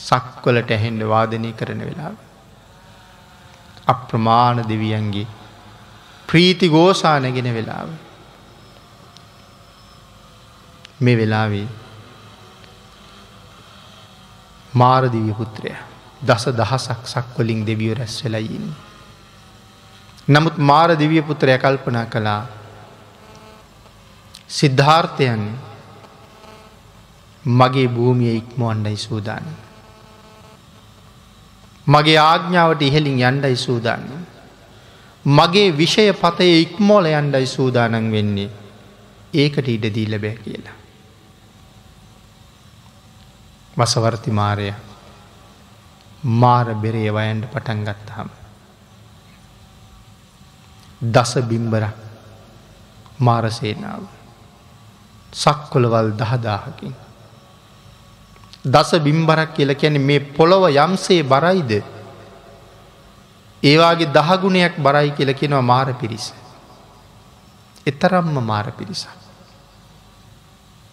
සක්වලට 0.00 0.70
ඇහෙන්ඩ 0.70 1.02
වාදනය 1.04 1.52
කරන 1.52 1.80
වෙලාව. 1.80 2.14
අප්‍රමාණ 3.86 4.58
දෙවියන්ගේ 4.64 5.39
ප්‍රීති 6.30 6.68
ගෝසා 6.68 7.18
නැගෙන 7.20 7.54
වෙලාව. 7.54 7.88
මේ 11.00 11.16
වෙලාවේ 11.16 11.68
මාරදිවිය 14.74 15.34
පුත්‍රය 15.34 15.74
දස 16.22 16.44
දහසක් 16.52 17.02
සක්වලින් 17.06 17.66
දෙවියෝ 17.66 17.94
රැස් 17.94 18.16
වෙලයින්න. 18.24 18.70
නමුත් 20.28 20.58
මාර 20.60 20.90
දිවිය 20.94 21.22
පුත්‍රය 21.22 21.58
කල්පනා 21.58 22.06
කළා 22.06 22.42
සිද්ධාර්ථයන් 24.48 25.42
මගේ 27.44 27.88
භූමිය 27.88 28.36
ඉක්ම 28.36 28.62
අන්ඩයි 28.64 28.96
සූදාන. 28.98 29.46
මගේ 31.86 32.18
ආග්ඥාවට 32.20 32.82
ඉහෙලින් 32.82 33.18
යන්ඩයි 33.20 33.56
සූදාන්න. 33.58 34.06
මගේ 35.24 35.70
විෂය 35.72 36.12
පතය 36.14 36.62
ඉක්මෝල 36.62 37.04
යන්ඩයි 37.06 37.46
සූදානන් 37.46 38.12
වෙන්නේ 38.12 38.50
ඒකට 39.34 39.68
ඉඩදී 39.68 40.06
ලැබෑ 40.06 40.36
කියලා. 40.36 40.76
වසවර්ති 43.76 44.30
මාරය 44.30 44.72
මාර 46.22 46.74
බෙරේ 46.74 47.12
වයන්ට 47.12 47.46
පටන් 47.46 47.84
ගත්තහම. 47.84 48.28
දස 51.02 51.34
බිම්බර 51.42 51.84
මාරසේනාව. 53.18 54.02
සක්කොළවල් 55.32 56.12
දහදාහකින්. 56.12 56.94
දස 58.64 58.90
බිම්බරක් 58.98 59.54
කියල 59.54 59.74
කියන 59.74 60.00
මේ 60.00 60.20
පොළොව 60.20 60.68
යම්සේ 60.68 61.22
බරයිද 61.24 61.99
ඒවාගේ 63.62 64.06
දහගුණයක් 64.08 64.76
බරයි 64.78 65.10
කියල 65.10 65.32
කෙනවා 65.32 65.62
මාර 65.62 65.88
පිරිස. 65.92 66.32
එතරම්ම 67.86 68.36
මාර 68.42 68.66
පිරිස. 68.72 69.06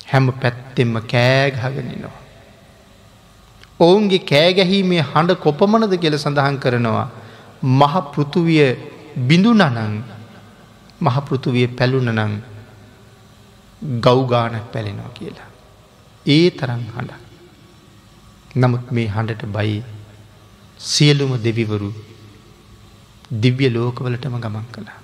හැම 0.07 0.27
පැත්තෙම 0.31 0.93
කෑගහගෙනනවා. 1.03 2.15
ඔවුන්ගේ 3.79 4.19
කෑගැහීමේ 4.23 5.03
හඬ 5.03 5.39
කොපමණද 5.39 5.93
කියල 5.97 6.17
සඳහන් 6.17 6.57
කරනවා. 6.57 7.07
මහ 7.63 7.95
පෘතුවිය 8.13 8.75
බිඳුනනං 9.17 10.03
මහ 11.01 11.17
පෘතුවිය 11.19 11.67
පැලුනනං 11.67 12.41
ගෞගානක් 13.99 14.67
පැලෙනවා 14.73 15.13
කියලා. 15.13 15.49
ඒ 16.25 16.49
තරම් 16.49 16.83
හඬ. 16.95 17.27
නමුත් 18.55 18.91
මේ 18.91 19.07
හඬට 19.07 19.45
බයි 19.45 19.83
සියලුම 20.79 21.31
දෙවිවරු 21.43 21.89
දිව්‍ය 23.31 23.69
ලෝකවලටම 23.69 24.35
ගමන් 24.37 24.65
කළා. 24.71 24.99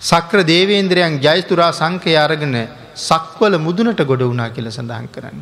සක්‍ර 0.00 0.44
දේවේන්ද්‍රයන් 0.44 1.18
ජයස්තුරා 1.18 1.72
සංකය 1.72 2.16
අරගෙන 2.16 2.56
සක්වල 2.96 3.58
මුදුනට 3.58 4.00
ගොඩ 4.02 4.22
වුනා 4.22 4.50
කියල 4.50 4.68
සඳහන් 4.68 5.08
කරන්න. 5.08 5.40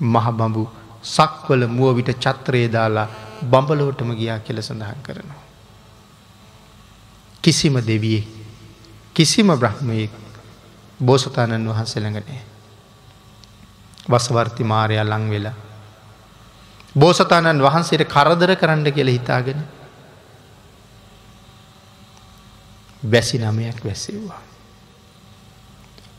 මහබඹු 0.00 0.68
සක්වල 1.04 1.66
මුව 1.68 1.96
විට 1.96 2.10
චත්‍රයේ 2.16 2.68
දාලා 2.68 3.08
බඹලෝටම 3.42 4.10
ගියා 4.12 4.38
කියල 4.40 4.60
සඳහන් 4.60 5.00
කරනවා. 5.02 5.42
කිසිම 7.44 7.80
දෙවියෙක් 7.80 8.26
කිසිම 9.14 9.48
බ්‍රහ්මයෙක් 9.54 10.10
බෝසතාණන් 11.00 11.66
වහන්සෙළඟනෑ. 11.66 12.42
වසවර්ති 14.06 14.64
මාරයා 14.64 15.04
ලං 15.06 15.30
වෙලා 15.30 15.67
බෝසතාණන් 16.94 17.62
වහන්සේට 17.62 18.06
කරදර 18.06 18.56
කරන්න 18.56 18.92
කියල 18.92 19.08
හිතාගෙන 19.08 19.60
වැසි 23.04 23.38
නමයක් 23.38 23.84
වැැසෙව්වා. 23.84 24.42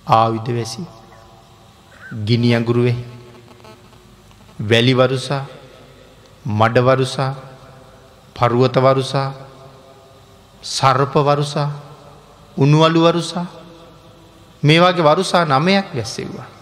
ආවිධ 0.08 0.50
වැසි 0.52 0.82
ගිනි 2.26 2.56
අගුරුවේ 2.56 2.98
වැලිවරුසා 4.60 5.46
මඩවරුසා 6.46 7.34
පරුවතවරුසා 8.36 9.34
සර්පවරුසා 10.64 11.70
උනුවලුවරුසා 12.58 13.46
මේවාගේ 14.64 15.04
වරුසා 15.06 15.46
නමයක් 15.46 15.86
වැැස්සෙව්වා. 15.88 16.59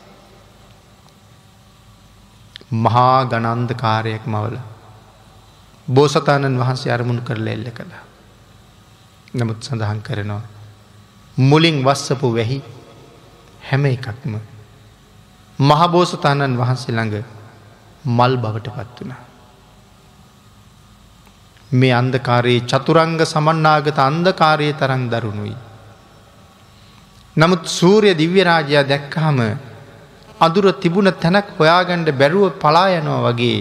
මහා 2.72 3.26
ගනන්දකාරයක් 3.26 4.26
මවල 4.26 4.58
බෝසතාණන් 5.88 6.60
වහන්සේ 6.60 6.92
අරමුණු 6.92 7.22
කරල 7.22 7.48
එල්ල 7.48 7.72
කළා. 7.72 8.04
නමුත් 9.34 9.64
සඳහන් 9.64 10.02
කරනවා. 10.02 10.42
මුලින් 11.38 11.84
වස්සපු 11.84 12.34
වැහි 12.34 12.64
හැම 13.62 13.86
එකක්ම 13.86 14.36
මහබෝසතාණන් 15.60 16.58
වහන්සේ 16.58 16.92
ළඟ 16.92 17.24
මල් 18.08 18.38
බවට 18.38 18.68
පත් 18.70 19.00
වුණ. 19.00 19.16
මේ 21.72 21.94
අන්දකාරයේ 21.94 22.62
චතුරංග 22.64 23.20
සමන්නාගත 23.22 24.00
අන්දකාරය 24.00 24.74
තරං 24.74 25.10
දරුණුයි. 25.10 25.56
නමුත් 27.36 27.66
සූරය 27.68 28.12
දිව්‍යරාජයා 28.14 28.84
දැක්කහම 28.84 29.40
අදුර 30.40 30.66
තිබුණ 30.74 31.12
තැනක් 31.16 31.48
හොයාගණ්ඩ 31.58 32.10
බැරුව 32.14 32.54
පලා 32.56 32.88
යනවා 32.92 33.22
වගේ 33.28 33.60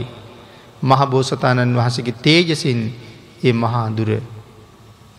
මහබෝසතාණන් 0.82 1.76
වහසගේ 1.76 2.20
තේජසින් 2.20 2.80
ඒ 3.42 3.52
මහා 3.54 3.84
අදුර 3.84 4.10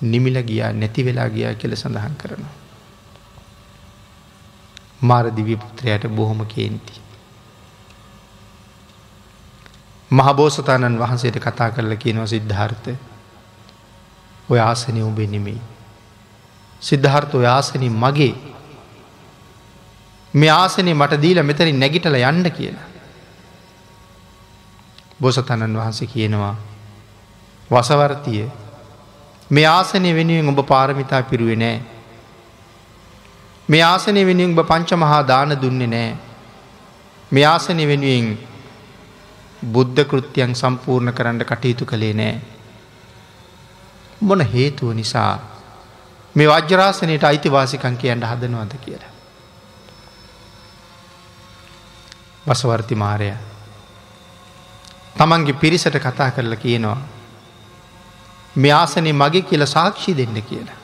නිමිල 0.03 0.37
ගියා 0.43 0.71
නැති 0.73 1.05
වෙලා 1.05 1.29
ගියා 1.29 1.55
කෙල 1.55 1.73
සඳහන් 1.73 2.15
කරනවා. 2.15 2.55
මාර 5.01 5.25
දිවිපුත්‍රයට 5.31 6.07
බොහොම 6.09 6.45
කේන්ති. 6.47 6.93
මහබෝසතාණන් 10.11 10.99
වහන්සේට 10.99 11.39
කතා 11.39 11.71
කරල 11.71 11.95
කියනවා 11.95 12.27
සිද්ධාර්ථ 12.27 12.89
ඔය 14.49 14.59
ආසනය 14.59 15.01
උඹේ 15.01 15.27
නෙමෙයි. 15.27 15.61
සිද්ධාර්ථ 16.81 17.33
ඔය 17.33 17.45
ආසනී 17.47 17.89
මගේ 17.91 18.33
මේ 20.37 20.51
ආසනේ 20.51 20.93
මට 20.93 21.21
දීල 21.21 21.43
මෙතරින් 21.43 21.79
නැගිටල 21.79 22.17
යන්න 22.21 22.51
කියලා. 22.51 22.87
බොසතණන් 25.21 25.77
වහන්සේ 25.77 26.07
කියනවා 26.07 26.55
වසවර්තිය 27.69 28.47
මේ 29.49 29.65
ආසනය 29.67 30.13
වෙනුවෙන් 30.13 30.49
ඔබ 30.51 30.59
පාරමිතා 30.65 31.23
පිරුවේ 31.23 31.55
නෑ. 31.55 31.81
මේ 33.69 33.83
ආසනය 33.83 34.25
වෙනුවෙන් 34.25 34.53
ඔබ 34.53 34.67
පංච 34.67 34.91
මහා 34.95 35.21
දාන 35.23 35.55
දුන්නේ 35.61 35.87
නෑ. 35.87 36.11
මේ 37.31 37.45
ආසනය 37.45 37.87
වෙනුවෙන් 37.87 38.37
බුද්ධ 39.67 40.05
කෘත්‍යයන් 40.05 40.55
සම්පූර්ණ 40.55 41.13
කරන්න 41.13 41.45
කටයුතු 41.45 41.85
කළේ 41.85 42.13
නෑ. 42.13 42.41
මොන 44.21 44.41
හේතුව 44.47 44.93
නිසා 44.93 45.33
මේ 46.35 46.47
වජ්‍යරාසනයට 46.47 47.23
අයිතිවාසිකන් 47.23 47.97
කියන්න 47.97 48.23
හදනවද 48.23 48.73
කියලා. 48.79 49.16
වසවර්ති 52.47 52.95
මාරය 52.95 53.29
තමන්ගේ 55.15 55.53
පිරිසට 55.55 55.97
කතා 55.99 56.31
කරලා 56.31 56.55
කියනවා 56.57 56.97
මේ 58.55 58.73
ආසනේ 58.73 59.13
මගේ 59.13 59.41
කියල 59.43 59.65
සාක්ෂි 59.67 60.17
දෙන්න 60.17 60.37
කියලා. 60.43 60.77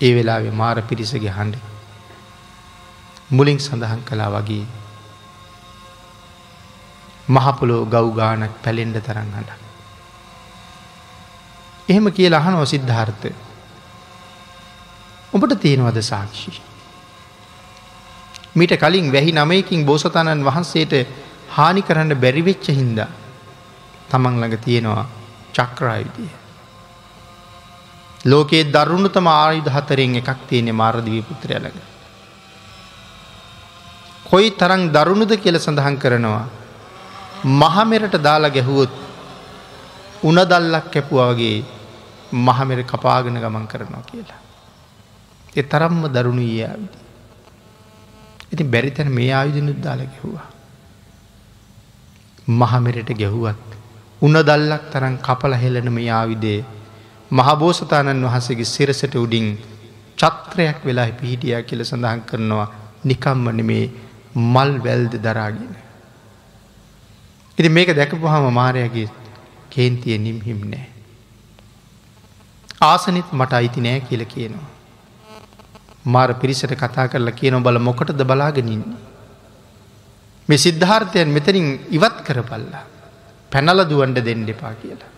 ඒ 0.00 0.12
වෙලාවෙ 0.14 0.50
මාර 0.52 0.82
පිරිසගේ 0.82 1.30
හඬ 1.30 1.56
මුලින් 3.30 3.60
සඳහන් 3.60 4.02
කලා 4.02 4.30
වගේ 4.30 4.64
මහපොලෝ 7.28 7.82
ගව් 7.86 8.06
ගානක් 8.16 8.54
පැලෙන්ඩ 8.62 9.00
තරන් 9.00 9.30
හඬ. 9.30 9.50
එහෙම 11.88 12.12
කියලා 12.12 12.40
අහනෝ 12.40 12.64
සිද්ධාර්ථ 12.66 13.26
ඔබට 15.32 15.60
තියෙනවද 15.60 16.00
සාක්ෂි. 16.02 16.52
මිට 18.54 18.72
කලින් 18.76 19.12
වැහි 19.12 19.32
නමයකින් 19.32 19.84
බෝසතාණන් 19.84 20.44
වහන්සේට 20.44 20.94
හානි 21.48 21.82
කරන්න 21.82 22.16
බැරිවෙච්ච 22.16 22.66
හින්දා 22.70 23.10
තමන් 24.08 24.40
ළඟ 24.40 24.58
තියෙනවා 24.58 25.06
චක්‍රායුතිය. 25.52 26.30
ලෝකයේ 28.24 28.64
දරුණුතම 28.66 29.26
ආයුධ 29.28 29.70
හතරෙන් 29.70 30.16
එකක් 30.16 30.46
තියෙනෙ 30.48 30.72
මාරදිවී 30.72 31.22
පුත්‍රය 31.22 31.54
ළඟ. 31.56 31.80
කොයි 34.24 34.50
තරං 34.52 34.90
දරුණුද 34.90 35.32
කියල 35.36 35.58
සඳහන් 35.58 35.98
කරනවා. 35.98 36.46
මහමෙරට 37.44 38.16
දාලා 38.18 38.50
ගැහුවොත් 38.50 38.92
උනදල්ලක් 40.22 40.90
කැපුවාගේ 40.90 41.64
මහමෙර 42.32 42.82
කපාගෙන 42.84 43.36
ගමන් 43.36 43.66
කරනවා 43.66 44.04
කියලා. 44.04 44.40
එ 45.52 45.62
තරම්ම 45.64 46.04
දරුණු 46.08 46.42
ඒ 46.44 46.66
ආවිදි. 46.66 47.03
ඉතින් 48.54 48.70
බැරිතැන 48.70 49.10
මේ 49.10 49.30
ආයුධනුත් 49.32 49.80
දාල 49.82 50.02
ගැහුවා. 50.06 50.48
මහමෙරට 52.54 53.10
ගැහුවත් 53.14 53.70
උනදල්ලක් 54.22 54.82
තරන් 54.92 55.16
කපල 55.18 55.54
හෙලන 55.56 55.88
මේ 55.92 56.10
ආවිදේ 56.12 56.58
මහබෝසතාණන් 57.30 58.26
වහසගේ 58.26 58.64
සිරසට 58.66 59.14
උඩින් 59.16 59.46
චත්‍රයක් 60.18 60.84
වෙලා 60.84 61.10
පිහිටියා 61.12 61.62
කියල 61.62 61.84
සඳහන් 61.84 62.20
කරනවා 62.22 62.68
නිකම්මන 63.04 63.64
මේ 63.64 63.84
මල් 64.34 64.72
වැල්ද 64.84 65.14
දරාගෙන. 65.18 65.72
ඉති 67.58 67.68
මේක 67.70 67.90
දැකපු 67.96 68.26
හම 68.26 68.46
මාරයගේ 68.52 69.08
කේන්තිය 69.70 70.18
නිම්හිම් 70.18 70.60
නෑ. 70.70 70.86
ආසනිත් 72.82 73.28
මට 73.32 73.52
අයිති 73.52 73.80
නෑ 73.80 74.00
කියල 74.02 74.24
කියනවා. 74.26 74.73
මාර 76.04 76.34
පිරිසට 76.34 76.74
කතා 76.74 77.08
කරලා 77.08 77.32
කියන 77.32 77.62
බල 77.62 77.78
මොකටද 77.80 78.20
බලාගෙනන්නේ. 78.22 78.96
මේ 80.48 80.58
සිද්ධාර්ථයන් 80.58 81.28
මෙතනින් 81.30 81.68
ඉවත් 81.90 82.16
කරපල්ලා. 82.22 82.84
පැනල 83.52 83.80
දුවන්ඩ 83.84 84.18
දෙන්න 84.20 84.48
එපා 84.48 84.74
කියලා. 84.74 85.12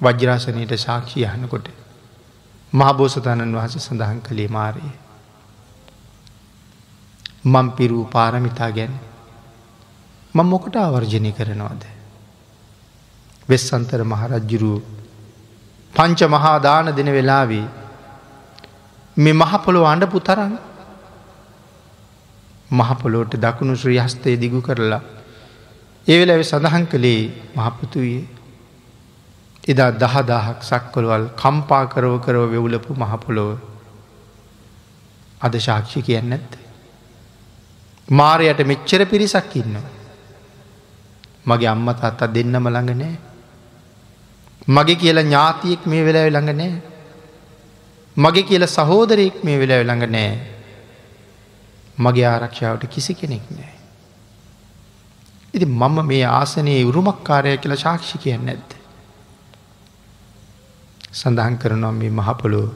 වජ්‍රාසනයට 0.00 0.74
සාක්ෂි 0.78 1.22
යහනකොට 1.22 1.68
මහබෝසතාණන් 2.72 3.56
වහස 3.56 3.74
සඳහන් 3.80 4.20
කළේ 4.20 4.48
මාරයේ. 4.48 4.94
මං 7.44 7.68
පිරූ 7.72 8.04
පාරමිතා 8.06 8.70
ගැන 8.70 8.94
මං 10.34 10.46
මොකට 10.46 10.76
ආවර්ජනය 10.76 11.32
කරනවාද. 11.32 11.82
වෙස් 13.48 13.66
අන්තර 13.72 14.00
මහරජ්ජුරුව 14.04 14.82
පංච 15.94 16.20
මහා 16.26 16.58
දාන 16.58 16.86
දෙන 16.92 17.08
වෙලාවේ 17.08 17.66
මේ 19.16 19.34
මහපොළොව 19.34 19.84
අඩපු 19.86 20.18
තරන්න 20.20 20.54
මහපොලෝට 22.70 23.34
දකුණු 23.36 23.74
ශ්‍රී 23.76 24.00
හස්තය 24.00 24.36
දිගු 24.36 24.60
කරලා 24.60 25.02
ඒවෙල 26.06 26.30
ඇව 26.30 26.42
සඳහන් 26.42 26.86
කළේ 26.86 27.20
මහපතුයේ 27.56 28.22
එදා 29.64 29.90
දහදාහක් 29.94 30.58
සක්කොළවල් 30.62 31.24
කම්පා 31.34 31.84
කරව 31.86 32.14
කරව 32.20 32.42
වෙවුලපු 32.50 32.92
මහපොලොව 32.94 33.50
අද 35.40 35.54
ශාක්ෂි 35.58 36.02
කියන්න 36.02 36.32
ඇත්ත. 36.32 36.52
මාරයට 38.08 38.60
මෙච්චර 38.62 39.04
පිරිසක් 39.04 39.56
ඉන්න. 39.56 39.76
මගේ 41.44 41.68
අම්ම 41.68 41.88
තාත්තා 41.94 42.28
දෙන්නම 42.28 42.66
ළඟ 42.66 42.92
නෑ. 42.94 43.16
මගේ 44.68 44.96
කියලා 44.96 45.22
ඥාතියෙක් 45.22 45.86
මේ 45.86 46.04
වෙලා 46.04 46.26
ළඟ 46.26 46.52
නෑ. 46.54 46.72
මගේ 48.16 48.42
කියල 48.44 48.66
සහෝදරයෙක් 48.68 49.44
මේ 49.44 49.58
වෙලා 49.58 49.82
ළඟ 49.82 50.06
නෑ. 50.08 50.38
මගේ 51.98 52.26
ආරක්ෂාවට 52.26 52.86
කිසි 52.88 53.14
කෙනෙක් 53.14 53.50
නෑ. 53.50 53.74
ඉති 55.54 55.66
මම 55.66 55.98
මේ 56.04 56.24
ආසනයේ 56.26 56.84
උරුමක්කාරය 56.84 57.58
කියලා 57.58 57.76
ශාක්ෂි 57.78 58.18
කියන්න 58.18 58.48
ඇත්ද. 58.48 58.70
සඳහන් 61.12 61.58
කරනවා 61.58 61.92
මේ 61.92 62.10
මහපොලෝ 62.12 62.68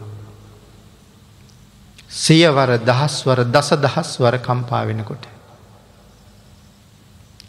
සියවර 2.11 2.71
දහස්වර 2.81 3.45
දස 3.47 3.71
දහස්වර 3.77 4.39
කම්පා 4.39 4.87
වෙනකොට. 4.87 5.25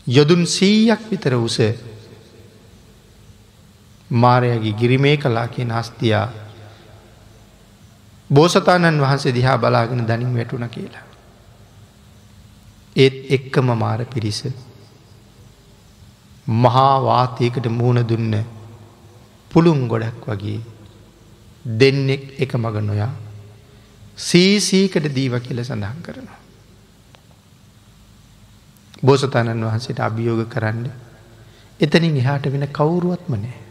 යොදුන් 0.07 0.45
සීයක් 0.48 1.02
විතර 1.11 1.36
උස 1.36 1.57
මාරයගේ 4.11 4.73
ගිරිමේ 4.73 5.18
කලා 5.18 5.48
කියෙන 5.48 5.72
හස්තියා 5.72 6.27
බෝසතාණන් 8.30 8.99
වහන්සේ 8.99 9.34
දිහා 9.34 9.57
බලාගෙන 9.57 10.07
දනින් 10.07 10.36
වැටුණ 10.36 10.69
කියලා. 10.69 11.06
ඒත් 12.95 13.15
එක්කම 13.30 13.69
මාර 13.76 14.06
පිරිස 14.06 14.44
මහා 16.48 16.95
වාතයකට 17.02 17.65
මුහුණ 17.69 18.03
දුන්න 18.03 18.36
පුළුම් 19.52 19.88
ගොඩක් 19.88 20.26
වගේ 20.27 20.60
දෙන්නෙක් 21.65 22.23
එක 22.40 22.53
මග 22.56 22.76
නොයා 22.81 23.11
සීසීකට 24.18 25.06
දීව 25.10 25.34
කියල 25.40 25.64
සඳහන් 25.64 26.02
කරනවා. 26.02 26.40
බෝසතාණන් 29.03 29.64
වහන්සේට 29.64 29.99
අභියෝග 29.99 30.44
කරන්න 30.48 30.86
එතනින් 31.80 32.18
එහාට 32.18 32.45
වෙන 32.48 32.68
කවුරුවත්ම 32.69 33.34
නෑ. 33.36 33.68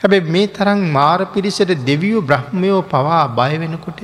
හැබැ 0.00 0.20
මේ 0.26 0.46
තරම් 0.48 0.80
මාර 0.90 1.20
පිරිසට 1.26 1.72
දෙවියෝ 1.86 2.22
බ්‍රහ්මයෝ 2.22 2.80
පවා 2.84 3.22
බය 3.30 3.52
වෙනකොට 3.58 4.00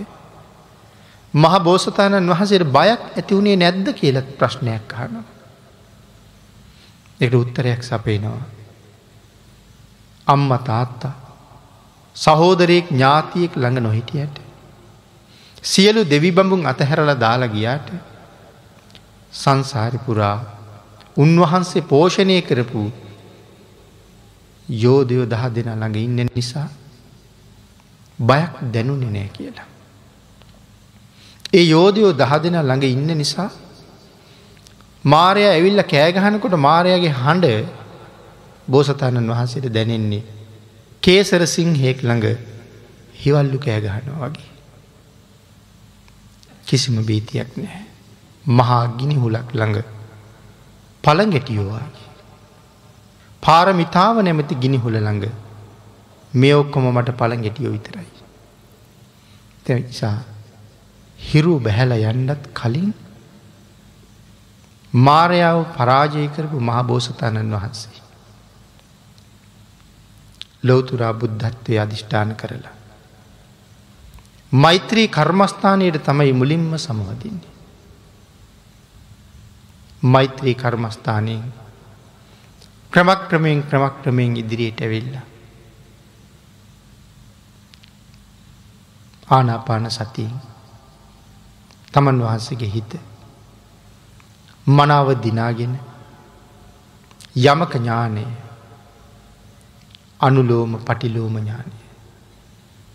මහ 1.35 1.55
බෝසතාණන් 1.61 2.31
වහසට 2.31 2.65
බයක් 2.71 3.03
ඇතිවුණේ 3.13 3.57
නැද්ද 3.57 3.89
කියලත් 3.93 4.29
ප්‍රශ්නයක් 4.39 4.95
අහනවා. 4.95 5.25
එකට 7.21 7.35
උත්තරයක් 7.35 7.83
සපේනවා. 7.83 8.43
අම්ම 10.27 10.51
තාත්තා 10.61 11.15
සහෝදරයෙක් 12.17 12.91
ඥාතියෙක් 12.91 13.53
ළඟ 13.57 13.81
නොහිටියට. 13.81 14.37
සියලු 15.63 16.03
දෙවි 16.05 16.31
බඹුන් 16.31 16.67
අතහැරල 16.67 17.11
දාලා 17.17 17.49
ගියාට 17.49 17.89
සංසාරිපුරා 19.33 20.39
උන්වහන්සේ 21.17 21.83
පෝෂණය 21.85 22.43
කරපු 22.43 22.83
යෝධයෝ 24.69 25.27
දහ 25.27 25.45
දෙන 25.51 25.69
ළඟ 25.73 25.97
ඉන්න 25.97 26.29
නිසා 26.35 26.69
බයක් 28.19 28.53
දැනුනෙ 28.73 29.07
නෑ 29.07 29.29
කියලා. 29.29 29.67
ඒ 31.55 31.65
යෝධයෝ 31.65 32.13
දහ 32.13 32.33
දෙන 32.43 32.57
ළඟ 32.61 32.85
ඉන්න 32.85 33.19
නිසා 33.19 33.51
මාරය 35.05 35.45
ඇවිල්ල 35.45 35.83
කෑගහනකොට 35.85 36.57
මාරයාගේ 36.59 37.13
හඬ 37.15 37.47
බෝසතාණන් 38.69 39.31
වහන්සේට 39.31 39.69
දැනෙන්නේ 39.69 40.23
කේසර 41.03 41.47
සිංහෙක් 41.47 42.03
ළඟ 42.03 42.39
හිවල්ලු 43.15 43.59
කෑගහනවා 43.59 44.29
වගේ. 44.29 44.51
කිසිම 46.67 47.05
බීතියක් 47.05 47.57
නෑ. 47.57 47.85
මහා 48.47 48.85
ගිනි 48.99 49.17
හුලක් 49.17 49.53
ළඟ 49.53 49.85
පළගැටියෝවාගේ. 51.05 52.04
පාරමිතාව 53.45 54.17
නැමති 54.23 54.55
ගිනි 54.55 54.79
හුල 54.79 54.97
ළඟ 54.97 55.25
මේ 56.35 56.55
ඔක්කොම 56.55 56.87
මට 56.93 57.17
පළගැටියෝ 57.17 57.73
විතරයි. 57.73 58.11
තනිසා 59.65 60.17
හිරු 61.19 61.61
බැහැල 61.61 61.93
යන්නත් 61.93 62.47
කලින් 62.53 62.93
මාරයාව 64.93 65.61
පරාජය 65.77 66.29
කරපු 66.29 66.61
මහබෝසතාණන් 66.61 67.55
වහන්සේ. 67.55 68.03
ලෝතුරා 70.63 71.13
බුද්ධත්වය 71.15 71.79
අධිෂ්ඨාන 71.79 72.37
කරලා. 72.37 72.77
මෛත්‍රී 74.53 75.09
කර්මස්ථානයට 75.09 75.99
තමයි 76.03 76.33
මුලින්ම 76.33 76.73
සමවදින්නේ. 76.79 77.53
මෛත්‍රී 80.03 80.55
කර්මස්ථානයෙන් 80.55 81.64
ක්‍රමක්‍රමයෙන් 82.95 83.63
ක්‍රමක්‍රමයෙන් 83.63 84.37
ඉදිරියට 84.37 84.81
ඇවිල්ල. 84.81 85.17
ආනාපාන 89.29 89.91
සතියෙන් 89.91 90.37
තමන් 91.93 92.23
වහන්සගේ 92.23 92.71
හිත 92.71 92.93
මනාව 94.67 95.09
දිනාගෙන 95.23 95.75
යමක 97.45 97.75
ඥානය 97.75 98.25
අනුලෝම 100.21 100.79
පටිලෝම 100.81 101.37
ඥානය. 101.37 101.75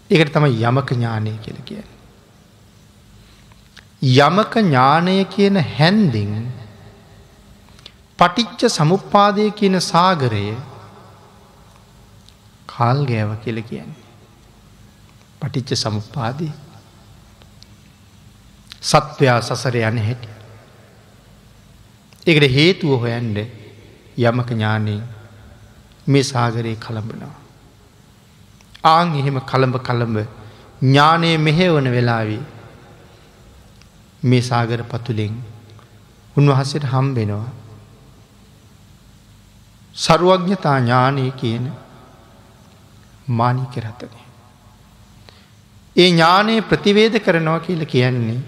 එකට 0.09 0.34
තම 0.34 0.45
යමක 0.45 0.89
ඥානය 0.91 1.34
කියල 1.43 1.59
කියන. 1.65 1.88
යමක 4.01 4.53
ඥානය 4.57 5.17
කියන 5.26 5.57
හැන්දිින් 5.71 6.47
පටිච්ච 8.20 8.62
සමුපාදය 8.70 9.46
කියන 9.52 9.80
සාගරය 9.82 10.46
කාල් 12.70 13.06
ගෑව 13.06 13.32
කියල 13.44 13.60
කියන්නේ. 13.64 14.02
පටිච්ච 15.41 15.72
සමුපාදී 15.76 16.52
සත්වයා 18.82 19.40
සසර 19.41 19.76
යන 19.82 20.00
හැටි. 20.00 20.30
එකට 22.28 22.46
හේතුව 22.50 22.94
හොයන්ඩ 23.04 23.38
යමක 24.20 24.50
ඥානයෙන් 24.50 25.02
මේ 26.08 26.24
සාගරයේ 26.24 26.76
කළඹනවා. 26.78 27.36
ආං 28.86 29.16
එහෙම 29.16 29.40
කළඹ 29.44 29.76
කළඹ 29.82 30.18
ඥානය 30.82 31.32
මෙහෙවන 31.40 31.88
වෙලාවී 31.88 32.44
මේ 34.24 34.41
සාගර 34.41 34.84
පතුලෙන් 34.86 35.36
උන්වහසට 36.36 36.86
හම්බෙනවා. 36.86 37.59
සරුවඥතා 39.99 40.80
ඥානය 40.80 41.31
කියන 41.34 41.65
මානික 43.30 43.73
රතනය. 43.77 44.17
ඒ 45.95 46.07
ඥානයේ 46.07 46.61
ප්‍රතිවේද 46.63 47.19
කරනවා 47.19 47.59
කියල 47.59 47.85
කියන්නේ 47.85 48.39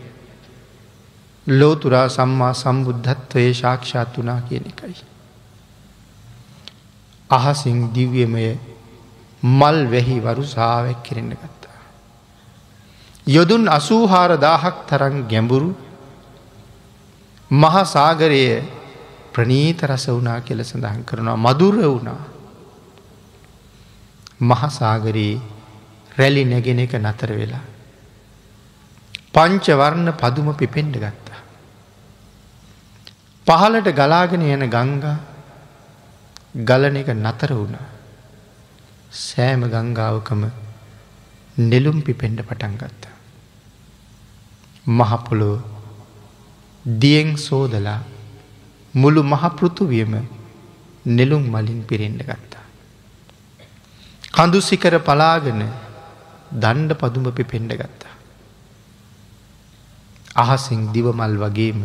ලෝතුරා 1.47 2.07
සම්මා 2.09 2.53
සම්බුද්ධත්වයේ 2.55 3.53
ශාක්ෂාත් 3.53 4.17
වනා 4.17 4.41
කියන 4.41 4.65
එකයි. 4.67 4.95
අහසිං 7.29 7.79
දිව්‍යමය 7.89 8.59
මල් 9.43 9.79
වැහි 9.87 10.17
වරු 10.21 10.43
සාාවක් 10.45 11.03
කෙරෙන්න 11.03 11.31
ගත්තා. 11.33 11.79
යොදුන් 13.27 13.67
අසූහාර 13.69 14.37
දාහක් 14.39 14.85
තරන් 14.87 15.25
ගැඹුරු 15.25 15.71
මහසාගරය 17.51 18.45
ප්‍රනීත 19.33 19.81
රස 19.83 20.05
වනා 20.09 20.39
කියල 20.41 20.61
සඳහන් 20.61 21.03
කරනවා 21.03 21.37
මදුර 21.37 21.75
වුණා. 21.83 22.21
මහසාගරයේ 24.41 25.41
රැලි 26.17 26.43
නැගෙන 26.45 26.79
එක 26.79 26.93
නතර 26.97 27.31
වෙලා. 27.33 27.65
පංචවර්ණ 29.33 30.11
පදුම 30.13 30.47
පිපෙන්ඩ 30.53 30.95
ගත්තා. 30.97 31.41
පහලට 33.47 33.87
ගලාගෙන 33.93 34.43
යන 34.47 34.65
ගංගා 34.67 35.17
ගලන 36.61 36.95
එක 36.97 37.09
නතර 37.15 37.51
වුණා. 37.53 37.87
සෑම 39.21 39.63
ගංගාවකම 39.65 40.43
නෙලුම් 41.57 42.01
පිපෙන්ඩ 42.01 42.41
පටන් 42.41 42.75
ගත්තා. 42.77 43.15
මහපොලෝ 44.89 45.57
දියෙන් 46.85 47.37
සෝදලා 47.37 47.99
මුළු 48.93 49.23
මහපෘතුවියම 49.23 50.13
නෙළුම් 51.07 51.43
මලින් 51.45 51.84
පිරෙන්ඩ 51.84 52.22
ගත්තා. 52.22 52.65
කඳුසිකර 54.31 54.99
පලාගෙන 54.99 55.61
දණ්ඩ 56.53 56.93
පදුම 56.93 57.31
පිපෙන්ඩ 57.31 57.72
ගත්තා. 57.72 58.15
අහසිං 60.35 60.91
දිවමල් 60.91 61.35
වගේම 61.38 61.80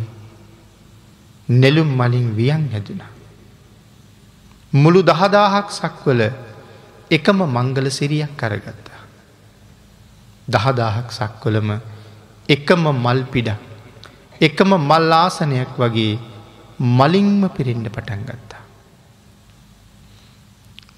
නෙළුම් 1.49 1.91
මලින් 1.91 2.35
වියන් 2.35 2.69
හැදුනා. 2.73 3.13
මුළු 4.73 5.01
දහදාහක් 5.03 5.71
සක්වල 5.71 6.21
එකම 7.11 7.39
මංගල 7.47 7.87
සිරියක් 7.89 8.35
කරගත්තා. 8.37 9.01
දහදාහක් 10.49 11.11
සක්වලම 11.11 11.71
එකම 12.49 12.83
මල් 12.95 13.21
පිඩක් 13.27 13.59
එකම 14.41 14.71
මල් 14.79 15.13
ආසනයක් 15.13 15.75
වගේ 15.75 16.36
මලින්ම 16.79 17.49
පිරෙන්ඩ 17.49 17.89
පටන් 17.89 18.23
ගත්තා. 18.23 18.63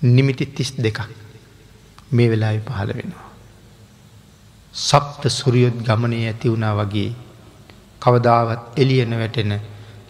නිමිති 0.03 0.47
තිස් 0.47 0.73
දෙකක් 0.77 1.01
මේ 2.13 2.29
වෙලායි 2.29 2.61
පහළ 2.61 2.93
වෙනවා. 2.93 3.29
සප්ත 4.75 5.23
සුරියොත් 5.29 5.77
ගමනය 5.79 6.27
ඇති 6.27 6.49
වුණා 6.49 6.75
වගේ 6.75 7.15
කවදාවත් 8.01 8.79
එලියන 8.79 9.15
වැටෙන 9.19 9.61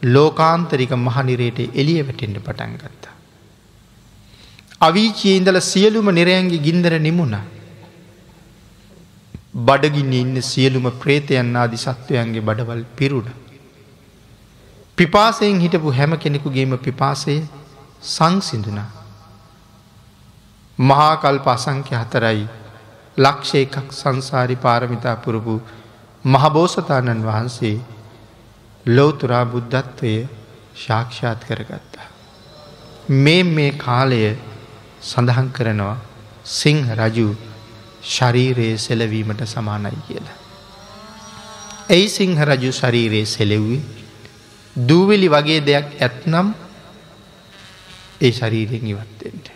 ලෝකාන්තරික 0.04 0.92
මහනිරයට 0.96 1.58
එලිය 1.74 2.00
වැටෙන්ට 2.02 2.38
පටන් 2.38 2.74
ගත්තා. 2.74 3.14
අවිචයේ 4.80 5.36
ඉඳල 5.36 5.60
සියලුම 5.60 6.08
නිරයන්ගේ 6.10 6.64
ගින්දර 6.66 6.96
නිමුණා. 6.98 7.44
බඩගින්න 9.54 10.12
ඉන්න 10.12 10.42
සියලුම 10.42 10.86
ප්‍රේතයන් 11.00 11.56
ආදි 11.56 11.76
සත්වයන්ගේ 11.76 12.40
බඩවල් 12.40 12.84
පිරුණ. 12.96 13.47
පිපාසයෙන් 14.98 15.60
හිටපු 15.60 15.90
හැම 15.92 16.12
කෙනෙකුගේම 16.16 16.72
පිපාසය 16.78 17.34
සංසිඳුනා. 18.04 18.86
මහාකල්ප 20.78 21.46
අසංක්‍ය 21.48 21.94
හතරයි 21.94 22.40
ලක්ෂ 23.16 23.52
එකක් 23.56 23.76
සංසාරි 23.92 24.56
පාරමිතා 24.56 25.16
පුරපු 25.18 25.54
මහබෝසතාණන් 26.24 27.22
වහන්සේ 27.22 27.76
ලෝතුරා 28.86 29.44
බුද්ධත්වය 29.44 30.14
ශාක්ෂාත් 30.76 31.40
කරගත්තා. 31.44 32.08
මේ 33.16 33.42
මේ 33.46 33.70
කාලය 33.76 34.20
සඳහන් 35.02 35.48
කරනවා 35.50 35.96
සිංහ 36.52 36.82
රජු 36.96 37.28
ශරීරයේ 38.06 38.74
සෙලවීමට 38.78 39.46
සමානයි 39.46 40.02
කියලා. 40.06 40.36
ඇයි 41.90 42.08
සිංහ 42.08 42.36
රජු 42.44 42.72
ශරීරයේ 42.72 43.26
සෙලෙව්වේ 43.28 43.80
දූවිලි 44.78 45.28
වගේ 45.28 45.60
දෙයක් 45.60 45.86
ඇත්නම් 45.98 46.54
ඒ 48.20 48.32
ශරීරයෙන් 48.32 48.86
ඉවත්තෙන්ට. 48.86 49.46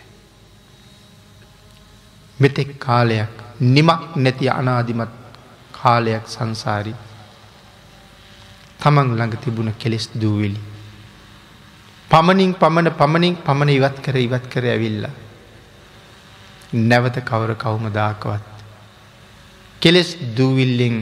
මෙතෙක් 2.39 2.79
කාලයක් 2.79 3.33
නිමක් 3.61 4.15
නැති 4.17 4.49
අනාදිමත් 4.49 5.11
කාලයක් 5.73 6.27
සංසාරි 6.27 6.93
තමන් 8.79 9.09
ළඟ 9.09 9.35
තිබුණ 9.37 9.73
කෙලෙස් 9.73 10.09
දූවිලි. 10.13 10.59
පමණින් 12.11 12.53
පමණ 12.53 12.91
පමණින් 12.91 13.35
පමණ 13.37 13.69
ඉවත් 13.69 13.97
කර 14.01 14.17
ඉවත් 14.17 14.45
කර 14.47 14.65
ඇවිල්ල. 14.65 15.07
නැවත 16.73 17.15
කවර 17.21 17.55
කවුම 17.55 17.87
දාකවත්. 17.89 18.43
කෙලෙස් 19.81 20.17
දූවිල්ලෙන් 20.37 20.95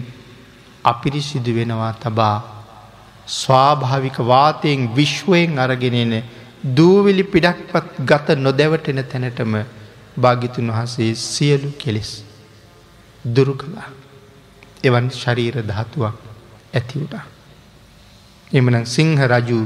අපිරිසිදු 0.84 1.56
වෙනවා 1.56 1.94
තබා 1.96 2.61
ස්වාභාවික 3.28 4.18
වාතයෙන් 4.20 4.90
විශ්වයෙන් 4.90 5.60
අරගෙනෙන 5.60 6.24
දූවිලි 6.68 7.24
පිඩක්පත් 7.26 8.02
ගත 8.02 8.38
නොදැවටෙන 8.38 9.04
තැනටම 9.04 9.54
භාගිතුන් 10.16 10.68
වහන්සේ 10.68 11.16
සියලු 11.16 11.72
කෙලෙස් 11.74 12.24
දුරු 13.26 13.54
කළා. 13.54 13.90
එවන් 14.84 15.10
ශරීර 15.12 15.56
ධාතුවක් 15.64 16.16
ඇතිවුණා. 16.74 17.26
එමන 18.52 18.86
සිංහ 18.86 19.20
රජු 19.24 19.60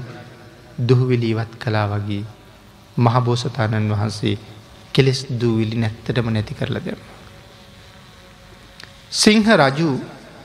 දුහවිලීවත් 0.80 1.52
කලා 1.58 1.88
වගේ 1.88 2.24
මහබෝසතාණන් 2.98 3.90
වහන්සේ 3.90 4.38
කෙලෙස් 4.94 5.26
දූවිලි 5.32 5.76
නැත්තටම 5.76 6.28
නැති 6.30 6.54
කරල 6.54 6.78
දෙම. 6.78 7.00
සිංහ 9.12 9.48
රජු 9.56 9.90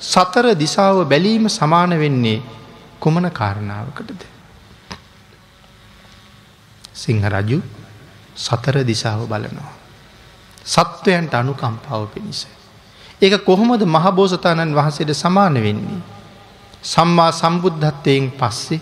සතර 0.02 0.46
දිසාව 0.54 0.96
බැලීම 1.04 1.48
සමාන 1.48 1.92
වෙන්නේ 1.98 2.42
කුමන 3.00 3.30
කාරණාවකටද. 3.30 4.22
සිංහ 6.94 7.22
රජු 7.26 7.58
සතර 8.36 8.84
දිසාව 8.84 9.26
බලනවා. 9.26 9.72
සත්වයන්ට 10.66 11.34
අනුකම්පාව 11.34 12.08
පිණිස. 12.08 12.46
ඒක 13.22 13.44
කොහොමද 13.44 13.82
මහබෝසතාණන් 13.86 14.74
වහන්සේට 14.74 15.12
සමාන 15.14 15.54
වෙන්නේ. 15.56 16.00
සම්මා 16.84 17.30
සම්බුද්ධත්වයෙන් 17.32 18.30
පස්සේ 18.32 18.80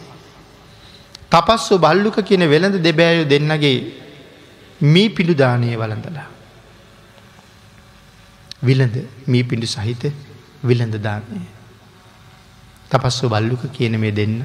තපස්සු 1.30 1.78
බල්ලුක 1.78 2.18
කියන 2.22 2.44
වෙළඳ 2.46 2.76
දෙබෑයු 2.78 3.24
දෙන්නගේ 3.24 3.78
මී 4.80 5.08
පිඩුදානය 5.10 5.70
වලඳලා. 5.74 6.28
විලඳ 8.62 8.96
මී 9.26 9.44
පිඩු 9.44 9.66
සහිත 9.66 10.02
විලඳ 10.62 10.94
දානය. 10.98 11.40
තපස්සු 12.90 13.28
බල්ලුක 13.28 13.62
කියන 13.70 13.94
මේ 13.96 14.12
දෙන්න 14.12 14.36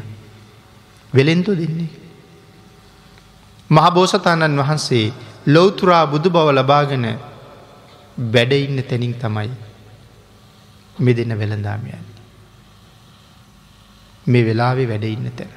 වෙලෙන්තු 1.14 1.52
දෙන්නේ. 1.54 1.92
මහබෝසතාණන් 3.70 4.60
වහන්සේ 4.60 5.06
ලොවතුරා 5.48 6.06
බුදු 6.08 6.30
බව 6.30 6.48
ලබාගෙන 6.52 7.06
වැඩඉන්න 8.34 8.80
තැනින් 8.84 9.14
තමයි 9.16 9.52
මෙ 10.98 11.14
දෙන්න 11.14 11.34
වෙළඳාමයන්. 11.34 12.06
මේ 14.26 14.46
වෙලාවේ 14.46 14.88
වැඩඉන්න 14.88 15.32
තැන. 15.32 15.54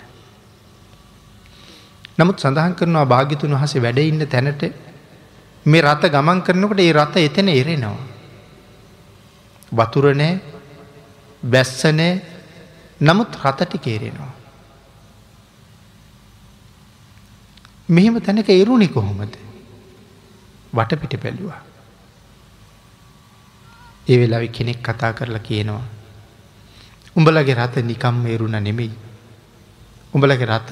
නමුත් 2.18 2.38
සඳහන් 2.38 2.74
කරනවා 2.74 3.06
භාගිතුන් 3.06 3.52
වහසේ 3.52 3.82
වැඩඉන්න 3.82 4.26
තැනට 4.26 4.62
මේ 5.66 5.82
රත 5.82 6.02
ගමන් 6.08 6.42
කරනකට 6.42 6.80
ඒ 6.80 6.92
රත 6.92 7.16
එතන 7.18 7.48
එරෙනවා. 7.50 7.98
වතුරනෑ 9.72 10.40
බැස්සනෑ 11.42 12.35
නමුත් 13.00 13.36
රතටි 13.44 13.78
කේරෙනවා. 13.78 14.32
මෙහෙම 17.88 18.20
තැනක 18.20 18.48
එරුණි 18.50 18.88
කොහොමද 18.88 19.34
වටපිට 20.74 21.20
පැල්ලුවා. 21.22 21.60
ඒ 24.08 24.16
වෙලාවි 24.20 24.48
කෙනෙක් 24.48 24.82
කතා 24.82 25.12
කරලා 25.12 25.38
කියනවා. 25.38 25.84
උඹලගේ 27.16 27.54
රත 27.54 27.76
නිකම් 27.84 28.26
එරුණ 28.26 28.56
නෙමෙයි. 28.62 28.92
උඹලගේ 30.14 30.46
රත 30.46 30.70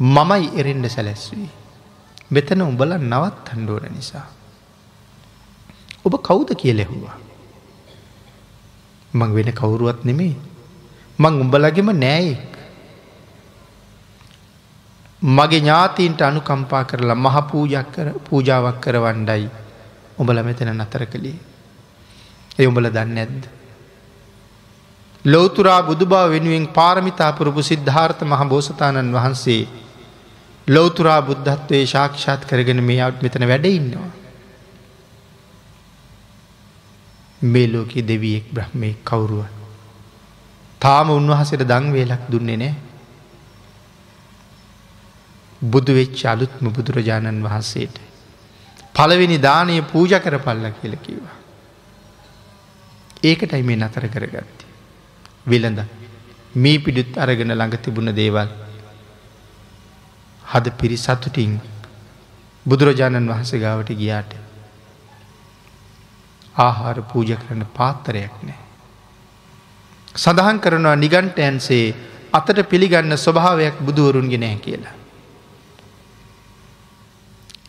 මමයි 0.00 0.50
එරෙන්ඩ 0.56 0.86
සැලැස්වී. 0.86 1.48
මෙතන 2.30 2.62
උඹල 2.62 2.92
නවත් 2.94 3.48
අන්ඩුවන 3.54 3.88
නිසා. 3.92 4.26
ඔබ 6.04 6.14
කවුද 6.22 6.52
කියලෙහුවා. 6.54 7.16
මං 9.14 9.34
වෙන 9.34 9.52
කවුරුවත් 9.52 10.04
නෙමේ. 10.04 10.36
මං 11.18 11.40
උඹලගෙම 11.40 11.90
නෑයෙක්. 11.96 12.58
මගේ 15.22 15.60
ඥාතීන්ට 15.60 16.20
අනුකම්පා 16.22 16.84
කරලා 16.84 17.14
මහ 17.16 17.36
පූජක් 17.46 17.90
කර 17.90 18.08
පූජාවක් 18.20 18.80
කර 18.80 18.96
වණ්ඩයි 18.96 19.48
උඹල 20.18 20.42
මෙතන 20.42 20.70
නතර 20.72 21.06
කළේ. 21.06 21.38
එ 22.58 22.66
උඹල 22.66 22.86
දන්න 22.88 23.18
ඇද්ද. 23.18 23.42
ලෝතුරා 25.24 25.82
බුදුබා 25.82 26.28
වෙනුවෙන් 26.28 26.68
පාරමිතාපුරපු 26.68 27.62
සිද්ධාර්ථ 27.62 28.22
මහ 28.22 28.42
බෝසතාණන් 28.46 29.12
වහන්සේ 29.12 29.62
ලෝතුරා 30.68 31.20
බුද්ධත්වයේ 31.22 31.86
ශාක්ෂාත් 31.86 32.44
කරගෙන 32.44 32.84
මේ 32.84 33.02
අවත් 33.02 33.22
මෙතන 33.22 33.48
වැඩඉන්නවා. 33.48 34.10
මේ 37.40 37.68
ලෝකයේ 37.68 38.02
දෙවියෙක් 38.04 38.46
බ්‍රහ්මය 38.50 38.96
කවුරුව. 39.04 39.57
තාම 40.80 41.10
උන්වහසට 41.10 41.64
දංවේලක් 41.64 42.22
දුන්නේ 42.28 42.56
නෑ. 42.56 42.74
බුදු 45.62 45.92
වෙච්ච 45.92 46.20
අලුත්ම 46.24 46.70
බුදුරජාණන් 46.70 47.42
වහන්සේට. 47.42 47.96
පළවෙනි 48.94 49.38
දානය 49.40 49.82
පූජ 49.84 50.12
කර 50.16 50.38
පල්ල 50.38 50.70
කියල 50.72 50.94
කිවා. 50.98 51.36
ඒකටයි 53.22 53.62
මේ 53.62 53.76
නතර 53.78 54.06
කරගත්ත. 54.08 54.58
විලඳ 55.46 55.80
මේ 56.56 56.78
පිඩුත් 56.78 57.16
අරගෙන 57.16 57.50
ළඟ 57.50 57.76
තිබුණ 57.78 58.12
දේවල් 58.12 58.50
හද 60.44 60.66
පිරි 60.72 60.96
සතුටින් 60.96 61.58
බුදුරජාණන් 62.66 63.28
වහන්සේ 63.28 63.60
ගාවට 63.60 63.90
ගියාට 63.94 64.32
ආහාර 66.56 67.02
පූජ 67.04 67.36
කරන 67.36 67.66
පාත්තරයක් 67.74 68.38
නෑ. 68.42 68.67
සඳහන් 70.18 70.58
කරනවා 70.58 70.96
නිගන්ටයන්සේ 70.96 71.94
අතට 72.32 72.58
පිළිගන්න 72.64 73.16
ස්වභාවයක් 73.16 73.76
බුදුවරුන්ගෙන 73.80 74.40
නෑ 74.40 74.58
කියලා. 74.58 74.94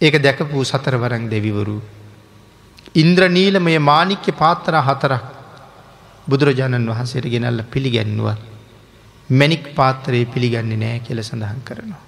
ඒක 0.01 0.15
දැකපු 0.17 0.63
සතරවරං 0.63 1.29
දෙවිවරු. 1.29 1.77
ඉන්ද්‍රනීලමය 2.95 3.79
මානික්‍ය 3.81 4.31
පාත්තර 4.33 4.75
හතරක් 4.81 5.25
බුදුරජාණන් 6.27 6.89
වහන්සේට 6.89 7.27
ගෙනල්ල 7.27 7.63
පිළිගැන්නුව 7.65 8.29
මැනික් 9.29 9.73
පාත්තරයේ 9.75 10.25
පිළිගන්නේ 10.27 10.77
නෑ 10.77 10.99
කියල 10.99 11.21
සඳහන් 11.21 11.61
කරනවා. 11.63 12.03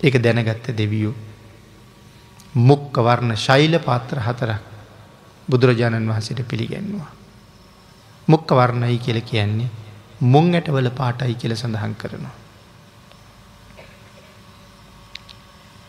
ඒක 0.00 0.16
දැනගත්ත 0.18 0.66
දෙවියූ. 0.72 1.14
මුක්ක 2.60 2.94
වර්ණ 2.98 3.36
ශෛල 3.36 3.78
පාත්‍ර 3.80 4.18
හතරක් 4.20 4.60
බුදුරජාණන් 5.48 6.08
වහසට 6.08 6.42
පිළිගැන්වා. 6.44 7.15
මුක්ක 8.28 8.48
වර්ණයි 8.50 8.98
කියල 8.98 9.20
කියන්නේ 9.22 9.70
මුං 10.22 10.54
ඇටවල 10.54 10.90
පාටයි 10.90 11.34
කියල 11.34 11.54
සඳහන් 11.54 11.94
කරනවා. 11.94 12.34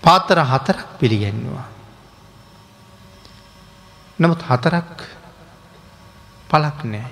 පාතර 0.04 0.40
හතරක් 0.44 0.88
පිළිගැන්නවා. 1.00 1.68
නමුත් 4.20 4.42
හතරක් 4.42 4.92
පලක් 6.50 6.80
නෑ. 6.86 7.08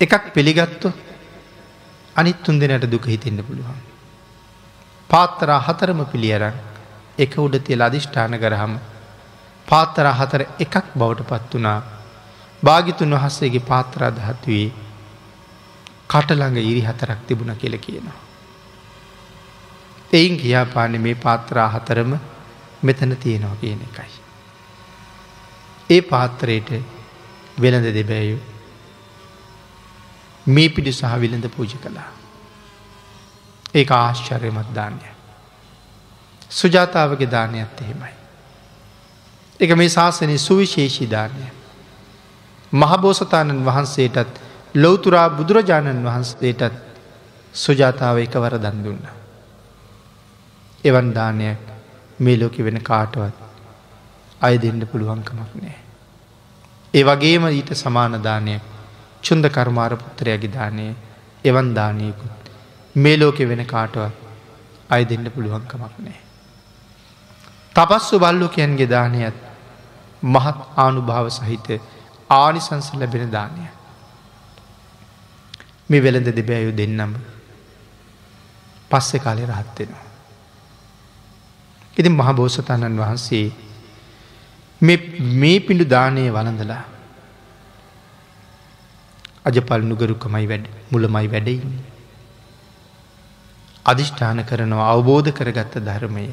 එකක් 0.00 0.24
පිළිගත්තු 0.34 0.88
අනිත් 2.16 2.42
තුන් 2.42 2.58
දෙනට 2.58 2.90
දුක 2.90 3.06
හිතෙන්න්න 3.06 3.44
පුළුවන්. 3.44 3.78
පාත්තරා 5.10 5.60
හතරම 5.60 6.00
පිළියරන් 6.04 6.56
එක 7.18 7.32
උඩ 7.38 7.54
තියල 7.64 7.82
අධිෂ්ඨාන 7.82 8.34
කරහම 8.38 8.74
පාත්තර 9.68 10.06
හතර 10.10 10.42
එකක් 10.58 10.74
බවට 10.94 11.28
පත් 11.30 11.52
වනා 11.54 11.78
භාගිතුන් 12.62 13.14
වහස්සේගේ 13.14 13.60
පාත්තරා 13.62 14.10
දහත්වේ 14.12 14.66
කටළඟ 16.08 16.58
ඉරි 16.60 16.82
හතරක් 16.82 17.20
තිබුණ 17.26 17.56
කියල 17.56 17.78
කියනවා. 17.78 18.18
එයින් 20.12 20.36
කියාපාන 20.36 21.00
මේ 21.00 21.14
පාත්‍රා 21.16 21.68
හතරම 21.68 22.18
මෙතන 22.82 23.16
තියෙනවා 23.16 23.56
කියන 23.56 23.80
එකයි. 23.82 24.12
ඒ 25.90 26.00
පාත්‍රයට 26.02 26.70
වෙළඳ 27.60 27.88
දෙබෑයු 27.94 28.38
මේ 30.46 30.68
පිඩි 30.68 30.92
සහ 30.92 31.20
විලඳ 31.20 31.48
පූජ 31.48 31.74
කළා. 31.76 32.10
ඒ 33.74 33.86
ආශ්චර්යමත් 33.92 34.74
දානය. 34.74 35.00
සුජාතාවගේ 36.50 37.30
දානයක්ත් 37.30 37.80
එහෙමයි. 37.80 38.14
එක 39.60 39.76
මේ 39.76 39.88
ශාසනය 39.88 40.38
සුවිශේෂී 40.38 41.10
දානය. 41.10 41.57
මහබෝසතාණන් 42.72 43.64
වහන්සේටත් 43.64 44.40
ලොවතුරා 44.74 45.30
බුදුරජාණන් 45.30 46.04
වහන්සේටත් 46.04 46.74
සුජාතාව 47.54 48.18
එකවර 48.18 48.58
දන් 48.58 48.84
දුන්න. 48.84 49.04
එවන් 50.84 51.08
දානයක් 51.12 51.58
මේ 52.18 52.36
ලෝකෙ 52.36 52.64
වෙන 52.64 52.80
කාටවත් 52.82 53.34
අය 54.40 54.58
දෙන්න 54.58 54.86
පුළුවන්කමක් 54.86 55.52
නෑ. 55.54 55.78
ඒ 56.94 57.04
වගේම 57.04 57.44
ඊට 57.48 57.72
සමානදානයක් 57.74 58.62
චුන්ද 59.22 59.44
කර්මාර 59.46 59.96
පුත්‍රයගේ 59.96 60.50
දානය 60.50 60.94
එවන් 61.44 61.74
දානයකුත් 61.74 62.38
මේ 62.96 63.16
ලෝකෙ 63.16 63.44
වෙන 63.44 63.66
කාටවත් 63.66 64.14
අය 64.90 65.04
දෙන්න 65.04 65.30
පුළුවන්කමක් 65.30 65.94
නෑ. 65.98 66.20
තපස්සු 67.76 68.18
බල්ලෝකයන්ගේ 68.18 68.86
දානයත් 68.86 69.36
මහත් 70.22 70.58
ආනුභාව 70.76 71.28
සහිත 71.30 71.66
ආනිසංස 72.30 72.88
ලැබෙන 72.94 73.30
දානය. 73.30 73.64
මේ 75.90 76.02
වෙළඳ 76.02 76.28
දෙබෑයු 76.30 76.72
දෙන්නම 76.72 77.14
පස්සෙ 78.90 79.18
කාලෙ 79.18 79.46
රහත්වෙනවා. 79.46 80.04
ඉතින් 81.96 82.12
මහබෝසතාණන් 82.12 83.00
වහන්සේ 83.00 83.46
මේ 84.80 85.58
පිඩු 85.60 85.84
දානය 85.86 86.24
වලඳලා 86.30 86.84
අජපල් 89.44 89.82
නුගරුකමයි 89.82 90.46
වැඩ 90.48 90.66
මුලමයි 90.90 91.28
වැඩඉන්නේ. 91.28 91.86
අධිෂ්ඨාන 93.86 94.44
කරනවා 94.44 94.92
අවබෝධ 94.92 95.30
කරගත්ත 95.32 95.74
ධර්මය 95.80 96.28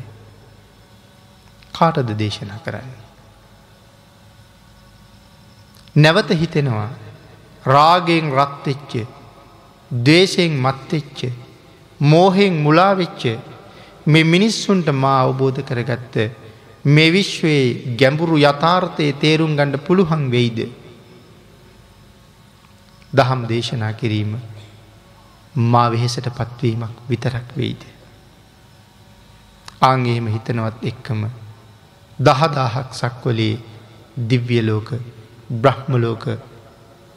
කාටද 1.74 2.10
දේශනා 2.20 2.60
කරන්නේ. 2.60 3.04
නැවත 5.96 6.30
හිතෙනවා 6.32 6.90
රාගෙන් 7.66 8.32
රත්වෙච්ච 8.34 8.94
දේශයෙන් 9.92 10.54
මත්තෙච්ච 10.58 11.20
මෝහෙන් 12.00 12.54
මුලාවෙච්ච 12.56 13.24
මේ 14.06 14.24
මිනිස්සුන්ට 14.26 14.88
මා 14.94 15.20
අවබෝධ 15.22 15.62
කරගත්ත 15.62 16.16
මේ 16.86 17.10
විශ්වයේ 17.10 17.96
ගැඹුරු 17.96 18.38
යථාර්ථය 18.40 19.14
තේරුම් 19.14 19.56
ගණ්ඩ 19.56 19.80
පුළුවන් 19.80 20.30
වෙයිද. 20.30 20.60
දහම් 23.14 23.42
දේශනා 23.46 23.94
කිරීම 23.94 24.36
මා 25.56 25.88
වෙහෙසට 25.90 26.28
පත්වීමක් 26.30 26.96
විතරක් 27.10 27.50
වෙයිද. 27.58 27.82
ආංගේම 29.82 30.28
හිතනවත් 30.28 30.84
එක්කම 30.84 31.22
දහදාහක් 32.20 32.90
සක්වලේ 32.94 33.62
දිව්‍යලෝක 34.30 34.90
බ්‍රහ්මලෝක 35.50 36.26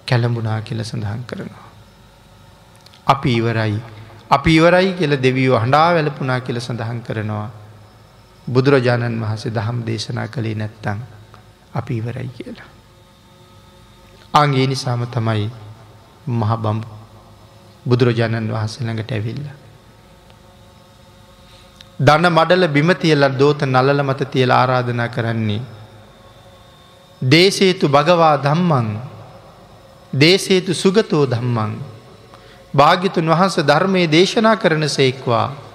කැළඹුනා 0.07 0.61
කියල 0.63 0.85
සඳහන් 0.85 1.23
කරනවා. 1.27 1.69
අපි 3.07 3.37
ඉවරයි 3.37 3.81
අපි 4.31 4.57
ඉවරයි 4.57 4.93
කියල 4.93 5.17
දෙවියෝ 5.17 5.59
හඬා 5.59 5.95
වැලපුනා 5.95 6.41
කියල 6.41 6.61
සඳහන් 6.61 7.01
කරනවා. 7.03 7.51
බුදුරජාණන් 8.47 9.21
වහසේ 9.21 9.55
දහම් 9.55 9.79
දේශනා 9.87 10.29
කළේ 10.29 10.55
නැත්තං 10.55 11.01
අපි 11.75 11.97
ඉවරයි 11.97 12.29
කියලා. 12.29 12.69
අගේ 14.35 14.67
නිසාම 14.67 15.07
තමයි 15.07 15.49
මහ 16.29 16.53
බම්බු 16.57 16.89
බුදුරජාණන් 17.87 18.53
වහන්සේ 18.53 18.85
ළඟට 18.85 19.13
ඇවිල්ල. 19.13 19.49
දන 22.01 22.29
මඩල 22.29 22.69
බිමතියල 22.69 23.25
දෝත 23.35 23.63
නලල 23.65 24.03
මත 24.03 24.31
තියල 24.31 24.51
ආරාධනා 24.51 25.09
කරන්නේ. 25.09 25.78
දේශේතු 27.23 27.89
භගවා 27.89 28.37
දම්මං 28.39 28.89
දේශේතු 30.13 30.75
සුගතෝ 30.75 31.27
දම්මං 31.27 31.73
භාගිතුන් 32.75 33.27
වහන්ස 33.27 33.59
ධර්මය 33.63 34.07
දේශනා 34.07 34.57
කරන 34.57 34.89
සේක්වා 34.89 35.69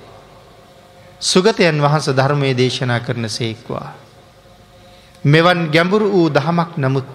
සුගතයන් 1.21 1.79
වහන්ස 1.79 2.07
ධර්මය 2.11 2.51
දේශනා 2.53 2.99
කරන 2.99 3.29
සේක්වා. 3.29 3.91
මෙවන් 5.23 5.71
ගැඹුරු 5.71 6.11
වූ 6.11 6.29
දහමක් 6.29 6.75
නමුත් 6.77 7.11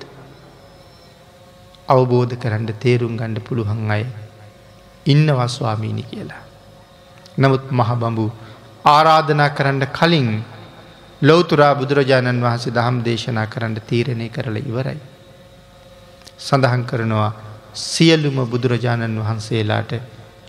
අවබෝධ 1.88 2.36
කරන්න 2.36 2.68
තේරුම් 2.74 3.16
ගණ්ඩ 3.16 3.40
පුළුවන් 3.40 3.90
අය 3.90 4.04
ඉන්නවා 5.06 5.48
ස්වාමීණි 5.48 6.02
කියලා. 6.02 6.42
නමුත් 7.38 7.68
මහබඹු 7.70 8.24
ආරාධනා 8.84 9.50
කරන්න 9.50 9.84
කලින් 9.88 10.44
ලෝතුරා 11.22 11.74
බුදුරජාණන් 11.74 12.40
වහන්සේ 12.40 12.72
දහම් 12.72 13.02
දේශනා 13.02 13.46
කරන්න 13.46 13.80
තීරණය 13.82 14.28
කරල 14.28 14.56
ඉවරයි. 14.58 14.98
සඳහන් 16.38 16.84
කරනවා 16.84 17.32
සියල්ලුම 17.74 18.38
බුදුරජාණන් 18.46 19.18
වහන්සේලාට 19.18 19.92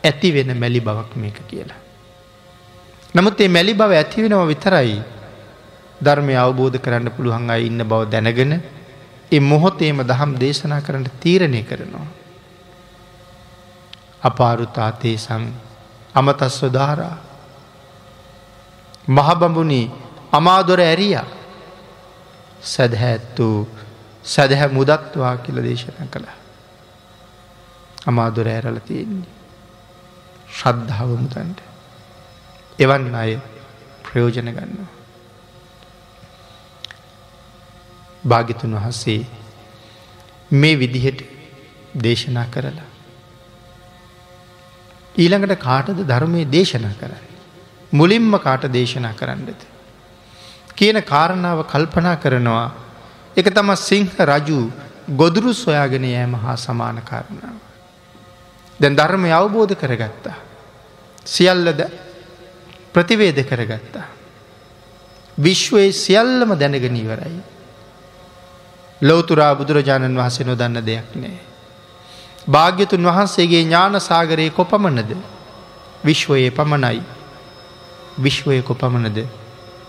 ඇති 0.04 0.30
වෙන 0.32 0.54
මැලි 0.56 0.82
බවක් 0.82 1.16
මේක 1.16 1.40
කියලා. 1.48 1.80
නමුත් 3.16 3.42
ඒ 3.42 3.48
මැලි 3.50 3.74
බව 3.74 3.92
ඇති 3.94 4.24
වෙනව 4.24 4.48
විතරයි 4.48 5.02
ධර්මය 6.02 6.36
අවබෝධ 6.36 6.78
කරන්න 6.78 7.12
පුළුවන් 7.12 7.50
අයි 7.50 7.66
ඉන්න 7.66 7.84
බව 7.84 8.06
දැනගෙන 8.06 8.54
ඒ 9.32 9.40
මොහොතේම 9.42 10.04
දහම් 10.04 10.36
දේශනා 10.36 10.82
කරන්න 10.82 11.10
තීරණය 11.20 11.64
කරනවා. 11.64 12.08
අපාරුතාතේ 14.22 15.18
සං 15.18 15.44
අමතස්ව 16.16 16.70
ධාරා. 16.70 17.18
මහබඹුණි 19.08 19.82
අමාදොර 20.32 20.80
ඇරිය 20.80 21.16
සැදහැඇත්තු 22.64 23.48
සැදහැ 24.26 24.68
මුදත්වා 24.70 25.38
කියල 25.38 25.64
දේශන 25.64 26.10
කළ. 26.12 26.28
අමාදොර 28.06 28.48
ඇරල 28.48 28.80
තියෙන්නේ. 28.82 29.34
ශ්‍රද්ධාව 30.50 31.12
මුතන්ට. 31.16 31.60
එවන් 32.80 33.16
අය 33.16 33.32
ප්‍රයෝජන 34.04 34.52
ගන්නවා. 34.52 34.90
භාගිතුන් 38.24 38.76
වහන්සේ 38.76 39.20
මේ 40.52 40.76
විදිහට 40.76 41.26
දේශනා 42.04 42.46
කරලා. 42.48 42.88
ඊළඟට 45.16 45.60
කාටද 45.60 46.06
ධර්මය 46.06 46.46
දේශනා 46.48 46.96
කරන්න. 47.02 47.28
මුලින්ම 47.92 48.32
කාට 48.40 48.72
දේශනා 48.72 49.14
කරන්නද. 49.14 49.62
කියන 50.80 51.02
කාරණාව 51.04 51.66
කල්පනා 51.66 52.16
කරනවා 52.16 52.68
එක 53.36 53.48
තම 53.48 53.76
සිංහ 53.78 54.12
රජු 54.22 54.60
ගොදුරු 55.12 55.54
සොයාගෙන 55.54 56.06
යෑම 56.06 56.34
හා 56.36 56.56
සමාන 56.58 57.02
කාරණාව. 57.02 57.58
දැන් 58.80 58.96
ධර්මය 58.96 59.32
අවබෝධ 59.32 59.76
කරගත්තා. 59.76 60.38
සියල්ලද 61.26 61.82
ප්‍රතිවේද 62.94 63.40
කරගත්තා. 63.44 64.08
විශ්වයේ 65.38 65.92
සියල්ලම 65.94 66.56
දැනගෙන 66.56 66.96
ඉවරයි. 66.96 67.42
ලෝතුරා 69.02 69.56
බුදුරජාණන් 69.56 70.16
වහසේ 70.16 70.46
නොදන්න 70.46 70.80
දෙයක් 70.82 71.16
නෑ. 71.16 71.40
භාග්‍යතුන් 72.48 73.04
වහන්සේගේ 73.04 73.64
ඥාන 73.64 74.00
සාගරයේ 74.02 74.50
කොපමණද 74.52 75.12
විශ්වයේ 76.04 76.52
පමණයි 76.52 77.04
විශ්වය 78.18 78.62
කොපමණද 78.62 79.18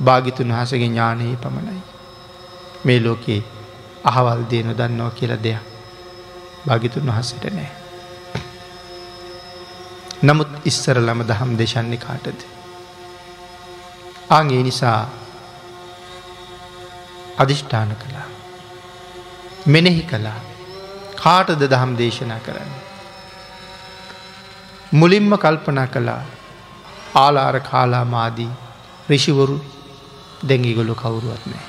භාගිතුන් 0.01 0.53
වහසගේ 0.53 0.81
ඥානයේ 0.83 1.37
පමණයි. 1.37 1.83
මේ 2.85 3.01
ලෝකයේ 3.01 3.43
අහවල් 4.05 4.43
දේ 4.51 4.63
නොදන්නවා 4.63 5.11
කියල 5.11 5.33
දෙයක් 5.39 5.63
භාගිතුන් 6.67 7.07
වහසට 7.07 7.45
නෑ. 7.51 7.71
නමුත් 10.23 10.51
ඉස්සරලම 10.65 11.25
දහම් 11.25 11.53
දේශන්නේ 11.59 11.99
කාටද. 11.99 12.41
ආගේ 14.31 14.63
නිසා 14.63 15.01
අධිෂ්ඨාන 17.39 17.97
කළා 17.97 18.29
මෙනෙහි 19.67 20.03
කලා 20.03 20.41
කාටද 21.17 21.63
දහම් 21.65 21.93
දේශනා 21.99 22.41
කරන්න. 22.41 22.73
මුලින්ම 24.93 25.33
කල්පනා 25.39 25.87
කළා 25.87 26.23
ආලාර 27.15 27.61
කාලා 27.63 28.05
මාදී 28.07 28.51
රිෂිවරු 30.41 30.49
දැඟිගොලු 30.49 30.95
කවුරුවත් 30.95 31.47
නෑ. 31.47 31.65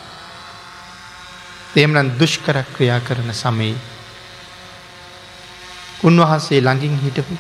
එමනන් 1.76 2.18
දුෂ්කර 2.20 2.64
ක්‍රියා 2.76 3.00
කරන 3.00 3.34
සමයි 3.34 3.76
උන්වහන්සේ 6.04 6.62
ළඟින් 6.62 7.00
හිටපු 7.00 7.36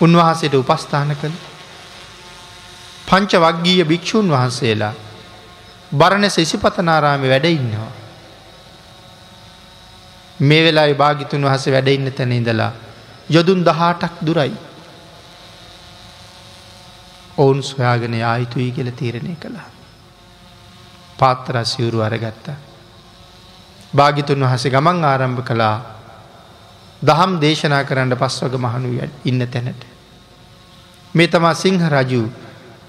උන්වහන්සේට 0.00 0.54
උපස්ථාන 0.54 1.16
කළ 1.16 1.36
පංච 3.06 3.32
වක්ගීය 3.34 3.84
භික්‍ෂූන් 3.84 4.28
වහන්සේලා 4.28 4.94
බරණ 5.92 6.30
සෙසිපතනාරාම 6.30 7.22
වැඩඉන්නවා. 7.22 7.92
මේ 10.40 10.64
වෙලා 10.64 10.94
භාගිතුන් 10.94 11.44
වහස 11.44 11.66
වැඩඉන්න 11.66 12.12
තැන 12.12 12.32
ඉඳලා 12.32 12.72
යොදුන් 13.30 13.64
දහටක් 13.64 14.14
දුරයි. 14.20 14.65
ඔවුන් 17.38 17.62
සොයාගෙන 17.62 18.14
ආයුතුයි 18.22 18.72
කියල 18.72 18.90
තීරණය 18.92 19.36
කළා. 19.36 19.68
පාත්තර 21.18 21.64
සිවුරු 21.64 22.00
අරගත්ත. 22.00 22.50
භාගිතුන් 23.92 24.40
වහස 24.42 24.64
ගමන් 24.66 25.04
ආරම්භ 25.04 25.42
කළා 25.42 25.76
දහම් 27.02 27.40
දේශනා 27.40 27.84
කරන්න 27.84 28.12
පස්වග 28.14 28.54
මහනු 28.56 28.88
ඉන්න 29.24 29.46
තැනට. 29.46 29.82
මේ 31.14 31.28
තමා 31.28 31.54
සිංහ 31.54 31.80
රජු 31.88 32.22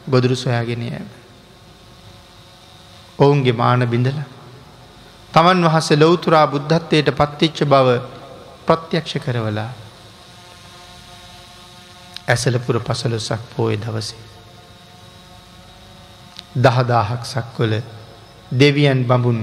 ගොදුරු 0.08 0.36
සොයාගෙන 0.36 0.82
ඇම. 0.84 1.08
ඔවුන්ගේ 3.20 3.54
මාන 3.54 3.84
බිඳලා 3.86 4.28
තමන් 5.34 5.66
වහස 5.66 5.90
ලොවතුරා 5.94 6.48
බුද්ධත්වයට 6.48 7.12
පත්තිච්ච 7.14 7.60
බව 7.66 8.00
ප්‍රත්‍යක්ෂ 8.66 9.14
කරවලා 9.18 9.72
ඇසලපුර 12.28 12.80
පසලොසක් 12.82 13.44
පෝය 13.52 13.78
දවසේ. 13.78 14.27
දහදාහක් 16.58 17.24
සක්වල 17.26 17.74
දෙවියන් 18.52 19.04
බඹුන් 19.04 19.40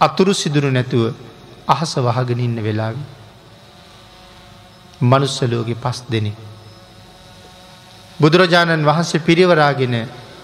අතුරු 0.00 0.32
සිදුරු 0.32 0.70
නැතුව 0.70 1.14
අහස 1.68 1.92
වහගෙන 1.98 2.40
ඉන්න 2.40 2.58
වෙලාවි. 2.58 3.02
මනුස්සලෝගේ 5.02 5.74
පස් 5.76 5.98
දෙනෙ. 6.10 6.32
බුදුරජාණන් 8.20 8.84
වහන්සේ 8.84 9.20
පිරිවරාගෙන 9.20 9.94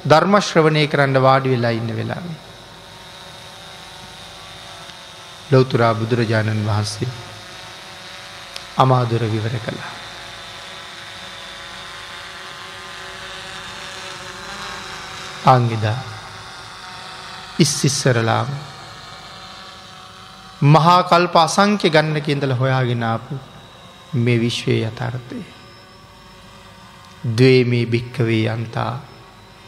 ධර්මශ්‍රවණය 0.05 0.87
කරන්න 0.87 1.17
වාඩි 1.19 1.49
වෙලා 1.51 1.71
ඉන්න 1.71 1.91
වෙලාවේ. 1.91 2.39
ලොවතුරා 5.51 5.95
බුදුරජාණන් 5.95 6.67
වහන්සේ 6.67 7.09
අමාදුර 8.77 9.23
විවර 9.27 9.55
කළා. 9.59 9.98
අංගිදා 15.49 15.99
ඉස්සිස්සරලාම 17.59 18.49
මහා 20.69 21.03
කල්ප 21.05 21.37
අසංක්‍ය 21.39 21.91
ගන්න 21.91 22.21
කෙන්දල 22.21 22.53
හොයාගෙනාපු 22.55 23.35
මේ 24.15 24.39
විශ්වය 24.39 24.75
යථර්ථය. 24.81 25.43
දවේ 27.31 27.65
මේ 27.65 27.87
භික්කවේ 27.87 28.45
යන්තා 28.47 28.93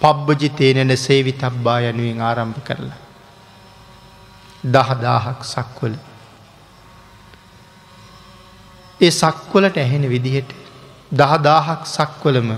පබ්බජිතේනන 0.01 0.97
සේවි 0.99 1.33
තබ්බා 1.35 1.81
යනුවෙන් 1.83 2.21
ආරම්භ 2.23 2.61
කරලා. 2.63 2.99
දහදාහක් 4.67 5.45
සක්වල. 5.45 5.95
ඒ 9.01 9.11
සක්වලට 9.13 9.77
ඇහෙන 9.77 10.05
විදිහට 10.09 10.51
දහදාහක් 11.13 11.83
සක්වලම 11.87 12.51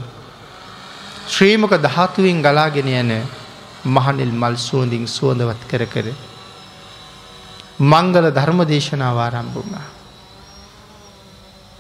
ශ්‍රීමක 1.33 1.73
දහතුවෙන් 1.79 2.43
ගලාගෙන 2.43 2.89
යන 2.91 3.13
මහනිල් 3.87 4.33
මල් 4.33 4.57
සුවඳින් 4.59 5.07
සුවඳවත් 5.07 5.63
කර 5.67 5.85
කර 5.87 6.07
මංගල 7.83 8.27
ධර්ම 8.31 8.61
දේශනාව 8.65 9.17
ආරම්භ 9.19 9.55
වුණා. 9.55 9.87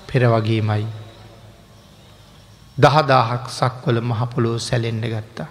පෙර 0.08 0.22
වගේමයි. 0.26 0.86
දහදාහක් 2.78 3.44
සක්වල 3.50 4.00
මහපොලෝ 4.02 4.56
සැලෙන්ඩ 4.60 5.04
ගත්තා. 5.06 5.48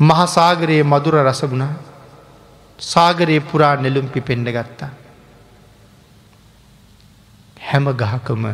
මහසාගරයේ 0.00 0.82
මදුර 0.84 1.20
රසගුණ 1.20 1.68
සාගරයේ 2.78 3.40
පුරා 3.42 3.76
නෙළුම් 3.76 4.08
පිපෙන්ඩ 4.08 4.48
ගත්තා. 4.48 4.90
හැම 7.62 7.84
ගහකම 7.94 8.44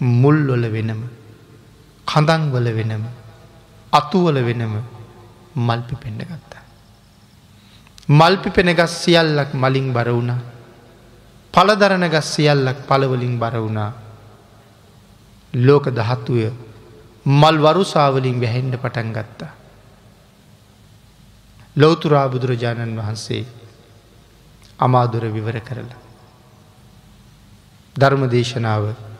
මුල්ලොල 0.00 0.64
වෙනම 0.68 1.21
කඳංවල 2.06 2.66
වෙනම 2.70 3.04
අතුවල 3.92 4.36
වෙනම 4.40 4.74
මල්පි 5.58 5.94
පෙන්ඩ 5.96 6.20
ගත්තා. 6.22 6.62
මල්පි 8.10 8.50
පෙන 8.50 8.68
ගස් 8.72 8.92
සියල්ලක් 8.98 9.54
මලින් 9.54 9.92
බර 9.92 10.08
වුණා 10.10 10.40
පලදරන 11.54 12.08
ගස් 12.08 12.28
සියල්ලක් 12.34 12.78
පලවලින් 12.82 13.38
බර 13.38 13.56
වුණා 13.56 13.92
ලෝක 15.52 15.84
දහත්තුය 15.90 16.50
මල් 17.24 17.56
වරුසාවලින් 17.58 18.40
වැහෙන්ඩ 18.40 18.74
පටන් 18.74 19.12
ගත්තා. 19.12 19.52
ලෝතුරා 21.76 22.28
බුදුරජාණන් 22.28 22.96
වහන්සේ 22.96 23.46
අමාදුර 24.78 25.24
විවර 25.28 25.60
කරලා. 25.60 26.00
ධර්ම 27.96 28.22
දේශනාව 28.26 29.11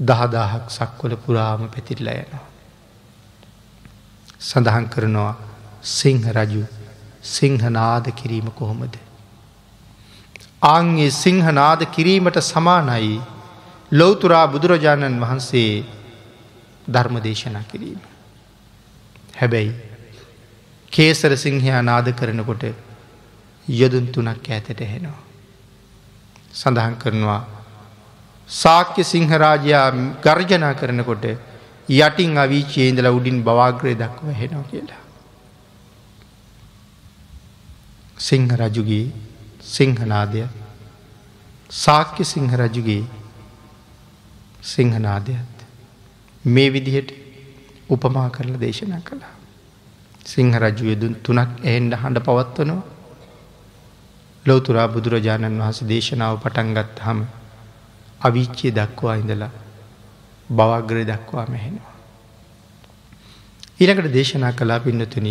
දහදාහක් 0.00 0.70
සක්වල 0.70 1.16
පුරාම 1.16 1.68
පැතිරලා 1.68 2.16
යනවා. 2.16 2.46
සඳහන් 4.40 4.86
කරනවා 4.86 5.34
සිංහ 5.82 6.24
රජු 6.30 6.62
සිංහනාද 7.24 8.06
කිරීම 8.12 8.50
කොහොමද. 8.52 8.94
ආංගේ 10.64 11.10
සිංහනාද 11.12 11.82
කිරීමට 11.88 12.38
සමානයි 12.42 13.20
ලොවතුරා 13.92 14.46
බුදුරජාණන් 14.46 15.20
වහන්සේ 15.20 15.84
ධර්ම 16.88 17.16
දේශනා 17.18 17.64
කිරීම. 17.64 18.00
හැබැයි 19.34 19.72
කේසර 20.92 21.32
සිංහයා 21.36 21.82
නාද 21.82 22.08
කරනකොට 22.12 22.64
යොදුන් 23.68 24.06
තුනක් 24.08 24.48
ඇතට 24.48 24.80
හෙනවා. 24.82 25.20
සඳහන් 26.54 26.94
කරනවා 26.94 27.42
සාක්‍ය 28.48 29.04
සිංහරාජයා 29.04 29.90
ගර්ජනා 30.22 30.74
කරනකොට 30.74 31.24
යටින් 31.88 32.38
අවිචයේ 32.38 32.88
ඉඳලා 32.88 33.12
උඩින් 33.12 33.42
බවාග්‍රය 33.42 33.94
දක්ව 33.94 34.28
හෙනවා 34.32 34.64
කියලා. 34.64 35.02
සිංහ 38.18 38.48
රජුගේ 38.52 39.12
සිංහනාදය 39.62 40.42
සාක්‍ය 41.70 42.24
සිංහ 42.24 42.50
රජුගේ 42.54 43.04
සිංහනාදයත් 44.62 45.56
මේ 46.44 46.68
විදිහට 46.68 47.10
උපමා 47.90 48.28
කරලා 48.30 48.60
දේශනා 48.60 49.00
කළා. 49.00 49.34
සිංහ 50.26 50.52
රජු 50.54 50.92
යදුන් 50.92 51.14
තුනක් 51.22 51.52
එහන්ඩ 51.64 51.94
හඬ 51.94 52.24
පවත්වනවා 52.24 52.82
ලෝතුරා 54.46 54.88
බුදුරජාණන් 54.88 55.60
වහස 55.60 55.80
දේශනාව 55.84 56.34
පටන්ගත් 56.42 57.00
හම 57.00 57.20
අවිච්චය 58.20 58.70
දක්වා 58.70 59.16
ඉඳලා 59.16 59.50
බවග්‍රය 60.50 61.04
දක්වා 61.04 61.46
මෙහෙනවා. 61.46 61.94
ඊළකට 63.80 64.12
දේශනා 64.12 64.52
කලා 64.52 64.80
පින්නතුන 64.80 65.28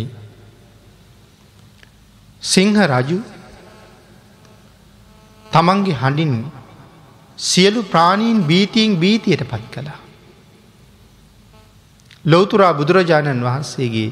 සිංහ 2.42 2.76
රජු 2.86 3.18
තමන්ගේ 5.52 5.94
හඬින් 5.94 6.34
සියලු 7.38 7.82
ප්‍රාණීන් 7.84 8.38
බීතියෙන් 8.42 8.96
බීතියට 8.96 9.42
පත් 9.42 9.64
කළා. 9.70 9.98
ලෝතුරා 12.24 12.72
බුදුරජාණන් 12.74 13.42
වහන්සේගේ 13.42 14.10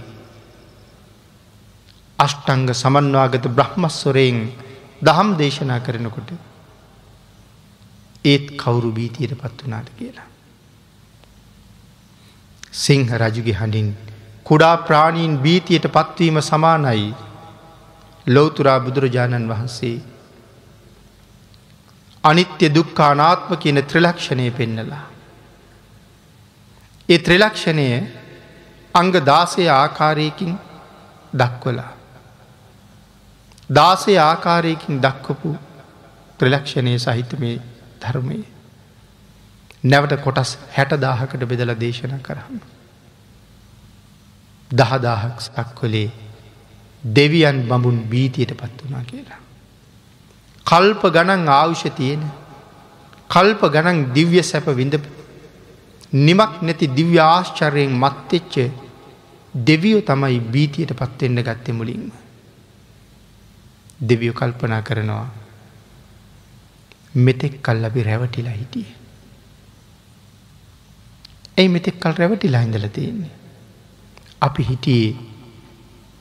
අෂ්ටංග 2.18 2.68
සමන්වාගත 2.72 3.46
බ්‍රහ්මස්වරයෙන් 3.50 4.38
දහම් 5.02 5.30
දේශනා 5.36 5.80
කරනකොට 5.80 6.30
ඒත් 8.26 8.46
කවුරු 8.56 8.90
බීතියට 8.92 9.34
පත් 9.34 9.58
වනාට 9.62 9.88
කියලා. 9.98 10.28
සිංහ 12.74 13.08
රජුගේ 13.14 13.54
හඬින් 13.54 13.88
කුඩා 14.44 14.76
ප්‍රාණීන් 14.78 15.38
බීතියට 15.38 15.86
පත්වීම 15.90 16.38
සමානයි 16.42 17.06
ලෝතුරා 18.26 18.78
බුදුරජාණන් 18.80 19.48
වහන්සේ 19.48 19.96
අනිත්‍ය 22.24 22.68
දුක්කානාත්ම 22.70 23.50
කියන 23.56 23.82
ත්‍රලක්ෂණය 23.84 24.50
පෙන්නලා. 24.50 25.04
ඒ 27.08 27.18
ත්‍රලක්ෂණය 27.18 27.88
අංග 28.94 29.12
දාසය 29.24 29.68
ආකාරයකින් 29.70 30.52
දක්වලා. 31.32 31.92
දාසය 33.70 34.18
ආකාරයකින් 34.20 35.00
දක්වපු 35.00 35.56
ත්‍රලක්ෂණය 36.38 36.98
සහිත 36.98 37.32
මේ 37.38 37.56
ධර්මය. 38.06 38.38
නැවට 39.84 40.16
කොටස් 40.20 40.56
හැට 40.70 40.92
දාහකට 40.98 41.42
බෙදල 41.44 41.74
දේශන 41.76 42.14
කරන්න. 42.20 42.60
දහදාහක් 44.70 45.40
සක්කොලේ 45.40 46.10
දෙවියන් 47.04 47.58
බඹුන් 47.64 47.98
බීතියට 48.04 48.54
පත් 48.54 48.78
වනා 48.82 49.04
කියලා. 49.04 49.40
කල්ප 50.66 51.02
ගණන් 51.08 51.48
ආවුෂ 51.50 51.84
තියෙන 51.92 52.22
කල්ප 53.30 53.62
ගණන් 53.64 54.12
දිව්‍ය 54.12 54.42
සැප 54.42 54.66
විඳ 54.72 54.98
නිමක් 56.12 56.62
නැති 56.62 56.86
දිව්‍ය 56.88 57.18
ආශ්චරයෙන් 57.20 57.92
මත්තෙච්ච 57.94 58.54
දෙවියෝ 59.54 60.02
තමයි 60.02 60.40
බීතියට 60.42 60.92
පත්වෙන්න 60.94 61.42
ගත්තෙ 61.42 61.72
මුලින්ම. 61.72 62.12
දෙවියෝ 64.00 64.34
කල්පනා 64.34 64.82
කරනවා 64.82 65.26
මෙතෙක් 67.16 67.62
කල් 67.62 67.84
අපි 67.84 68.02
රැවටිලා 68.02 68.52
හිටිය. 68.52 68.86
ඇයි 71.58 71.68
මෙතෙක් 71.68 72.00
කල් 72.00 72.12
රැවටිලා 72.12 72.60
හිඳල 72.60 72.86
තියෙන්නේ. 72.86 73.30
අපි 74.42 74.62
හිටියේ 74.62 75.16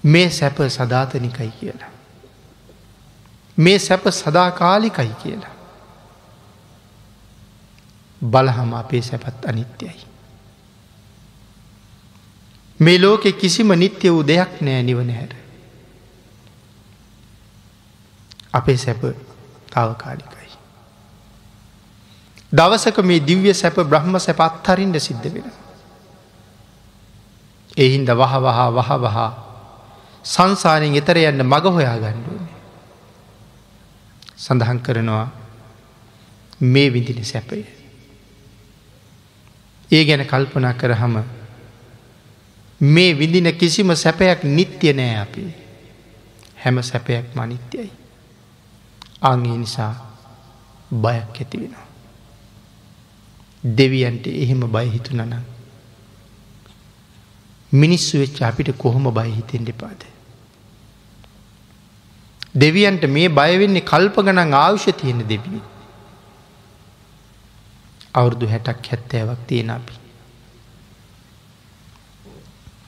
මේ 0.06 0.30
සැප 0.30 0.58
සධාතනිකයි 0.70 1.52
කියලා. 1.60 1.96
මේ 3.58 3.78
සැප 3.80 4.08
සදාකාලිකයි 4.08 5.12
කියලා. 5.24 5.50
බලහම 8.24 8.74
අපේ 8.74 9.02
සැපත් 9.02 9.46
අනිත්‍යයි. 9.46 10.06
මේ 12.82 13.02
ලෝකෙ 13.02 13.32
කිසිම 13.32 13.68
නිත්‍ය 13.68 14.10
වූ 14.10 14.28
දෙයක් 14.28 14.62
නෑ 14.62 14.84
නිවන 14.84 15.12
හැර. 15.12 15.30
අපේ 18.54 18.78
සැප 18.78 19.02
තාවකාලිකයි. 19.74 20.35
දවසක 22.58 22.98
මේ 23.02 23.20
දිව්‍ය 23.22 23.54
සැප 23.54 23.78
බ්‍රහ්ම 23.84 24.20
සැප 24.20 24.40
අත්හරින්ට 24.40 25.00
සිද්ධ 25.00 25.28
වෙන. 25.28 25.48
එහින්ද 27.78 28.10
වහ 28.12 28.34
වහා 28.40 28.68
වහ 28.72 28.92
වහා 28.98 29.32
සංසාරයෙන් 30.26 30.96
එතර 30.96 31.18
යන්න 31.20 31.44
මග 31.44 31.66
හොයා 31.70 31.98
ගණ්ඩුවන. 31.98 32.46
සඳහන් 34.38 34.80
කරනවා 34.80 35.28
මේ 36.62 36.90
විදින 36.90 37.26
සැපය. 37.26 37.66
ඒ 39.90 40.04
ගැන 40.04 40.26
කල්පනා 40.26 40.74
කරහම 40.74 41.16
මේ 42.82 43.14
විඳින 43.14 43.52
කිසිම 43.54 43.96
සැපයක් 43.96 44.44
නිත්‍ය 44.46 44.94
නෑ 44.94 45.16
අපි 45.18 45.44
හැම 46.58 46.82
සැපයක් 46.84 47.36
මනිත්‍යයි. 47.36 47.92
අංගේ 49.22 49.58
නිසා 49.58 49.94
බයක් 50.92 51.36
ඇති 51.36 51.58
වෙනවා. 51.58 51.85
දෙවියන්ට 53.66 54.28
එහෙම 54.28 54.72
බයහිතුනන. 54.72 55.42
මිනිස්සු 57.74 58.20
වෙච්ච 58.20 58.42
අපිට 58.42 58.78
කොහොම 58.78 59.14
බයහිතෙන් 59.14 59.66
දෙපාද. 59.66 60.04
දෙවියන්ට 62.56 63.06
මේ 63.06 63.28
බයවෙන්නේ 63.28 63.80
කල්ප 63.80 64.16
ගනන් 64.16 64.54
ආවුෂ 64.54 64.86
තියෙන 65.02 65.20
දෙබිනි. 65.20 65.60
අවුරුදු 68.16 68.48
හැටක් 68.48 68.86
හැත්තෑවක් 68.86 69.48
තියෙන 69.48 69.72
අපි. 69.72 69.94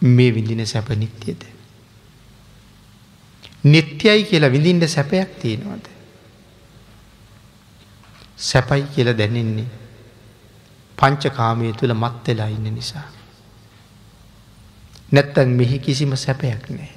මේ 0.04 0.32
විඳින 0.32 0.66
සැප 0.66 0.90
නිත්‍යද. 0.90 1.44
නිත්‍යයි 3.66 4.24
කියලා 4.24 4.48
විඳින්ට 4.48 4.90
සැපයක් 4.90 5.42
තියෙනවද. 5.42 5.88
සැපයි 8.38 8.82
කියල 8.82 9.18
දැනෙන්නේ 9.18 9.66
පංචකාමය 10.98 11.74
තුළ 11.74 11.94
මත්වෙලා 11.94 12.48
ඉන්න 12.48 12.74
නිසා. 12.74 13.08
නැත්තන් 15.12 15.50
මෙහි 15.50 15.80
කිසිම 15.80 16.16
සැපයක් 16.16 16.70
නෑ. 16.70 16.92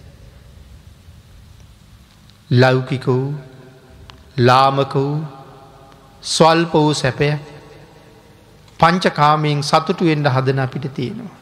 ලෞකික 2.50 3.06
වූ 3.06 3.34
ලාමක 4.38 4.94
වූ 4.94 5.24
ස්වල්ප 6.24 6.72
වූ 6.74 6.94
සැපය 6.94 7.32
පංචකාමයෙන් 8.80 9.62
සතුටු 9.62 10.08
එන්ඩ 10.08 10.26
හදන 10.26 10.58
අපිට 10.58 10.94
තියෙනවා. 10.94 11.36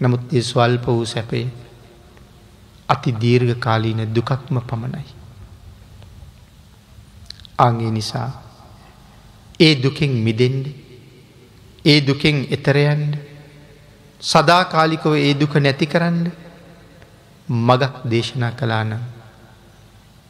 නමුත් 0.00 0.32
ඒ 0.32 0.42
ස්වල්ප 0.42 0.86
වූ 0.86 1.06
සැපේ 1.06 1.46
අති 2.88 3.14
දීර්ඝ 3.20 3.58
කාලීන 3.58 4.02
දුකක්ම 4.14 4.58
පමණයි. 4.60 5.06
අගේ 7.58 7.90
නිසා 7.90 8.45
ඒ 9.60 9.74
දුකෙන් 9.76 10.12
මිදෙන්ඩ 10.22 10.66
ඒ 11.84 12.00
දුකෙන් 12.00 12.36
එතරයන්ඩ 12.50 13.12
සදාකාලිකව 14.22 15.12
ඒ 15.16 15.34
දුක 15.34 15.54
නැති 15.56 15.86
කරන්න 15.86 16.18
මගක් 17.48 17.94
දේශනා 18.04 18.52
කලාන 18.52 18.90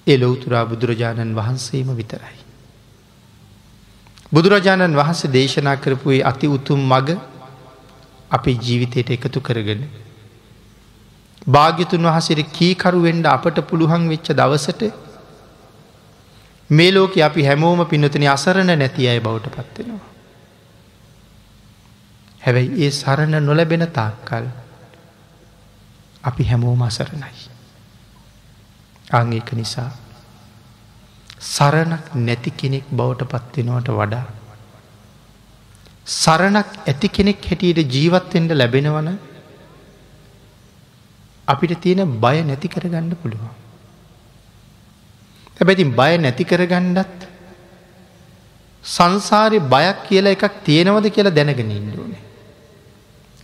ඒ 0.06 0.16
ලොවතුරා 0.16 0.64
බුදුරජාණන් 0.64 1.34
වහන්සේම 1.34 1.88
විතරයි. 1.92 2.38
බුදුරජාණන් 4.32 4.94
වහන්සේ 4.94 5.30
දේශනා 5.30 5.76
කරපුයේ 5.76 6.22
අති 6.22 6.46
උතුම් 6.48 6.80
මග 6.86 7.18
අපේ 8.30 8.56
ජීවිතයට 8.56 9.10
එකතු 9.10 9.40
කරගෙන. 9.40 9.82
භාග්‍යතුන් 11.46 12.06
වහසිර 12.06 12.38
කීකරුවෙන්ඩ 12.50 13.26
අපට 13.26 13.58
පුළුවන් 13.62 14.08
වෙච්ච 14.08 14.30
දවසට 14.32 14.82
මේ 16.70 16.92
ලෝක 16.92 17.16
අපි 17.18 17.42
හැමෝම 17.44 17.86
පිනොතන 17.86 18.26
අසරණ 18.26 18.78
නැති 18.78 19.08
අය 19.08 19.20
බවට 19.20 19.48
පත්වෙනවා. 19.48 20.04
හැබැයි 22.42 22.84
ඒ 22.84 22.90
සරණ 22.92 23.42
නොලැබෙන 23.42 23.86
තාක්කල් 23.90 24.46
අපි 26.24 26.44
හැමෝම 26.44 26.82
අසරණයි. 26.82 27.34
අංඒක 29.10 29.52
නිසා 29.52 29.90
සරණක් 31.40 32.14
නැති 32.16 32.50
කෙනෙක් 32.52 32.84
බවට 32.90 33.28
පත්වෙනවට 33.28 33.88
වඩා. 33.90 34.26
සරණක් 36.06 36.68
ඇති 36.84 37.08
කෙනෙක් 37.08 37.38
හැටියට 37.42 37.92
ජීවත්වෙන්ට 37.92 38.50
ලැබෙනවන 38.52 39.08
අපිට 41.48 41.80
තියෙන 41.80 42.20
බය 42.20 42.42
නැති 42.42 42.68
කරගන්න 42.68 43.14
පුළුවන්. 43.16 43.65
හැබැතින් 45.56 45.90
බය 45.92 46.12
නැති 46.18 46.44
කරගණ්ඩත් 46.44 47.26
සංසාරය 48.84 49.58
බයක් 49.66 49.98
කියලා 50.08 50.36
එකක් 50.36 50.62
තියෙනවද 50.64 51.06
කියලා 51.08 51.34
දැනගෙන 51.34 51.70
ඉන්දුවනේ. 51.72 52.22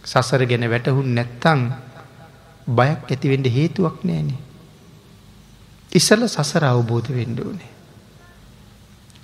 සසර 0.05 0.43
ගැන 0.45 0.69
වැටහුන් 0.69 1.09
නැත්තං 1.15 1.61
බයක් 2.69 3.03
ඇතිවෙඩ 3.09 3.47
හේතුවක් 3.49 3.99
නෑනේ. 4.05 4.41
ඉස්සල 5.93 6.23
සසර 6.27 6.65
අවබෝධ 6.65 7.11
වෙන්ඩ 7.11 7.39
ඕනේ. 7.41 7.71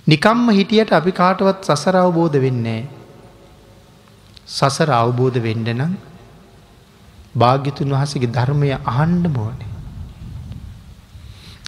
නිකම්ම 0.07 0.47
හිටියට 0.49 0.91
අපි 0.91 1.11
කාටවත් 1.13 1.63
සසර 1.65 1.95
අවබෝධ 1.95 2.37
වෙන්නේ. 2.37 2.83
සසර 4.47 4.89
අවබෝධ 4.93 5.39
වෙන්ඩ 5.39 5.69
නම් 5.69 5.93
භාග්‍යතුන් 7.35 7.93
වහසගේ 7.93 8.29
ධර්මය 8.29 8.69
අහන්ඩ 8.85 9.25
මෝනේ. 9.29 9.78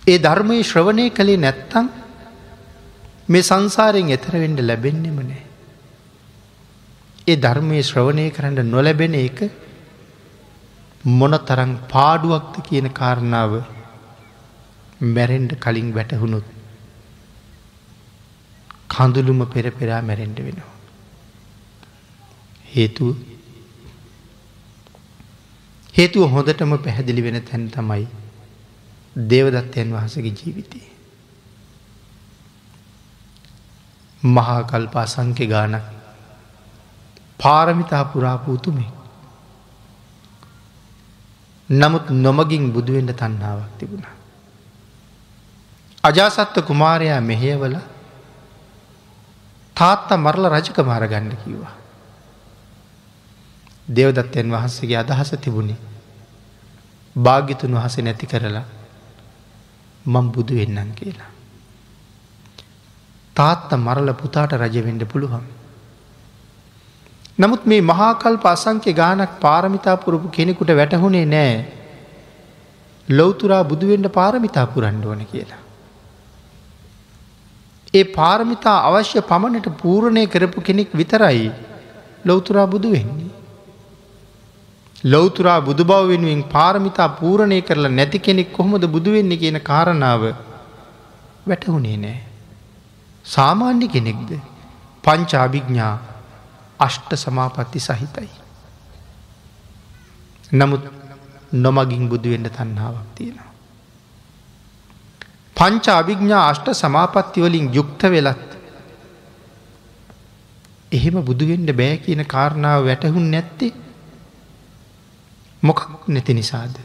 ඒ 0.01 0.17
ධර්මය 0.17 0.63
ශ්‍රවණය 0.63 1.09
කළේ 1.09 1.37
නැත්තං 1.37 1.89
මේ 3.29 3.41
සංසාරයෙන් 3.41 4.09
එතරවෙඩ 4.09 4.59
ලැබෙන්නෙම 4.59 5.17
නෑ. 5.21 5.43
ඒ 7.27 7.35
ධර්මය 7.35 7.81
ශ්‍රවණය 7.81 8.25
කරන්න 8.31 8.65
නොලැබෙන 8.67 9.13
එක 9.15 9.39
මොන 11.03 11.37
තරං 11.39 11.73
පාඩුවක්ද 11.87 12.55
කියන 12.63 12.89
කාරණාව 12.91 13.53
මැරෙන්ඩ 15.07 15.53
කලින් 15.59 15.93
වැටහුණුත් 15.93 16.47
කඳුළුම 18.87 19.45
පෙර 19.47 19.65
පෙරා 19.71 20.01
මැරෙන්ඩ 20.01 20.39
වෙනවා. 20.39 20.71
හේතුව 22.67 23.15
හේතුව 25.93 26.25
හොඳටම 26.27 26.73
පැහැදිලි 26.79 27.21
වෙන 27.21 27.39
තැන් 27.43 27.69
තමයි 27.69 28.07
දේවදත්තයන් 29.15 29.91
වහසගේ 29.91 30.33
ජීවිතය. 30.33 30.81
මහාකල්පා 34.23 35.05
සංකෙ 35.07 35.47
ගානක් 35.47 35.83
පාරමිතා 37.39 38.05
පුරාපූතුමේ. 38.05 38.91
නමුත් 41.69 42.09
නොමගින් 42.11 42.71
බුදුවෙන්ට 42.71 43.15
තන්නාවක් 43.15 43.77
තිබුණ. 43.77 44.05
අජාසත්ත 46.03 46.55
කුමාරයා 46.61 47.21
මෙහයවල 47.21 47.75
තාත්තා 49.75 50.17
මරල 50.17 50.45
රජක 50.47 50.77
මාරගණ්ඩ 50.81 51.35
කිව්වා. 51.43 51.73
දෙවදත්තයන් 53.87 54.51
වහන්සේගේ 54.51 54.97
අදහස 54.97 55.31
තිබුණේ 55.37 55.79
භාගිතුන් 57.15 57.73
වහස 57.73 57.97
නැති 57.99 58.27
කරලා 58.27 58.63
මං 60.05 60.31
බුදු 60.31 60.55
වෙන්නන් 60.55 60.91
කියලා. 60.91 61.31
තාත්ත 63.35 63.71
මරල 63.71 64.13
පුතාට 64.13 64.53
රජවෙඩ 64.53 65.03
පුළුවන්. 65.03 65.43
නමුත් 67.39 67.65
මේ 67.65 67.81
මහාකල්ප 67.81 68.45
අසංක්‍ය 68.45 68.93
ගානක් 68.93 69.39
පාරමිතා 69.39 69.97
පුරපු 69.97 70.29
කෙනෙකුට 70.29 70.67
වැටහුණේ 70.67 71.25
නෑ 71.25 71.65
ලොවතුරා 73.09 73.63
බුදුවෙන්ට 73.63 74.07
පාරමිතා 74.11 74.65
පුරන්ඩ 74.65 75.05
ඕන 75.05 75.25
කියලා. 75.25 75.61
ඒ 77.93 78.03
පාරමිතා 78.03 78.77
අවශ්‍ය 78.87 79.21
පමණට 79.21 79.69
පූරණය 79.77 80.27
කරපු 80.27 80.61
කෙනෙක් 80.61 80.91
විතරයි 80.93 81.51
ලොවතුරා 82.25 82.67
බුදු 82.67 82.91
වෙන්නේ. 82.91 83.40
ලොවතුරා 85.03 85.59
බුදු 85.61 85.83
බව 85.83 86.07
වෙනුවෙන් 86.07 86.43
පාරමිතා 86.45 87.09
පූරණය 87.11 87.61
කරලා 87.61 87.91
නැති 87.91 88.19
කෙනෙක් 88.19 88.53
කොහොමද 88.53 88.85
බුදුවෙන්නේ 88.87 89.37
කියන 89.37 89.59
කාරණාව 89.61 90.23
වැටහුණේ 91.47 91.97
නෑ. 91.97 92.19
සාමාන්‍ය 93.25 93.87
කෙනෙක්ද 93.87 94.31
පංචාභිග්ඥා 95.03 95.95
අෂ්ට 96.79 97.11
සමාපත්ති 97.15 97.79
සහිතයි. 97.79 98.31
නමුත් 100.53 100.83
නොමගින් 101.53 102.09
බුදුවෙන්ට 102.09 102.49
තන්නාවක් 102.49 103.07
තියෙනවා. 103.15 103.51
පංච 105.55 105.87
අභිග්ඥා 105.91 106.43
අෂ්ට 106.47 106.67
සමාපත්තිවලින් 106.73 107.67
යුක්ත 107.73 108.03
වෙලත් 108.05 108.49
එහෙම 110.91 111.17
බුදුවෙන්ට 111.21 111.71
බෑ 111.73 111.97
කියන 111.97 112.23
කාරණාව 112.25 112.85
වැටහුන් 112.85 113.27
නැත්තේ 113.31 113.71
මොකක් 115.63 116.07
නැති 116.07 116.33
නිසාද. 116.33 116.75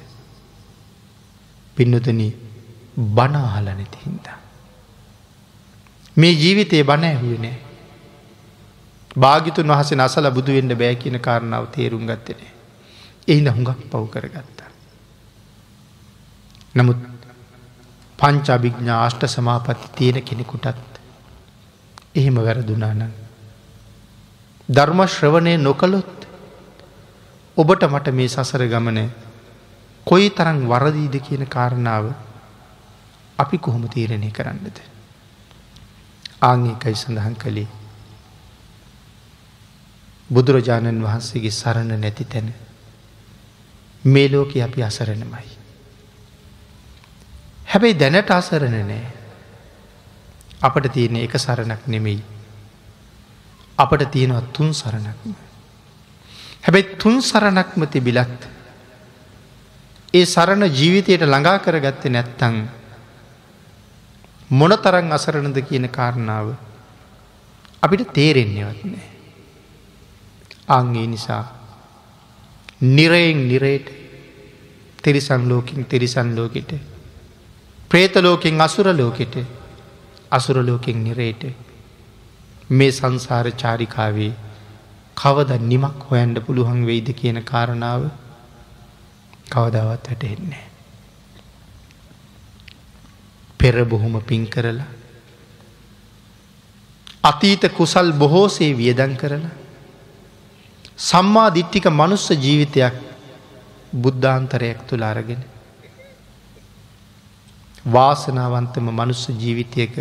පින්නතන 1.76 2.20
බනාහල 3.14 3.64
නැති 3.66 3.98
හින්දා. 4.04 4.38
මේ 6.16 6.32
ජීවිතයේ 6.32 6.84
බණ 6.84 7.04
ඇහුවේ 7.06 7.38
නෑ. 7.38 7.56
භාගිතුන් 9.16 9.68
වහස 9.68 9.92
නසල 9.94 10.30
බුදුවෙන්ට 10.30 10.74
බෑ 10.74 10.94
කියන 10.96 11.20
කාරණාව 11.20 11.66
තේරුම් 11.68 12.06
ගත්තනේ. 12.06 12.52
එහිද 13.28 13.48
හුඟක් 13.48 13.80
පව් 13.90 14.02
කරගත්තා. 14.08 14.70
නමුත් 16.74 17.00
පංචාභිග්ඥා 18.18 18.98
ආෂ්ට 19.00 19.24
සමාපති 19.28 19.94
තියෙන 19.96 20.22
කෙනෙකුටත් 20.22 21.00
එහෙම 22.14 22.36
වැරදුනානන්. 22.38 23.02
ධර්ම 24.68 25.00
ශ්‍රවණය 25.06 25.56
නොකළොත් 25.58 26.15
ඔබට 27.56 27.82
මට 27.84 28.12
මේ 28.12 28.28
සසර 28.28 28.66
ගමන 28.66 28.98
කොයි 30.06 30.30
තරං 30.30 30.58
වරදීද 30.66 31.14
කියන 31.20 31.46
කාරණාව 31.46 32.12
අපි 33.38 33.58
කොහොම 33.58 33.88
තීරණය 33.88 34.30
කරන්නද. 34.30 34.76
ආංඒකයි 36.42 36.94
සඳහන් 36.94 37.36
කළේ. 37.36 37.68
බුදුරජාණන් 40.30 41.02
වහන්සේගේ 41.02 41.50
සරණ 41.52 41.96
නැති 41.96 42.24
තැන 42.26 42.54
මේ 44.04 44.28
ලෝක 44.28 44.52
අපි 44.58 44.82
අසරණමයි. 44.82 45.48
හැබැයි 47.66 47.96
දැනට 47.96 48.30
අසරණ 48.32 48.78
නෑ. 48.82 49.06
අපට 50.62 50.92
තියෙන 50.92 51.16
එක 51.16 51.38
සරණක් 51.38 51.86
නෙමෙයි. 51.86 52.22
අපට 53.78 54.10
තියෙනවා 54.10 54.44
තුන් 54.52 54.74
සරණක්ම. 54.74 55.45
හැබැයි 56.66 56.96
තුන් 56.96 57.22
සරණක්ම 57.22 57.82
තිබිලත් 57.86 58.40
ඒ 60.14 60.24
සරණ 60.26 60.64
ජීවිතයට 60.70 61.22
ළඟා 61.24 61.58
කරගත්තේ 61.58 62.10
නැත්තං 62.10 62.56
මොන 64.50 64.72
තරන් 64.76 65.12
අසරණද 65.12 65.58
කියන 65.62 65.88
කාරණාව 65.88 66.48
අපිට 67.82 68.02
තේරෙන්නේවත් 68.10 68.82
නෑ. 68.84 69.06
අංගේ 70.68 71.06
නිසා 71.06 71.44
නිරයෙන් 72.80 73.40
නිරේට 73.44 73.86
තිරිසන් 74.98 75.42
ලෝකින් 75.44 75.84
තිරිසන් 75.84 76.34
ලෝකෙට 76.34 76.74
ප්‍රේතලෝකෙන් 77.90 78.60
අසුර 78.60 78.88
ලෝකෙට 78.92 79.36
අසුරලෝකෙන් 80.30 81.04
නිරේට 81.04 81.46
මේ 82.70 82.92
සංසාර 82.92 83.50
චාරිකාවේ 83.52 84.32
කවද 85.16 85.58
නිමක් 85.62 86.06
හොයන්ඩ 86.08 86.38
පුළුවන් 86.40 86.80
වෙයිද 86.84 87.08
කියන 87.14 87.38
කාරණාව 87.42 88.02
කවදාවත් 89.48 90.06
වැටෙන්නේ. 90.06 90.64
පෙර 93.60 93.84
බොහොම 93.84 94.20
පින් 94.22 94.46
කරලා 94.46 94.86
අතීත 97.24 97.62
කුසල් 97.70 98.12
බොහෝසේ 98.14 98.72
වියදන් 98.74 99.16
කරලා 99.16 99.54
සම්මා 101.00 101.48
දිට්ටික 101.50 101.86
මනුස්ස 101.90 102.26
ජීවිතයක් 102.36 102.94
බුද්ධාන්තරයක් 103.94 104.78
තුළ 104.88 105.04
අරගෙන 105.04 105.42
වාසනාවන්තම 107.86 108.86
මනුස්ස 108.92 109.22
ජීවිතයක 109.34 109.94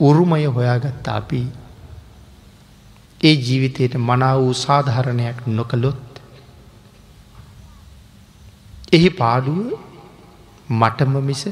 උරුමය 0.00 0.44
හොයාගත්තා 0.48 1.16
අපි 1.16 1.40
ඒ 3.20 3.34
ජීවිතයට 3.36 3.94
මනාව 4.00 4.40
වූ 4.40 4.54
සාධහරණයක් 4.56 5.38
නොකළොත් 5.48 6.20
එහි 8.92 9.10
පාඩුව 9.12 9.58
මටම 10.70 11.14
මිස 11.22 11.42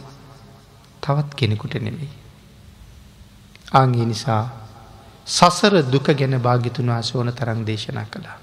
තවත් 1.02 1.28
කෙනෙකුට 1.34 1.74
නෙවෙයි. 1.76 2.10
ආගේ 3.72 4.06
නිසා 4.06 4.42
සසර 5.26 5.74
දුක 5.84 6.06
ගැන 6.12 6.38
භාගිතුන් 6.38 6.88
වහස 6.88 7.14
ඕන 7.14 7.32
තරං 7.32 7.66
දේශනා 7.66 8.06
කළා. 8.06 8.38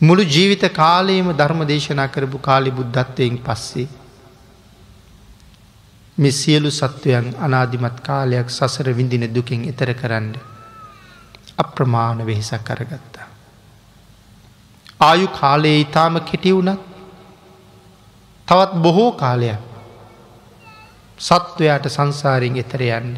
මුළු 0.00 0.22
ජීවිත 0.24 0.64
කාලයේම 0.72 1.32
ධර්ම 1.32 1.66
දේශනා 1.66 2.08
කරපු 2.08 2.38
කාලි 2.40 2.70
බුද්ධත්වයෙන් 2.72 3.38
පස්සේ 3.38 3.88
මෙ 6.18 6.30
සියලු 6.32 6.70
සත්වයන් 6.72 7.26
අනාධිමත් 7.38 7.98
කාලයක් 8.02 8.48
සසර 8.50 8.88
විඳින 8.92 9.24
දුකින් 9.30 9.68
එතර 9.68 9.92
කරන්න 9.94 10.49
අප්‍රමාණ 11.62 12.26
වෙහෙසක් 12.26 12.62
කරගත්තා. 12.64 13.26
ආයු 15.00 15.26
කාලයේ 15.30 15.80
ඉතාම 15.80 16.14
කෙටි 16.22 16.52
වුණත් 16.52 16.80
තවත් 18.48 18.72
බොහෝ 18.78 19.10
කාලයක් 19.14 19.60
සත්වයාට 21.20 21.86
සංසාරයෙන් 21.88 22.56
එතර 22.56 22.82
යන්න. 22.90 23.10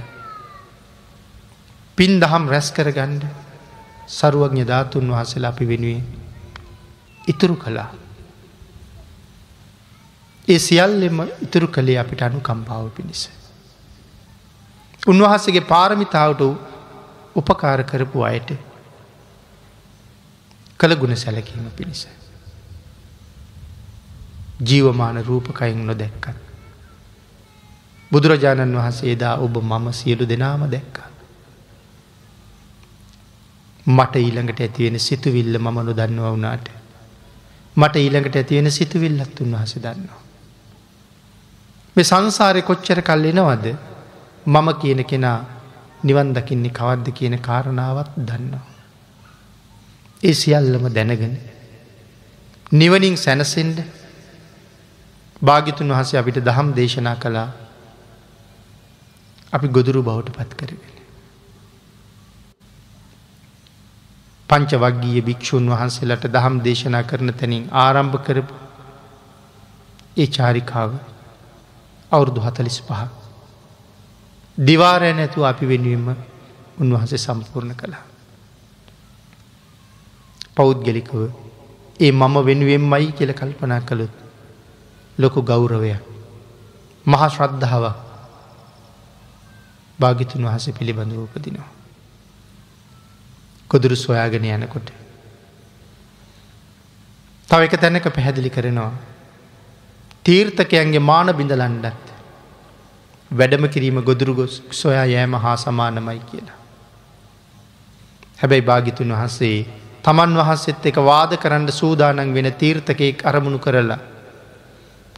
පින් 1.98 2.12
දහම් 2.20 2.44
රැස් 2.48 2.68
කරගණ්ඩ 2.70 3.24
සරුවඥ 4.08 4.64
ධාතුන් 4.64 5.06
වහසල 5.08 5.44
අපි 5.44 5.64
වෙනුවේ 5.64 6.02
ඉතුරු 7.24 7.56
කළා. 7.56 7.90
ඒ 10.48 10.58
සියල්ලෙම 10.60 11.18
ඉතුරු 11.40 11.68
කළේ 11.68 11.98
අපිට 11.98 12.22
අනු 12.22 12.40
කම්පාව 12.40 12.90
පිණිස. 12.90 13.22
උන්වහසගේ 15.02 15.64
පාරමිතාවට 15.64 16.42
උපකාර 17.36 17.84
කරපු 17.84 18.22
අයට 18.22 18.50
කළ 20.80 20.96
ගුණ 20.96 21.16
සැලකීම 21.16 21.70
පිණිස. 21.72 22.08
ජීවමාන 24.60 25.24
රූපකයින් 25.24 25.86
නොදැක්කත්. 25.86 26.36
බුදුරජාණන් 28.12 28.76
වහන්සේ 28.76 29.12
එදා 29.12 29.36
ඔබ 29.38 29.56
මම 29.58 29.86
සියලු 29.92 30.28
දෙනාම 30.28 30.64
දැක්කා. 30.70 31.08
මට 33.86 34.14
ඊළඟට 34.16 34.60
ඇතිවෙන 34.60 34.98
සිතුවිල්ල 35.00 35.58
මම 35.58 35.78
නොදන්නව 35.82 36.24
වුණාට 36.24 36.66
මට 37.76 37.96
ඊළඟට 37.96 38.36
ඇතිවෙන 38.36 38.70
සිතුවිල්ලත් 38.70 39.40
උන්වහස 39.40 39.74
දන්නවා. 39.76 40.20
මේ 41.96 42.04
සංසාරය 42.04 42.62
කොච්චර 42.62 43.02
කල් 43.02 43.24
එනවද 43.24 43.66
මම 44.46 44.68
කියන 44.80 45.04
කෙනා 45.04 45.38
නිවන් 46.02 46.34
දකින්නේ 46.34 46.70
කවද්ද 46.70 47.08
කියන 47.12 47.36
කාරණාවත් 47.40 48.12
දන්නවා. 48.18 48.66
ඒ 50.22 50.34
සියල්ලම 50.34 50.84
දැනගෙන 50.90 51.34
නිවනින් 52.72 53.16
සැනසෙන්ඩ 53.16 53.78
භාගිතුන් 55.42 55.92
වහසේ 55.92 56.18
අපිට 56.18 56.38
දහම් 56.40 56.68
දේශනා 56.72 57.16
කළා 57.16 57.48
අපි 59.52 59.68
ගොදුරු 59.68 60.02
බවට 60.02 60.36
පත් 60.36 60.52
කරගෙන. 60.54 60.92
පංච 64.48 64.70
වගීය 64.76 65.22
භික්‍ෂූන් 65.22 65.66
වහන්සේලට 65.68 66.28
දහම් 66.30 66.60
දේශනා 66.60 67.02
කරන 67.04 67.34
තැනින් 67.34 67.64
ආරම්භ 67.78 68.18
කරපු 68.20 68.54
ඒ 70.16 70.26
චාරිකාව 70.28 70.90
අවුරුදු 72.12 72.40
හතලිස් 72.40 72.78
පහ. 72.82 73.21
දිවාරය 74.58 75.12
නැතුව 75.12 75.44
අපි 75.44 75.66
වෙනුවීම 75.66 76.16
උන්වහන්සේ 76.80 77.18
සම්පූර්ණ 77.18 77.72
කළා. 77.72 78.04
පෞද්ගලිකව 80.56 81.32
ඒ 82.00 82.12
මම 82.12 82.36
වෙනුවෙන් 82.44 82.80
මයි 82.82 83.12
කියල 83.12 83.32
කල්පනා 83.32 83.80
කළොත් 83.80 84.14
ලොකු 85.18 85.42
ගෞරවය 85.42 85.96
මහා 87.06 87.28
ශ්‍රද්ධාව 87.28 87.84
භාගිතුන් 89.98 90.44
වහස 90.44 90.66
පිළිබඳව 90.70 91.18
උපදිනවා. 91.18 91.70
කොදුරු 93.70 93.96
සොයාගෙන 93.96 94.44
යනකොට. 94.44 94.92
තව 97.48 97.60
එක 97.62 97.80
තැනක 97.80 98.06
පැහැදිලි 98.06 98.50
කරනවා. 98.50 98.92
තීර්ථකයන්ගේ 100.24 100.98
මාන 101.00 101.32
බිඳලන්ඩත් 101.32 102.11
වැඩම 103.32 103.64
කිරීම 103.68 103.98
ගොදුරු 104.02 104.34
ගොස් 104.34 104.54
සොයා 104.72 105.06
යෑම 105.06 105.34
හා 105.36 105.56
සමානමයි 105.56 106.20
කියලා. 106.22 106.58
හැබැයි 108.38 108.62
භාගිතුන් 108.62 109.12
වහන්සේ 109.12 109.56
තමන් 110.04 110.36
වහන්සෙත් 110.36 110.86
එක 110.86 110.98
වාද 111.02 111.32
කරන්න 111.36 111.68
සූදානන් 111.72 112.34
වෙන 112.34 112.48
තීර්ථකයෙක් 112.54 113.24
අරමුණු 113.24 113.58
කරලා. 113.58 113.98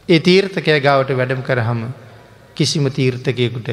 ඒ 0.09 0.19
තීර්ථකය 0.21 0.79
ගාවට 0.79 1.11
වැඩම් 1.11 1.41
කරහම 1.41 1.81
කිසිම 2.55 2.87
තීර්ථකයකුට 2.89 3.69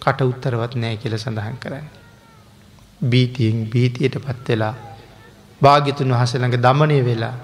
කට 0.00 0.20
උත්තරවත් 0.22 0.74
නෑ 0.76 0.96
කියල 0.96 1.18
සඳහන් 1.18 1.56
කරන්න. 1.58 1.86
බීතියෙන් 3.04 3.66
බීතියට 3.66 4.18
පත්වෙලා 4.18 4.74
භාගිතුන් 5.60 6.12
වහසළඟ 6.12 6.58
දමනය 6.58 6.98
වෙලා 7.04 7.36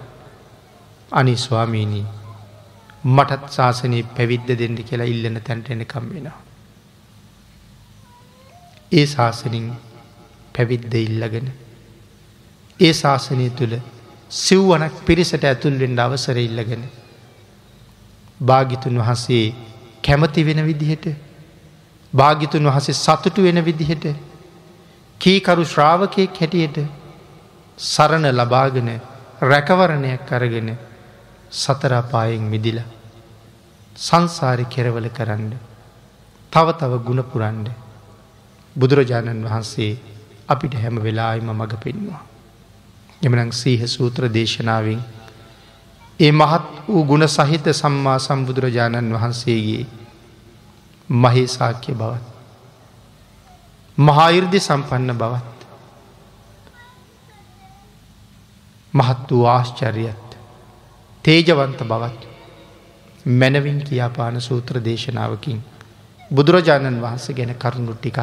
අනි 1.13 1.37
ස්වාමීණී 1.39 2.07
මටත් 3.05 3.51
ශාසනයේ 3.51 4.05
පැවිද්ද 4.13 4.49
දෙන්න 4.55 4.77
කියලා 4.81 5.07
ඉල්ලන 5.07 5.41
තැන්ට 5.41 5.71
එනකම් 5.71 6.07
වෙනවා. 6.11 6.39
ඒ 8.93 9.07
ශාසනින් 9.07 9.67
පැවිද්ද 10.55 10.95
ඉල්ලගෙන 10.97 11.49
ඒ 12.81 12.93
ශාසනය 12.95 13.49
තුළ 13.53 13.75
සිව්වනක් 14.31 14.95
පිරිසට 15.05 15.45
ඇතුල්වෙන්ඩ 15.45 15.99
අවසර 15.99 16.39
ඉල්ලගෙන 16.39 16.85
භාගිතුන් 18.41 18.97
වහන්සේ 18.99 19.45
කැමති 20.03 20.43
වෙන 20.43 20.61
විදිහට 20.63 21.07
භාගිතුන් 22.13 22.67
වහසේ 22.67 22.95
සතුටු 22.95 23.43
වෙන 23.43 23.61
විදිහට 23.63 24.05
කීකරු 25.21 25.65
ශ්‍රාවකයෙක් 25.67 26.35
හැටියට 26.37 26.79
සරණ 27.79 28.27
ලබාගෙන 28.33 28.91
රැකවරණයක් 29.43 30.33
අරගෙන 30.33 30.69
සතරාපායෙන් 31.55 32.45
මිදිල 32.45 32.79
සංසාරි 33.97 34.65
කෙරවල 34.67 35.07
කරන්න 35.09 35.51
තව 36.53 36.67
තව 36.73 36.93
ගුණපුරන්ඩ 37.01 37.69
බුදුරජාණන් 38.77 39.45
වහන්සේ 39.45 39.93
අපිට 40.49 40.75
හැම 40.75 40.97
වෙලායිම 40.99 41.49
මඟ 41.49 41.77
පෙන්වා. 41.79 42.23
එමනං 43.23 43.53
සීහ 43.53 43.83
සූත්‍ර 43.87 44.27
දේශනාවෙන් 44.29 45.01
ඒ 46.21 46.33
මහත් 46.33 46.67
වූ 46.87 47.05
ගුණ 47.05 47.29
සහිත 47.29 47.67
සම්මා 47.73 48.19
සම්බුදුරජාණන් 48.19 49.15
වහන්සේගේ 49.15 49.87
මහේසාක්‍ය 51.09 51.93
බවත්. 51.93 52.25
මහායිර්දි 53.99 54.61
සම්පන්න 54.61 55.11
බවත්. 55.15 55.59
මහත් 58.95 59.31
වූ 59.31 59.47
ආශ්චරියත් 59.47 60.24
තේජවන්ත 61.25 61.81
බවත් 61.83 62.23
මැනවින් 63.33 63.79
කියාපාන 63.81 64.41
සූත්‍ර 64.41 64.77
දේශනාවකින් 64.85 65.61
බුදුරජාණන් 66.31 66.99
වහන්සේ 67.01 67.35
ගැන 67.35 67.53
කරුණු 67.57 67.95
ටිකක් 67.95 68.19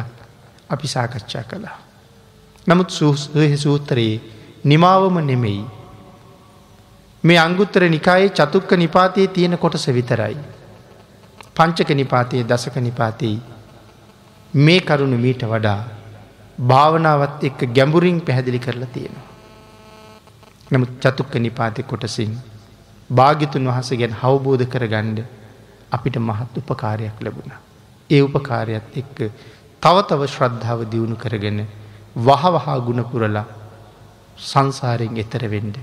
අපි 0.70 0.88
සාකච්ඡා 0.88 1.42
කළා. 1.42 1.78
නමුත් 2.66 2.90
සූහ 2.90 3.16
සූත්‍රයේ 3.56 4.20
නිමාවම 4.64 5.16
නෙමෙයි. 5.20 5.64
මේ 7.24 7.38
අංගුත්තර 7.38 7.88
නිකායේ 7.88 8.30
චතුක්ක 8.30 8.70
නිපාතයේ 8.74 9.26
තියෙන 9.28 9.58
කොටස 9.58 9.88
විතරයි. 9.88 10.36
පංචක 11.56 11.90
නිපාතයේ 11.92 12.44
දසක 12.44 12.76
නිපාතයේ 12.76 13.38
මේ 14.54 14.80
කරුණු 14.82 15.18
මීට 15.18 15.42
වඩා 15.44 15.80
භාවනාවත් 16.66 17.44
එක්ක 17.44 17.60
ගැඹුරින් 17.74 18.20
පැහැදිලි 18.20 18.58
කරලා 18.58 18.92
තියෙනවා. 18.94 19.28
නමුත් 20.70 20.92
චතුක්ක 21.00 21.34
නිපාතය 21.36 21.82
කොටසින් 21.82 22.51
භාගිතුන් 23.12 23.68
වහස 23.68 23.90
ගැන 23.94 24.14
හවබෝධ 24.14 24.64
කරගණ්ඩ 24.66 25.18
අපිට 25.92 26.16
මහත් 26.18 26.52
උපකාරයක් 26.60 27.16
ලැබුණ. 27.20 27.52
ඒ 28.10 28.20
උපකාරයක් 28.20 28.86
එක්ක 28.94 29.18
තව 29.82 29.96
තව 30.04 30.20
ශ්‍රද්ධාව 30.26 30.80
දියුණු 30.86 31.16
කරගෙන 31.16 31.58
වහවහා 32.20 32.78
ගුණපුරලා 32.80 33.46
සංසාරයෙන් 34.42 35.18
එතරවෙන්ඩ. 35.18 35.76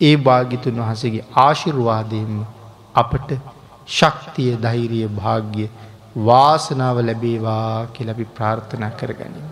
ඒ 0.00 0.16
භාගිතුන් 0.18 0.80
වහසගේ 0.80 1.28
ආශිරුවාදයෙන්ම 1.38 2.36
අපට 2.94 3.30
ශක්තිය 3.88 4.52
ධෛරිය 4.58 5.06
භාග්‍ය 5.12 5.64
වාසනාව 6.20 6.96
ලැබේවා 7.02 7.86
කියලබි 7.88 8.24
ප්‍රාර්ථනා 8.30 8.92
කරගනින්. 8.92 9.50